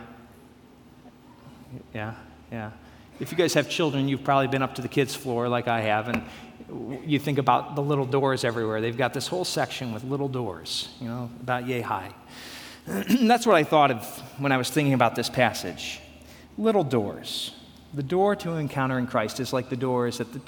Yeah, 1.93 2.15
yeah. 2.51 2.71
If 3.19 3.31
you 3.31 3.37
guys 3.37 3.53
have 3.53 3.69
children, 3.69 4.07
you've 4.07 4.23
probably 4.23 4.47
been 4.47 4.61
up 4.61 4.75
to 4.75 4.81
the 4.81 4.87
kids' 4.87 5.13
floor 5.13 5.47
like 5.47 5.67
I 5.67 5.81
have, 5.81 6.07
and 6.07 6.23
you 7.05 7.19
think 7.19 7.37
about 7.37 7.75
the 7.75 7.81
little 7.81 8.05
doors 8.05 8.43
everywhere. 8.43 8.81
They've 8.81 8.97
got 8.97 9.13
this 9.13 9.27
whole 9.27 9.45
section 9.45 9.93
with 9.93 10.03
little 10.03 10.27
doors, 10.27 10.89
you 10.99 11.07
know, 11.07 11.29
about 11.41 11.67
yay 11.67 11.81
high. 11.81 12.13
That's 12.87 13.47
what 13.47 13.55
I 13.55 13.63
thought 13.63 13.91
of 13.91 14.05
when 14.37 14.51
I 14.51 14.57
was 14.57 14.69
thinking 14.69 14.93
about 14.93 15.15
this 15.15 15.29
passage. 15.29 15.99
Little 16.57 16.83
doors. 16.83 17.53
The 17.93 18.03
door 18.03 18.35
to 18.37 18.57
encountering 18.57 19.07
Christ 19.07 19.39
is 19.39 19.53
like 19.53 19.69
the 19.69 19.75
doors 19.75 20.19
at 20.21 20.31
the, 20.33 20.41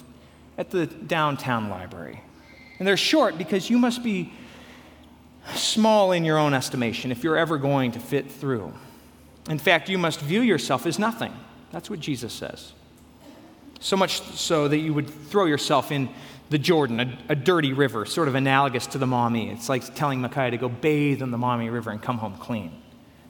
at 0.58 0.70
the 0.70 0.86
downtown 0.86 1.70
library. 1.70 2.22
And 2.80 2.88
they're 2.88 2.98
short 2.98 3.38
because 3.38 3.70
you 3.70 3.78
must 3.78 4.04
be 4.04 4.34
small 5.56 6.12
in 6.12 6.26
your 6.26 6.38
own 6.38 6.54
estimation 6.54 7.12
if 7.12 7.24
you're 7.24 7.38
ever 7.38 7.58
going 7.58 7.94
to 7.94 8.00
fit 8.00 8.32
through. 8.32 8.74
In 9.50 9.58
fact, 9.58 9.90
you 9.90 9.98
must 9.98 10.20
view 10.20 10.42
yourself 10.42 10.86
as 10.86 11.00
nothing. 11.00 11.34
That's 11.72 11.90
what 11.90 12.00
Jesus 12.00 12.34
says. 12.34 12.74
So 13.80 13.96
much 13.96 14.22
so 14.22 14.68
that 14.68 14.78
you 14.78 14.94
would 14.94 15.10
throw 15.10 15.46
yourself 15.46 15.92
in 15.92 16.10
the 16.50 16.58
Jordan, 16.58 17.00
a, 17.00 17.18
a, 17.30 17.36
dirty 17.36 17.74
river, 17.74 18.06
sort 18.06 18.28
of 18.28 18.36
analogous 18.36 18.88
to 18.88 18.98
the 18.98 19.08
Maumee. 19.08 19.50
It's 19.50 19.70
like 19.70 19.96
telling 19.96 20.22
Micaiah 20.22 20.52
to 20.52 20.58
go 20.58 20.70
bathe 20.70 21.22
in 21.22 21.32
the 21.32 21.38
Maumee 21.38 21.70
River 21.70 21.92
and 21.92 22.02
come 22.02 22.18
home 22.18 22.38
clean. 22.38 22.82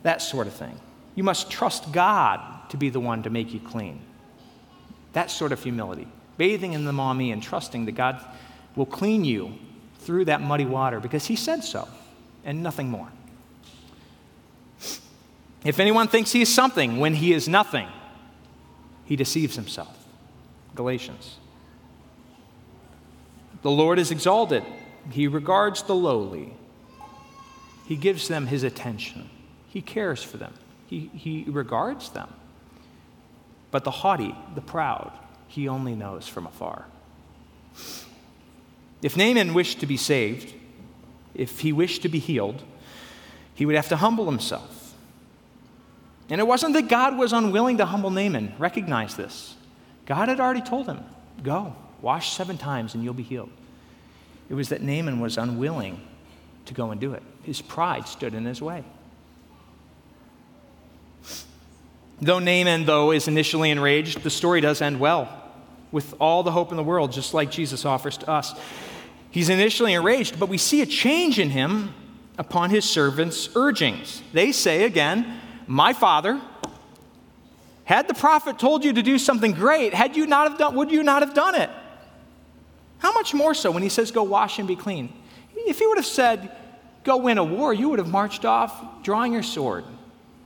That 0.04 0.22
sort 0.22 0.48
of 0.48 0.54
thing. 0.54 0.80
You 1.16 1.24
must 1.24 1.50
trust 1.50 1.92
God 1.92 2.70
to 2.70 2.78
be 2.78 2.90
the 2.90 3.00
one 3.00 3.24
to 3.24 3.30
make 3.30 3.54
you 3.54 3.60
clean. 3.60 4.02
That 5.14 5.32
sort 5.32 5.52
of 5.52 5.64
humility. 5.64 6.08
Bathing 6.38 6.74
in 6.74 6.86
the 6.86 6.94
Maumee 6.94 7.32
and 7.32 7.42
trusting 7.42 7.86
that 7.86 7.94
God 7.94 8.24
will 8.76 8.86
clean 8.86 9.26
you 9.26 9.54
through 10.00 10.26
that 10.26 10.42
muddy 10.42 10.66
water 10.66 11.00
because 11.00 11.26
He 11.26 11.36
said 11.36 11.64
so 11.64 11.88
and 12.46 12.62
nothing 12.62 12.90
more. 12.90 13.10
If 15.64 15.80
anyone 15.80 16.08
thinks 16.08 16.32
he 16.32 16.42
is 16.42 16.54
something 16.54 16.98
when 16.98 17.16
he 17.16 17.34
is 17.34 17.50
nothing, 17.50 17.90
he 19.06 19.16
deceives 19.16 19.56
himself. 19.56 19.94
Galatians. 20.76 21.38
The 23.62 23.72
Lord 23.72 24.00
is 24.00 24.12
exalted, 24.12 24.64
He 25.12 25.28
regards 25.28 25.84
the 25.84 25.96
lowly, 25.96 26.54
He 27.88 27.96
gives 27.96 28.28
them 28.28 28.48
His 28.48 28.64
attention, 28.64 29.30
He 29.70 29.82
cares 29.82 30.24
for 30.24 30.38
them, 30.38 30.54
He, 30.88 31.12
he 31.14 31.46
regards 31.48 32.10
them. 32.10 32.34
But 33.72 33.84
the 33.84 33.92
haughty, 33.92 34.36
the 34.56 34.62
proud, 34.62 35.12
He 35.48 35.68
only 35.68 35.96
knows 35.96 36.28
from 36.28 36.46
afar. 36.46 36.86
If 39.02 39.16
Naaman 39.16 39.54
wished 39.54 39.80
to 39.82 39.86
be 39.86 39.98
saved, 39.98 40.54
if 41.38 41.60
he 41.60 41.72
wished 41.72 42.02
to 42.02 42.10
be 42.10 42.20
healed, 42.20 42.64
he 43.54 43.66
would 43.66 43.76
have 43.76 43.90
to 43.90 43.98
humble 43.98 44.26
himself. 44.26 44.96
And 46.30 46.42
it 46.42 46.46
wasn't 46.46 46.74
that 46.74 46.90
God 46.90 47.18
was 47.18 47.32
unwilling 47.32 47.78
to 47.78 47.86
humble 47.86 48.10
Naaman. 48.10 48.54
Recognize 48.58 49.16
this. 49.16 49.56
God 50.06 50.28
had 50.28 50.40
already 50.40 50.62
told 50.62 50.88
him, 50.88 51.04
Go, 51.44 51.76
wash 52.02 52.34
seven 52.34 52.58
times 52.58 52.94
and 52.94 53.04
you'll 53.04 53.14
be 53.14 53.24
healed. 53.24 53.50
It 54.50 54.54
was 54.54 54.70
that 54.70 54.82
Naaman 54.82 55.20
was 55.20 55.38
unwilling 55.38 56.02
to 56.66 56.74
go 56.74 56.92
and 56.92 57.02
do 57.02 57.14
it. 57.14 57.24
His 57.44 57.62
pride 57.62 58.08
stood 58.08 58.34
in 58.34 58.46
his 58.46 58.62
way. 58.62 58.84
Though 62.22 62.40
Naaman, 62.40 62.86
though, 62.86 63.12
is 63.12 63.28
initially 63.28 63.70
enraged, 63.70 64.24
the 64.24 64.30
story 64.30 64.62
does 64.62 64.82
end 64.82 65.00
well 65.00 65.44
with 65.92 66.16
all 66.20 66.44
the 66.44 66.52
hope 66.52 66.72
in 66.72 66.78
the 66.78 66.84
world, 66.84 67.12
just 67.12 67.34
like 67.34 67.52
Jesus 67.52 67.86
offers 67.86 68.18
to 68.18 68.30
us. 68.30 68.54
He's 69.30 69.50
initially 69.50 69.94
enraged, 69.94 70.40
but 70.40 70.50
we 70.50 70.58
see 70.58 70.82
a 70.82 70.86
change 70.86 71.38
in 71.40 71.52
him 71.52 71.94
upon 72.38 72.70
his 72.70 72.86
servants' 72.86 73.50
urgings. 73.56 74.22
They 74.34 74.52
say 74.52 74.84
again, 74.84 75.40
My 75.68 75.94
father, 75.94 76.42
had 77.84 78.08
the 78.08 78.14
prophet 78.14 78.60
told 78.60 78.84
you 78.84 78.94
to 78.94 79.04
do 79.04 79.18
something 79.18 79.54
great, 79.54 79.94
had 79.94 80.18
you 80.18 80.26
not 80.26 80.50
have 80.50 80.60
done, 80.60 80.76
would 80.76 80.92
you 80.92 81.04
not 81.04 81.22
have 81.22 81.34
done 81.34 81.56
it? 81.56 81.70
How 83.00 83.14
much 83.14 83.34
more 83.34 83.54
so 83.54 83.72
when 83.72 83.84
he 83.84 83.90
says, 83.90 84.12
Go 84.12 84.24
wash 84.24 84.60
and 84.60 84.68
be 84.68 84.76
clean? 84.76 85.14
If 85.56 85.80
he 85.80 85.88
would 85.88 85.98
have 85.98 86.06
said, 86.06 86.52
Go 87.04 87.18
win 87.18 87.38
a 87.38 87.44
war, 87.44 87.74
you 87.74 87.90
would 87.90 88.00
have 88.00 88.10
marched 88.10 88.46
off 88.46 89.04
drawing 89.04 89.34
your 89.34 89.44
sword. 89.44 89.86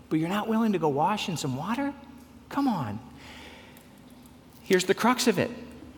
But 0.10 0.20
you're 0.20 0.30
not 0.30 0.48
willing 0.48 0.74
to 0.74 0.80
go 0.80 0.90
wash 0.90 1.30
in 1.30 1.38
some 1.38 1.56
water? 1.56 1.94
Come 2.50 2.68
on. 2.68 3.00
Here's 4.64 4.86
the 4.86 4.94
crux 4.94 5.28
of 5.28 5.40
it 5.40 5.52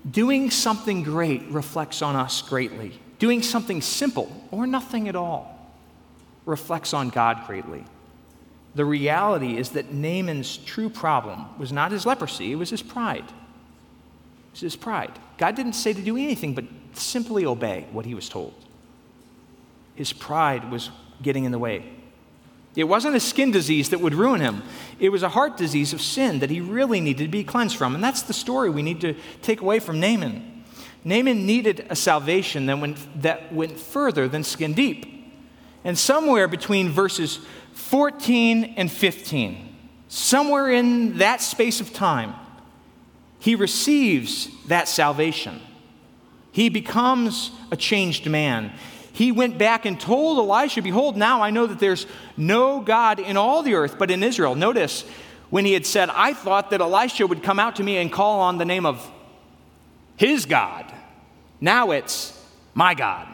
doing 0.09 0.51
something 0.51 1.03
great 1.03 1.43
reflects 1.49 2.01
on 2.01 2.15
us 2.15 2.41
greatly. 2.41 2.99
Doing 3.19 3.41
something 3.41 3.81
simple 3.81 4.31
or 4.51 4.67
nothing 4.67 5.07
at 5.07 5.15
all 5.15 5.71
reflects 6.45 6.93
on 6.93 7.09
God 7.09 7.45
greatly. 7.47 7.85
The 8.75 8.85
reality 8.85 9.57
is 9.57 9.69
that 9.71 9.93
Naaman's 9.93 10.57
true 10.57 10.89
problem 10.89 11.45
was 11.57 11.71
not 11.71 11.91
his 11.91 12.05
leprosy, 12.05 12.51
it 12.51 12.55
was 12.55 12.69
his 12.69 12.81
pride. 12.81 13.25
It 13.25 14.51
was 14.51 14.61
his 14.61 14.75
pride. 14.75 15.11
God 15.43 15.57
didn't 15.57 15.73
say 15.73 15.91
to 15.91 16.01
do 16.01 16.15
anything 16.15 16.53
but 16.53 16.63
simply 16.93 17.45
obey 17.45 17.85
what 17.91 18.05
he 18.05 18.15
was 18.15 18.29
told. 18.29 18.53
His 19.93 20.13
pride 20.13 20.71
was 20.71 20.89
getting 21.21 21.43
in 21.43 21.51
the 21.51 21.59
way. 21.59 21.83
It 22.77 22.85
wasn't 22.85 23.17
a 23.17 23.19
skin 23.19 23.51
disease 23.51 23.89
that 23.89 23.99
would 23.99 24.13
ruin 24.13 24.39
him. 24.39 24.63
It 25.01 25.09
was 25.09 25.21
a 25.21 25.27
heart 25.27 25.57
disease 25.57 25.91
of 25.91 25.99
sin 25.99 26.39
that 26.39 26.49
he 26.49 26.61
really 26.61 27.01
needed 27.01 27.25
to 27.25 27.29
be 27.29 27.43
cleansed 27.43 27.75
from. 27.75 27.93
And 27.93 28.01
that's 28.01 28.21
the 28.21 28.31
story 28.31 28.69
we 28.69 28.83
need 28.83 29.01
to 29.01 29.15
take 29.41 29.59
away 29.59 29.79
from 29.79 29.99
Naaman. 29.99 30.63
Naaman 31.03 31.45
needed 31.45 31.87
a 31.89 31.95
salvation 31.97 32.67
that 32.67 32.79
went, 32.79 33.21
that 33.21 33.51
went 33.51 33.77
further 33.77 34.29
than 34.29 34.45
skin 34.45 34.73
deep. 34.73 35.05
And 35.83 35.99
somewhere 35.99 36.47
between 36.47 36.87
verses 36.87 37.39
14 37.73 38.75
and 38.77 38.89
15, 38.89 39.75
somewhere 40.07 40.71
in 40.71 41.17
that 41.17 41.41
space 41.41 41.81
of 41.81 41.91
time, 41.91 42.33
he 43.43 43.55
receives 43.55 44.47
that 44.67 44.87
salvation. 44.87 45.61
He 46.51 46.69
becomes 46.69 47.51
a 47.71 47.77
changed 47.77 48.27
man 48.27 48.71
he 49.13 49.31
went 49.31 49.59
back 49.59 49.85
and 49.85 49.99
told 49.99 50.39
Elisha, 50.39 50.81
Behold, 50.81 51.15
now 51.15 51.41
I 51.41 51.51
know 51.51 51.67
that 51.67 51.77
there's 51.77 52.07
no 52.35 52.81
God 52.81 53.19
in 53.19 53.37
all 53.37 53.61
the 53.61 53.75
earth 53.75 53.97
but 53.99 54.09
in 54.09 54.23
Israel. 54.23 54.55
Notice 54.55 55.05
when 55.51 55.65
he 55.65 55.73
had 55.73 55.85
said, 55.85 56.09
I 56.09 56.33
thought 56.33 56.71
that 56.71 56.81
Elisha 56.81 57.27
would 57.27 57.43
come 57.43 57.59
out 57.59 57.75
to 57.75 57.83
me 57.83 57.97
and 57.97 58.11
call 58.11 58.41
on 58.41 58.57
the 58.57 58.65
name 58.65 58.87
of 58.87 59.09
his 60.17 60.47
God. 60.47 60.91
Now 61.61 61.91
it's 61.91 62.37
my 62.73 62.95
God. 62.95 63.27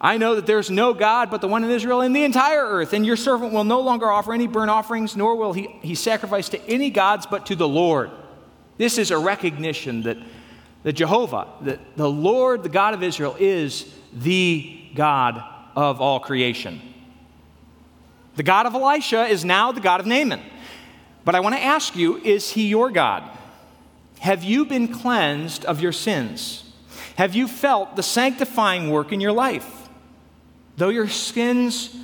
I 0.00 0.16
know 0.16 0.36
that 0.36 0.46
there's 0.46 0.70
no 0.70 0.94
God 0.94 1.30
but 1.30 1.42
the 1.42 1.48
one 1.48 1.62
in 1.62 1.70
Israel 1.70 2.00
in 2.00 2.14
the 2.14 2.24
entire 2.24 2.64
earth, 2.64 2.94
and 2.94 3.04
your 3.04 3.16
servant 3.16 3.52
will 3.52 3.64
no 3.64 3.80
longer 3.80 4.10
offer 4.10 4.32
any 4.32 4.46
burnt 4.46 4.70
offerings, 4.70 5.14
nor 5.14 5.36
will 5.36 5.52
he, 5.52 5.68
he 5.82 5.94
sacrifice 5.94 6.48
to 6.50 6.66
any 6.66 6.88
gods 6.88 7.26
but 7.26 7.46
to 7.46 7.56
the 7.56 7.68
Lord. 7.68 8.10
This 8.78 8.96
is 8.96 9.10
a 9.10 9.18
recognition 9.18 10.02
that, 10.02 10.16
that 10.84 10.94
Jehovah, 10.94 11.48
that 11.62 11.80
the 11.96 12.08
Lord, 12.08 12.62
the 12.62 12.68
God 12.68 12.94
of 12.94 13.02
Israel, 13.02 13.36
is 13.38 13.92
the 14.12 14.80
God 14.94 15.42
of 15.76 16.00
all 16.00 16.20
creation. 16.20 16.80
The 18.36 18.42
God 18.44 18.66
of 18.66 18.74
Elisha 18.74 19.26
is 19.26 19.44
now 19.44 19.72
the 19.72 19.80
God 19.80 20.00
of 20.00 20.06
Naaman. 20.06 20.40
But 21.24 21.34
I 21.34 21.40
want 21.40 21.56
to 21.56 21.62
ask 21.62 21.96
you 21.96 22.16
is 22.18 22.52
he 22.52 22.68
your 22.68 22.90
God? 22.90 23.28
Have 24.20 24.44
you 24.44 24.64
been 24.64 24.88
cleansed 24.88 25.64
of 25.64 25.80
your 25.80 25.92
sins? 25.92 26.64
Have 27.16 27.34
you 27.34 27.48
felt 27.48 27.96
the 27.96 28.02
sanctifying 28.02 28.90
work 28.90 29.12
in 29.12 29.20
your 29.20 29.32
life? 29.32 29.88
Though 30.76 30.88
your 30.88 31.08
skins 31.08 31.96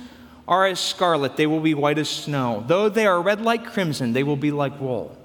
are 0.47 0.65
as 0.65 0.79
scarlet, 0.79 1.37
they 1.37 1.47
will 1.47 1.61
be 1.61 1.73
white 1.73 1.97
as 1.97 2.09
snow. 2.09 2.63
Though 2.67 2.89
they 2.89 3.07
are 3.07 3.21
red 3.21 3.41
like 3.41 3.65
crimson, 3.65 4.11
they 4.11 4.23
will 4.23 4.35
be 4.35 4.51
like 4.51 4.79
wool. 4.79 5.17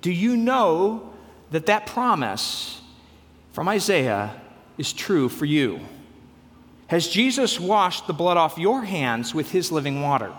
Do 0.00 0.12
you 0.12 0.36
know 0.36 1.12
that 1.50 1.66
that 1.66 1.86
promise 1.86 2.80
from 3.52 3.68
Isaiah 3.68 4.40
is 4.76 4.92
true 4.92 5.28
for 5.28 5.44
you? 5.44 5.80
Has 6.88 7.08
Jesus 7.08 7.60
washed 7.60 8.06
the 8.06 8.12
blood 8.12 8.36
off 8.36 8.58
your 8.58 8.82
hands 8.82 9.34
with 9.34 9.50
his 9.50 9.70
living 9.70 10.00
water? 10.00 10.32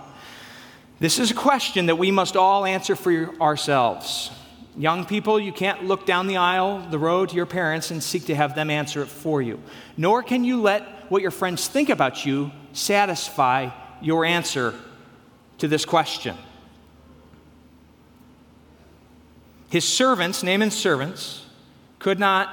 This 1.00 1.20
is 1.20 1.32
a 1.32 1.36
question 1.36 1.86
that 1.86 1.98
we 1.98 2.12
must 2.12 2.36
all 2.36 2.66
answer 2.66 2.96
for 2.96 3.34
ourselves. 3.42 4.32
Young 4.76 5.06
people, 5.06 5.40
you 5.40 5.52
can't 5.52 5.86
look 5.86 6.06
down 6.06 6.28
the 6.28 6.38
aisle, 6.38 6.86
the 6.90 7.00
road 7.00 7.30
to 7.30 7.36
your 7.36 7.46
parents, 7.46 7.92
and 7.92 8.02
seek 8.02 8.26
to 8.26 8.36
have 8.36 8.56
them 8.56 8.70
answer 8.70 9.02
it 9.02 9.08
for 9.08 9.42
you. 9.42 9.60
Nor 9.98 10.24
can 10.24 10.44
you 10.44 10.62
let 10.62 10.84
what 11.12 11.22
your 11.22 11.32
friends 11.32 11.68
think 11.68 11.90
about 11.90 12.26
you 12.26 12.52
satisfy 12.74 13.70
your 14.02 14.26
answer 14.26 14.74
to 15.58 15.68
this 15.68 15.86
question. 15.86 16.38
His 19.70 19.88
servants, 19.88 20.44
Naaman's 20.44 20.76
servants, 20.76 21.46
could 22.00 22.20
not 22.20 22.50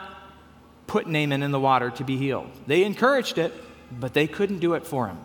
put 0.87 1.07
Naaman 1.07 1.43
in 1.43 1.51
the 1.51 1.61
water 1.61 1.91
to 1.91 2.05
be 2.05 2.17
healed. 2.17 2.51
They 2.67 2.85
encouraged 2.85 3.39
it, 3.39 3.53
but 3.91 4.15
they 4.15 4.27
couldn't 4.27 4.59
do 4.59 4.75
it 4.75 4.87
for 4.87 5.09
him. 5.09 5.19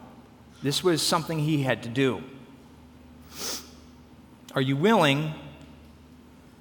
This 0.63 0.83
was 0.83 1.01
something 1.01 1.39
he 1.39 1.63
had 1.63 1.83
to 1.83 1.89
do. 1.89 2.23
Are 4.53 4.61
you 4.61 4.75
willing 4.75 5.33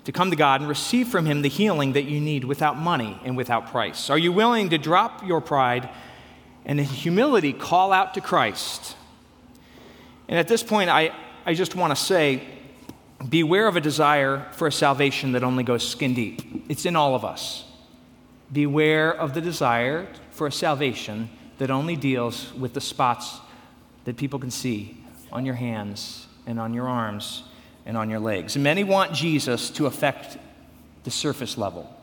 to 0.04 0.12
come 0.12 0.30
to 0.30 0.36
God 0.36 0.60
and 0.60 0.68
receive 0.68 1.08
from 1.08 1.26
Him 1.26 1.42
the 1.42 1.48
healing 1.48 1.92
that 1.92 2.04
you 2.04 2.20
need 2.20 2.44
without 2.44 2.76
money 2.76 3.20
and 3.24 3.36
without 3.36 3.70
price? 3.70 4.10
Are 4.10 4.18
you 4.18 4.32
willing 4.32 4.70
to 4.70 4.78
drop 4.78 5.26
your 5.26 5.40
pride 5.40 5.88
and 6.64 6.78
in 6.78 6.86
humility 6.86 7.52
call 7.52 7.92
out 7.92 8.14
to 8.14 8.20
Christ? 8.20 8.96
And 10.28 10.38
at 10.38 10.48
this 10.48 10.62
point, 10.62 10.88
I, 10.88 11.12
I 11.44 11.54
just 11.54 11.74
want 11.74 11.96
to 11.96 12.02
say 12.02 12.46
beware 13.28 13.66
of 13.66 13.76
a 13.76 13.80
desire 13.80 14.46
for 14.52 14.66
a 14.66 14.72
salvation 14.72 15.32
that 15.32 15.44
only 15.44 15.62
goes 15.62 15.86
skin 15.86 16.14
deep. 16.14 16.42
It's 16.68 16.86
in 16.86 16.96
all 16.96 17.14
of 17.14 17.24
us. 17.24 17.64
Beware 18.52 19.12
of 19.12 19.34
the 19.34 19.40
desire 19.40 20.08
for 20.30 20.46
a 20.46 20.52
salvation 20.52 21.30
that 21.58 21.70
only 21.70 21.96
deals 21.96 22.52
with 22.54 22.74
the 22.74 22.80
spots 22.80 23.38
that 24.04 24.16
people 24.16 24.38
can 24.38 24.50
see 24.50 24.96
on 25.30 25.44
your 25.44 25.54
hands 25.54 26.26
and 26.46 26.58
on 26.58 26.74
your 26.74 26.88
arms 26.88 27.44
and 27.86 27.96
on 27.96 28.10
your 28.10 28.18
legs. 28.18 28.56
Many 28.56 28.84
want 28.84 29.12
Jesus 29.12 29.70
to 29.70 29.86
affect 29.86 30.38
the 31.04 31.10
surface 31.10 31.58
level. 31.58 31.94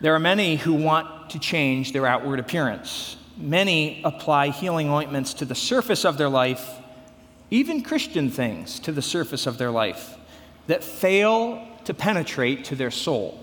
There 0.00 0.14
are 0.14 0.20
many 0.20 0.56
who 0.56 0.74
want 0.74 1.30
to 1.30 1.38
change 1.38 1.92
their 1.92 2.06
outward 2.06 2.40
appearance. 2.40 3.16
Many 3.36 4.00
apply 4.04 4.48
healing 4.48 4.90
ointments 4.90 5.34
to 5.34 5.44
the 5.44 5.54
surface 5.54 6.04
of 6.04 6.18
their 6.18 6.28
life, 6.28 6.68
even 7.50 7.82
Christian 7.82 8.30
things 8.30 8.80
to 8.80 8.92
the 8.92 9.02
surface 9.02 9.46
of 9.46 9.58
their 9.58 9.70
life, 9.70 10.16
that 10.66 10.82
fail 10.82 11.66
to 11.84 11.94
penetrate 11.94 12.64
to 12.66 12.74
their 12.74 12.90
soul. 12.90 13.38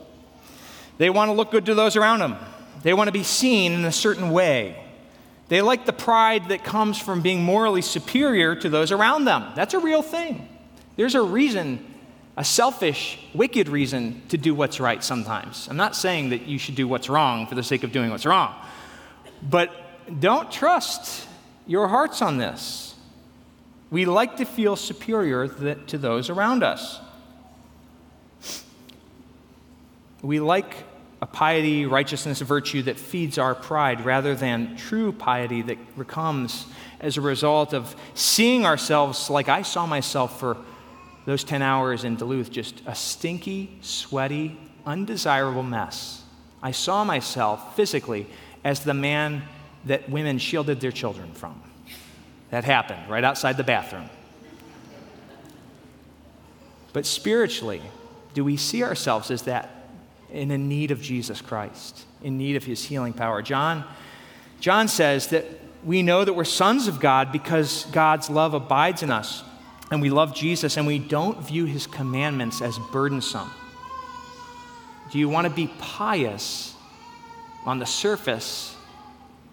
They 0.97 1.09
want 1.09 1.29
to 1.29 1.33
look 1.33 1.51
good 1.51 1.65
to 1.67 1.75
those 1.75 1.95
around 1.95 2.19
them. 2.19 2.37
They 2.83 2.93
want 2.93 3.07
to 3.07 3.11
be 3.11 3.23
seen 3.23 3.73
in 3.73 3.85
a 3.85 3.91
certain 3.91 4.31
way. 4.31 4.83
They 5.47 5.61
like 5.61 5.85
the 5.85 5.93
pride 5.93 6.49
that 6.49 6.63
comes 6.63 6.97
from 6.97 7.21
being 7.21 7.43
morally 7.43 7.81
superior 7.81 8.55
to 8.55 8.69
those 8.69 8.91
around 8.91 9.25
them. 9.25 9.51
That's 9.55 9.73
a 9.73 9.79
real 9.79 10.01
thing. 10.01 10.47
There's 10.95 11.15
a 11.15 11.21
reason, 11.21 11.85
a 12.37 12.43
selfish, 12.43 13.19
wicked 13.33 13.67
reason 13.67 14.21
to 14.29 14.37
do 14.37 14.55
what's 14.55 14.79
right 14.79 15.03
sometimes. 15.03 15.67
I'm 15.69 15.77
not 15.77 15.95
saying 15.95 16.29
that 16.29 16.43
you 16.43 16.57
should 16.57 16.75
do 16.75 16.87
what's 16.87 17.09
wrong 17.09 17.47
for 17.47 17.55
the 17.55 17.63
sake 17.63 17.83
of 17.83 17.91
doing 17.91 18.09
what's 18.09 18.25
wrong. 18.25 18.55
But 19.41 19.71
don't 20.19 20.51
trust 20.51 21.27
your 21.67 21.87
hearts 21.87 22.21
on 22.21 22.37
this. 22.37 22.90
We 23.91 24.05
like 24.05 24.37
to 24.37 24.45
feel 24.45 24.77
superior 24.77 25.47
to 25.47 25.97
those 25.97 26.29
around 26.29 26.63
us. 26.63 26.99
We 30.21 30.39
like 30.39 30.73
a 31.21 31.25
piety, 31.25 31.85
righteousness, 31.85 32.39
virtue 32.41 32.83
that 32.83 32.97
feeds 32.97 33.37
our 33.37 33.53
pride 33.53 34.05
rather 34.05 34.33
than 34.33 34.77
true 34.77 35.11
piety 35.11 35.61
that 35.63 35.77
comes 36.07 36.65
as 36.99 37.17
a 37.17 37.21
result 37.21 37.73
of 37.73 37.95
seeing 38.13 38.65
ourselves 38.65 39.29
like 39.29 39.49
I 39.49 39.61
saw 39.61 39.85
myself 39.85 40.39
for 40.39 40.57
those 41.25 41.43
10 41.43 41.61
hours 41.61 42.03
in 42.03 42.15
Duluth, 42.15 42.49
just 42.49 42.81
a 42.87 42.95
stinky, 42.95 43.77
sweaty, 43.81 44.57
undesirable 44.85 45.63
mess. 45.63 46.23
I 46.63 46.71
saw 46.71 47.03
myself 47.03 47.75
physically 47.75 48.27
as 48.63 48.83
the 48.83 48.93
man 48.93 49.43
that 49.85 50.09
women 50.09 50.37
shielded 50.37 50.79
their 50.79 50.91
children 50.91 51.31
from. 51.33 51.61
That 52.51 52.63
happened 52.63 53.09
right 53.09 53.23
outside 53.23 53.57
the 53.57 53.63
bathroom. 53.63 54.09
But 56.93 57.05
spiritually, 57.05 57.81
do 58.33 58.43
we 58.43 58.57
see 58.57 58.83
ourselves 58.83 59.31
as 59.31 59.43
that 59.43 59.81
in 60.31 60.51
a 60.51 60.57
need 60.57 60.91
of 60.91 61.01
Jesus 61.01 61.41
Christ, 61.41 62.05
in 62.23 62.37
need 62.37 62.55
of 62.55 62.63
his 62.63 62.85
healing 62.85 63.13
power. 63.13 63.41
John, 63.41 63.83
John 64.59 64.87
says 64.87 65.27
that 65.27 65.45
we 65.83 66.03
know 66.03 66.23
that 66.23 66.33
we're 66.33 66.45
sons 66.45 66.87
of 66.87 66.99
God 66.99 67.31
because 67.31 67.85
God's 67.91 68.29
love 68.29 68.53
abides 68.53 69.03
in 69.03 69.11
us 69.11 69.43
and 69.89 70.01
we 70.01 70.09
love 70.09 70.33
Jesus 70.33 70.77
and 70.77 70.87
we 70.87 70.99
don't 70.99 71.39
view 71.45 71.65
his 71.65 71.85
commandments 71.85 72.61
as 72.61 72.77
burdensome. 72.91 73.49
Do 75.11 75.19
you 75.19 75.27
want 75.27 75.47
to 75.47 75.53
be 75.53 75.67
pious 75.79 76.73
on 77.65 77.79
the 77.79 77.85
surface 77.85 78.70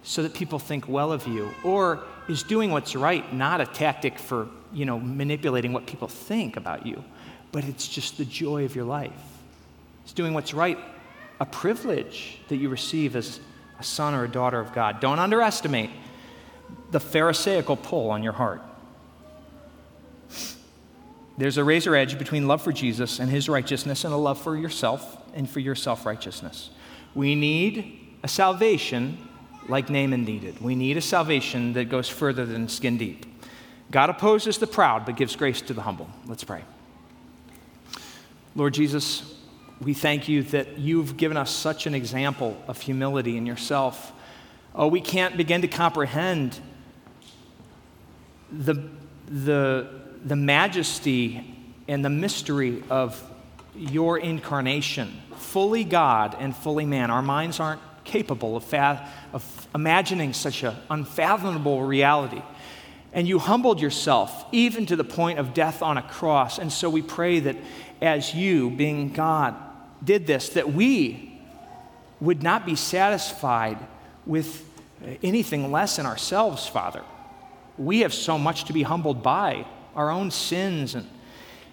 so 0.08 0.22
that 0.22 0.32
people 0.32 0.58
think 0.58 0.88
well 0.88 1.12
of 1.12 1.26
you? 1.26 1.50
Or 1.62 2.02
is 2.30 2.42
doing 2.42 2.70
what's 2.70 2.96
right 2.96 3.30
not 3.30 3.60
a 3.60 3.66
tactic 3.66 4.18
for, 4.18 4.48
you 4.72 4.86
know, 4.86 4.98
manipulating 4.98 5.74
what 5.74 5.86
people 5.86 6.08
think 6.08 6.56
about 6.56 6.86
you, 6.86 7.04
but 7.52 7.64
it's 7.64 7.86
just 7.86 8.16
the 8.16 8.24
joy 8.24 8.64
of 8.64 8.74
your 8.74 8.86
life? 8.86 9.12
Is 10.06 10.14
doing 10.14 10.32
what's 10.32 10.54
right 10.54 10.78
a 11.40 11.44
privilege 11.44 12.38
that 12.48 12.56
you 12.56 12.70
receive 12.70 13.16
as 13.16 13.38
a 13.78 13.84
son 13.84 14.14
or 14.14 14.24
a 14.24 14.30
daughter 14.30 14.58
of 14.58 14.72
God? 14.72 14.98
Don't 15.00 15.18
underestimate 15.18 15.90
the 16.90 17.00
Pharisaical 17.00 17.76
pull 17.76 18.10
on 18.10 18.22
your 18.22 18.32
heart. 18.32 18.62
There's 21.36 21.58
a 21.58 21.64
razor 21.64 21.94
edge 21.94 22.18
between 22.18 22.48
love 22.48 22.62
for 22.62 22.72
Jesus 22.72 23.18
and 23.18 23.30
his 23.30 23.46
righteousness 23.46 24.04
and 24.04 24.14
a 24.14 24.16
love 24.16 24.40
for 24.40 24.56
yourself 24.56 25.18
and 25.34 25.48
for 25.48 25.60
your 25.60 25.74
self 25.74 26.06
righteousness. 26.06 26.70
We 27.14 27.34
need 27.34 28.16
a 28.22 28.28
salvation 28.28 29.27
like 29.68 29.90
Naaman 29.90 30.24
needed. 30.24 30.60
We 30.60 30.74
need 30.74 30.96
a 30.96 31.00
salvation 31.00 31.74
that 31.74 31.86
goes 31.86 32.08
further 32.08 32.46
than 32.46 32.68
skin 32.68 32.96
deep. 32.96 33.26
God 33.90 34.10
opposes 34.10 34.58
the 34.58 34.66
proud 34.66 35.06
but 35.06 35.16
gives 35.16 35.36
grace 35.36 35.60
to 35.62 35.74
the 35.74 35.82
humble. 35.82 36.08
Let's 36.26 36.44
pray. 36.44 36.62
Lord 38.54 38.74
Jesus, 38.74 39.34
we 39.80 39.94
thank 39.94 40.28
you 40.28 40.42
that 40.44 40.78
you've 40.78 41.16
given 41.16 41.36
us 41.36 41.50
such 41.50 41.86
an 41.86 41.94
example 41.94 42.60
of 42.66 42.80
humility 42.80 43.36
in 43.36 43.46
yourself. 43.46 44.12
Oh, 44.74 44.88
we 44.88 45.00
can't 45.00 45.36
begin 45.36 45.62
to 45.62 45.68
comprehend 45.68 46.58
the, 48.50 48.88
the, 49.26 49.88
the 50.24 50.36
majesty 50.36 51.54
and 51.86 52.04
the 52.04 52.10
mystery 52.10 52.82
of 52.90 53.22
your 53.74 54.18
incarnation, 54.18 55.22
fully 55.36 55.84
God 55.84 56.36
and 56.38 56.54
fully 56.56 56.84
man. 56.84 57.10
Our 57.10 57.22
minds 57.22 57.60
aren't 57.60 57.80
capable 58.08 58.56
of, 58.56 58.64
fa- 58.64 59.08
of 59.32 59.68
imagining 59.74 60.32
such 60.32 60.64
an 60.64 60.74
unfathomable 60.90 61.82
reality. 61.82 62.42
And 63.12 63.28
you 63.28 63.38
humbled 63.38 63.80
yourself 63.80 64.44
even 64.52 64.86
to 64.86 64.96
the 64.96 65.04
point 65.04 65.38
of 65.38 65.54
death 65.54 65.82
on 65.82 65.96
a 65.96 66.02
cross. 66.02 66.58
And 66.58 66.72
so 66.72 66.90
we 66.90 67.02
pray 67.02 67.40
that 67.40 67.56
as 68.02 68.34
you, 68.34 68.70
being 68.70 69.12
God, 69.12 69.54
did 70.02 70.26
this, 70.26 70.50
that 70.50 70.72
we 70.72 71.40
would 72.20 72.42
not 72.42 72.66
be 72.66 72.74
satisfied 72.74 73.78
with 74.26 74.64
anything 75.22 75.70
less 75.70 75.98
in 75.98 76.06
ourselves, 76.06 76.66
Father. 76.66 77.02
We 77.76 78.00
have 78.00 78.12
so 78.12 78.38
much 78.38 78.64
to 78.64 78.72
be 78.72 78.82
humbled 78.82 79.22
by 79.22 79.66
our 79.94 80.10
own 80.10 80.30
sins 80.30 80.94
and, 80.94 81.06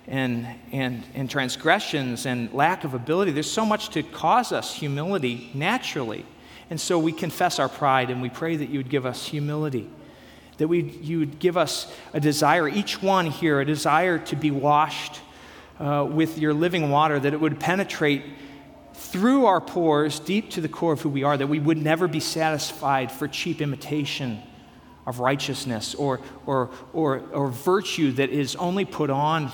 and, 0.08 0.48
and, 0.72 1.04
and 1.14 1.30
transgressions 1.30 2.26
and 2.26 2.54
lack 2.54 2.84
of 2.84 2.94
ability. 2.94 3.32
There's 3.32 3.52
so 3.52 3.66
much 3.66 3.90
to 3.90 4.04
cause 4.04 4.52
us 4.52 4.74
humility 4.74 5.50
naturally. 5.54 6.26
And 6.70 6.80
so 6.80 6.98
we 7.00 7.12
confess 7.12 7.60
our 7.60 7.70
pride 7.70 8.10
and 8.10 8.22
we 8.22 8.30
pray 8.30 8.56
that 8.56 8.70
you 8.70 8.80
would 8.80 8.90
give 8.90 9.06
us 9.06 9.26
humility, 9.26 9.90
that 10.58 10.68
we, 10.68 10.82
you 10.82 11.20
would 11.20 11.40
give 11.40 11.58
us 11.58 11.92
a 12.14 12.20
desire, 12.20 12.68
each 12.68 13.02
one 13.02 13.28
here, 13.28 13.60
a 13.60 13.66
desire 13.66 14.20
to 14.20 14.36
be 14.36 14.52
washed 14.52 15.22
uh, 15.80 16.08
with 16.10 16.38
your 16.38 16.54
living 16.54 16.90
water, 16.90 17.20
that 17.20 17.34
it 17.34 17.40
would 17.40 17.60
penetrate 17.60 18.24
through 18.94 19.46
our 19.46 19.60
pores 19.60 20.20
deep 20.20 20.50
to 20.52 20.62
the 20.62 20.70
core 20.70 20.94
of 20.94 21.02
who 21.02 21.10
we 21.10 21.24
are, 21.24 21.38
that 21.38 21.48
we 21.48 21.60
would 21.60 21.78
never 21.78 22.08
be 22.08 22.20
satisfied 22.20 23.12
for 23.12 23.28
cheap 23.28 23.62
imitation 23.62 24.42
of 25.06 25.20
righteousness 25.20 25.94
or, 25.96 26.20
or, 26.46 26.72
or, 26.94 27.20
or 27.32 27.50
virtue 27.50 28.12
that 28.14 28.30
is 28.30 28.56
only 28.56 28.86
put 28.86 29.10
on 29.10 29.52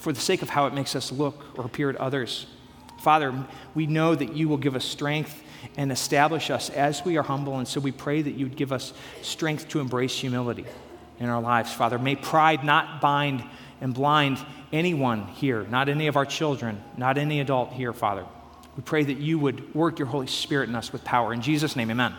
for 0.00 0.12
the 0.12 0.20
sake 0.20 0.40
of 0.42 0.48
how 0.48 0.66
it 0.66 0.72
makes 0.72 0.96
us 0.96 1.12
look 1.12 1.44
or 1.58 1.64
appear 1.64 1.92
to 1.92 2.00
others. 2.00 2.46
Father, 3.00 3.34
we 3.74 3.86
know 3.86 4.14
that 4.14 4.34
you 4.34 4.48
will 4.48 4.56
give 4.56 4.74
us 4.74 4.84
strength 4.84 5.42
and 5.76 5.92
establish 5.92 6.50
us 6.50 6.70
as 6.70 7.04
we 7.04 7.18
are 7.18 7.22
humble, 7.22 7.58
and 7.58 7.68
so 7.68 7.80
we 7.80 7.92
pray 7.92 8.22
that 8.22 8.32
you 8.32 8.46
would 8.46 8.56
give 8.56 8.72
us 8.72 8.94
strength 9.20 9.68
to 9.68 9.80
embrace 9.80 10.18
humility 10.18 10.64
in 11.18 11.28
our 11.28 11.40
lives. 11.40 11.72
Father, 11.72 11.98
may 11.98 12.16
pride 12.16 12.64
not 12.64 13.00
bind 13.00 13.44
and 13.82 13.92
blind 13.92 14.38
anyone 14.72 15.26
here, 15.26 15.64
not 15.64 15.88
any 15.88 16.06
of 16.06 16.16
our 16.16 16.26
children, 16.26 16.82
not 16.96 17.18
any 17.18 17.40
adult 17.40 17.72
here, 17.72 17.92
Father. 17.92 18.24
We 18.76 18.82
pray 18.82 19.04
that 19.04 19.18
you 19.18 19.38
would 19.38 19.74
work 19.74 19.98
your 19.98 20.08
Holy 20.08 20.26
Spirit 20.26 20.70
in 20.70 20.74
us 20.74 20.92
with 20.92 21.04
power. 21.04 21.34
In 21.34 21.42
Jesus' 21.42 21.76
name, 21.76 21.90
amen. 21.90 22.14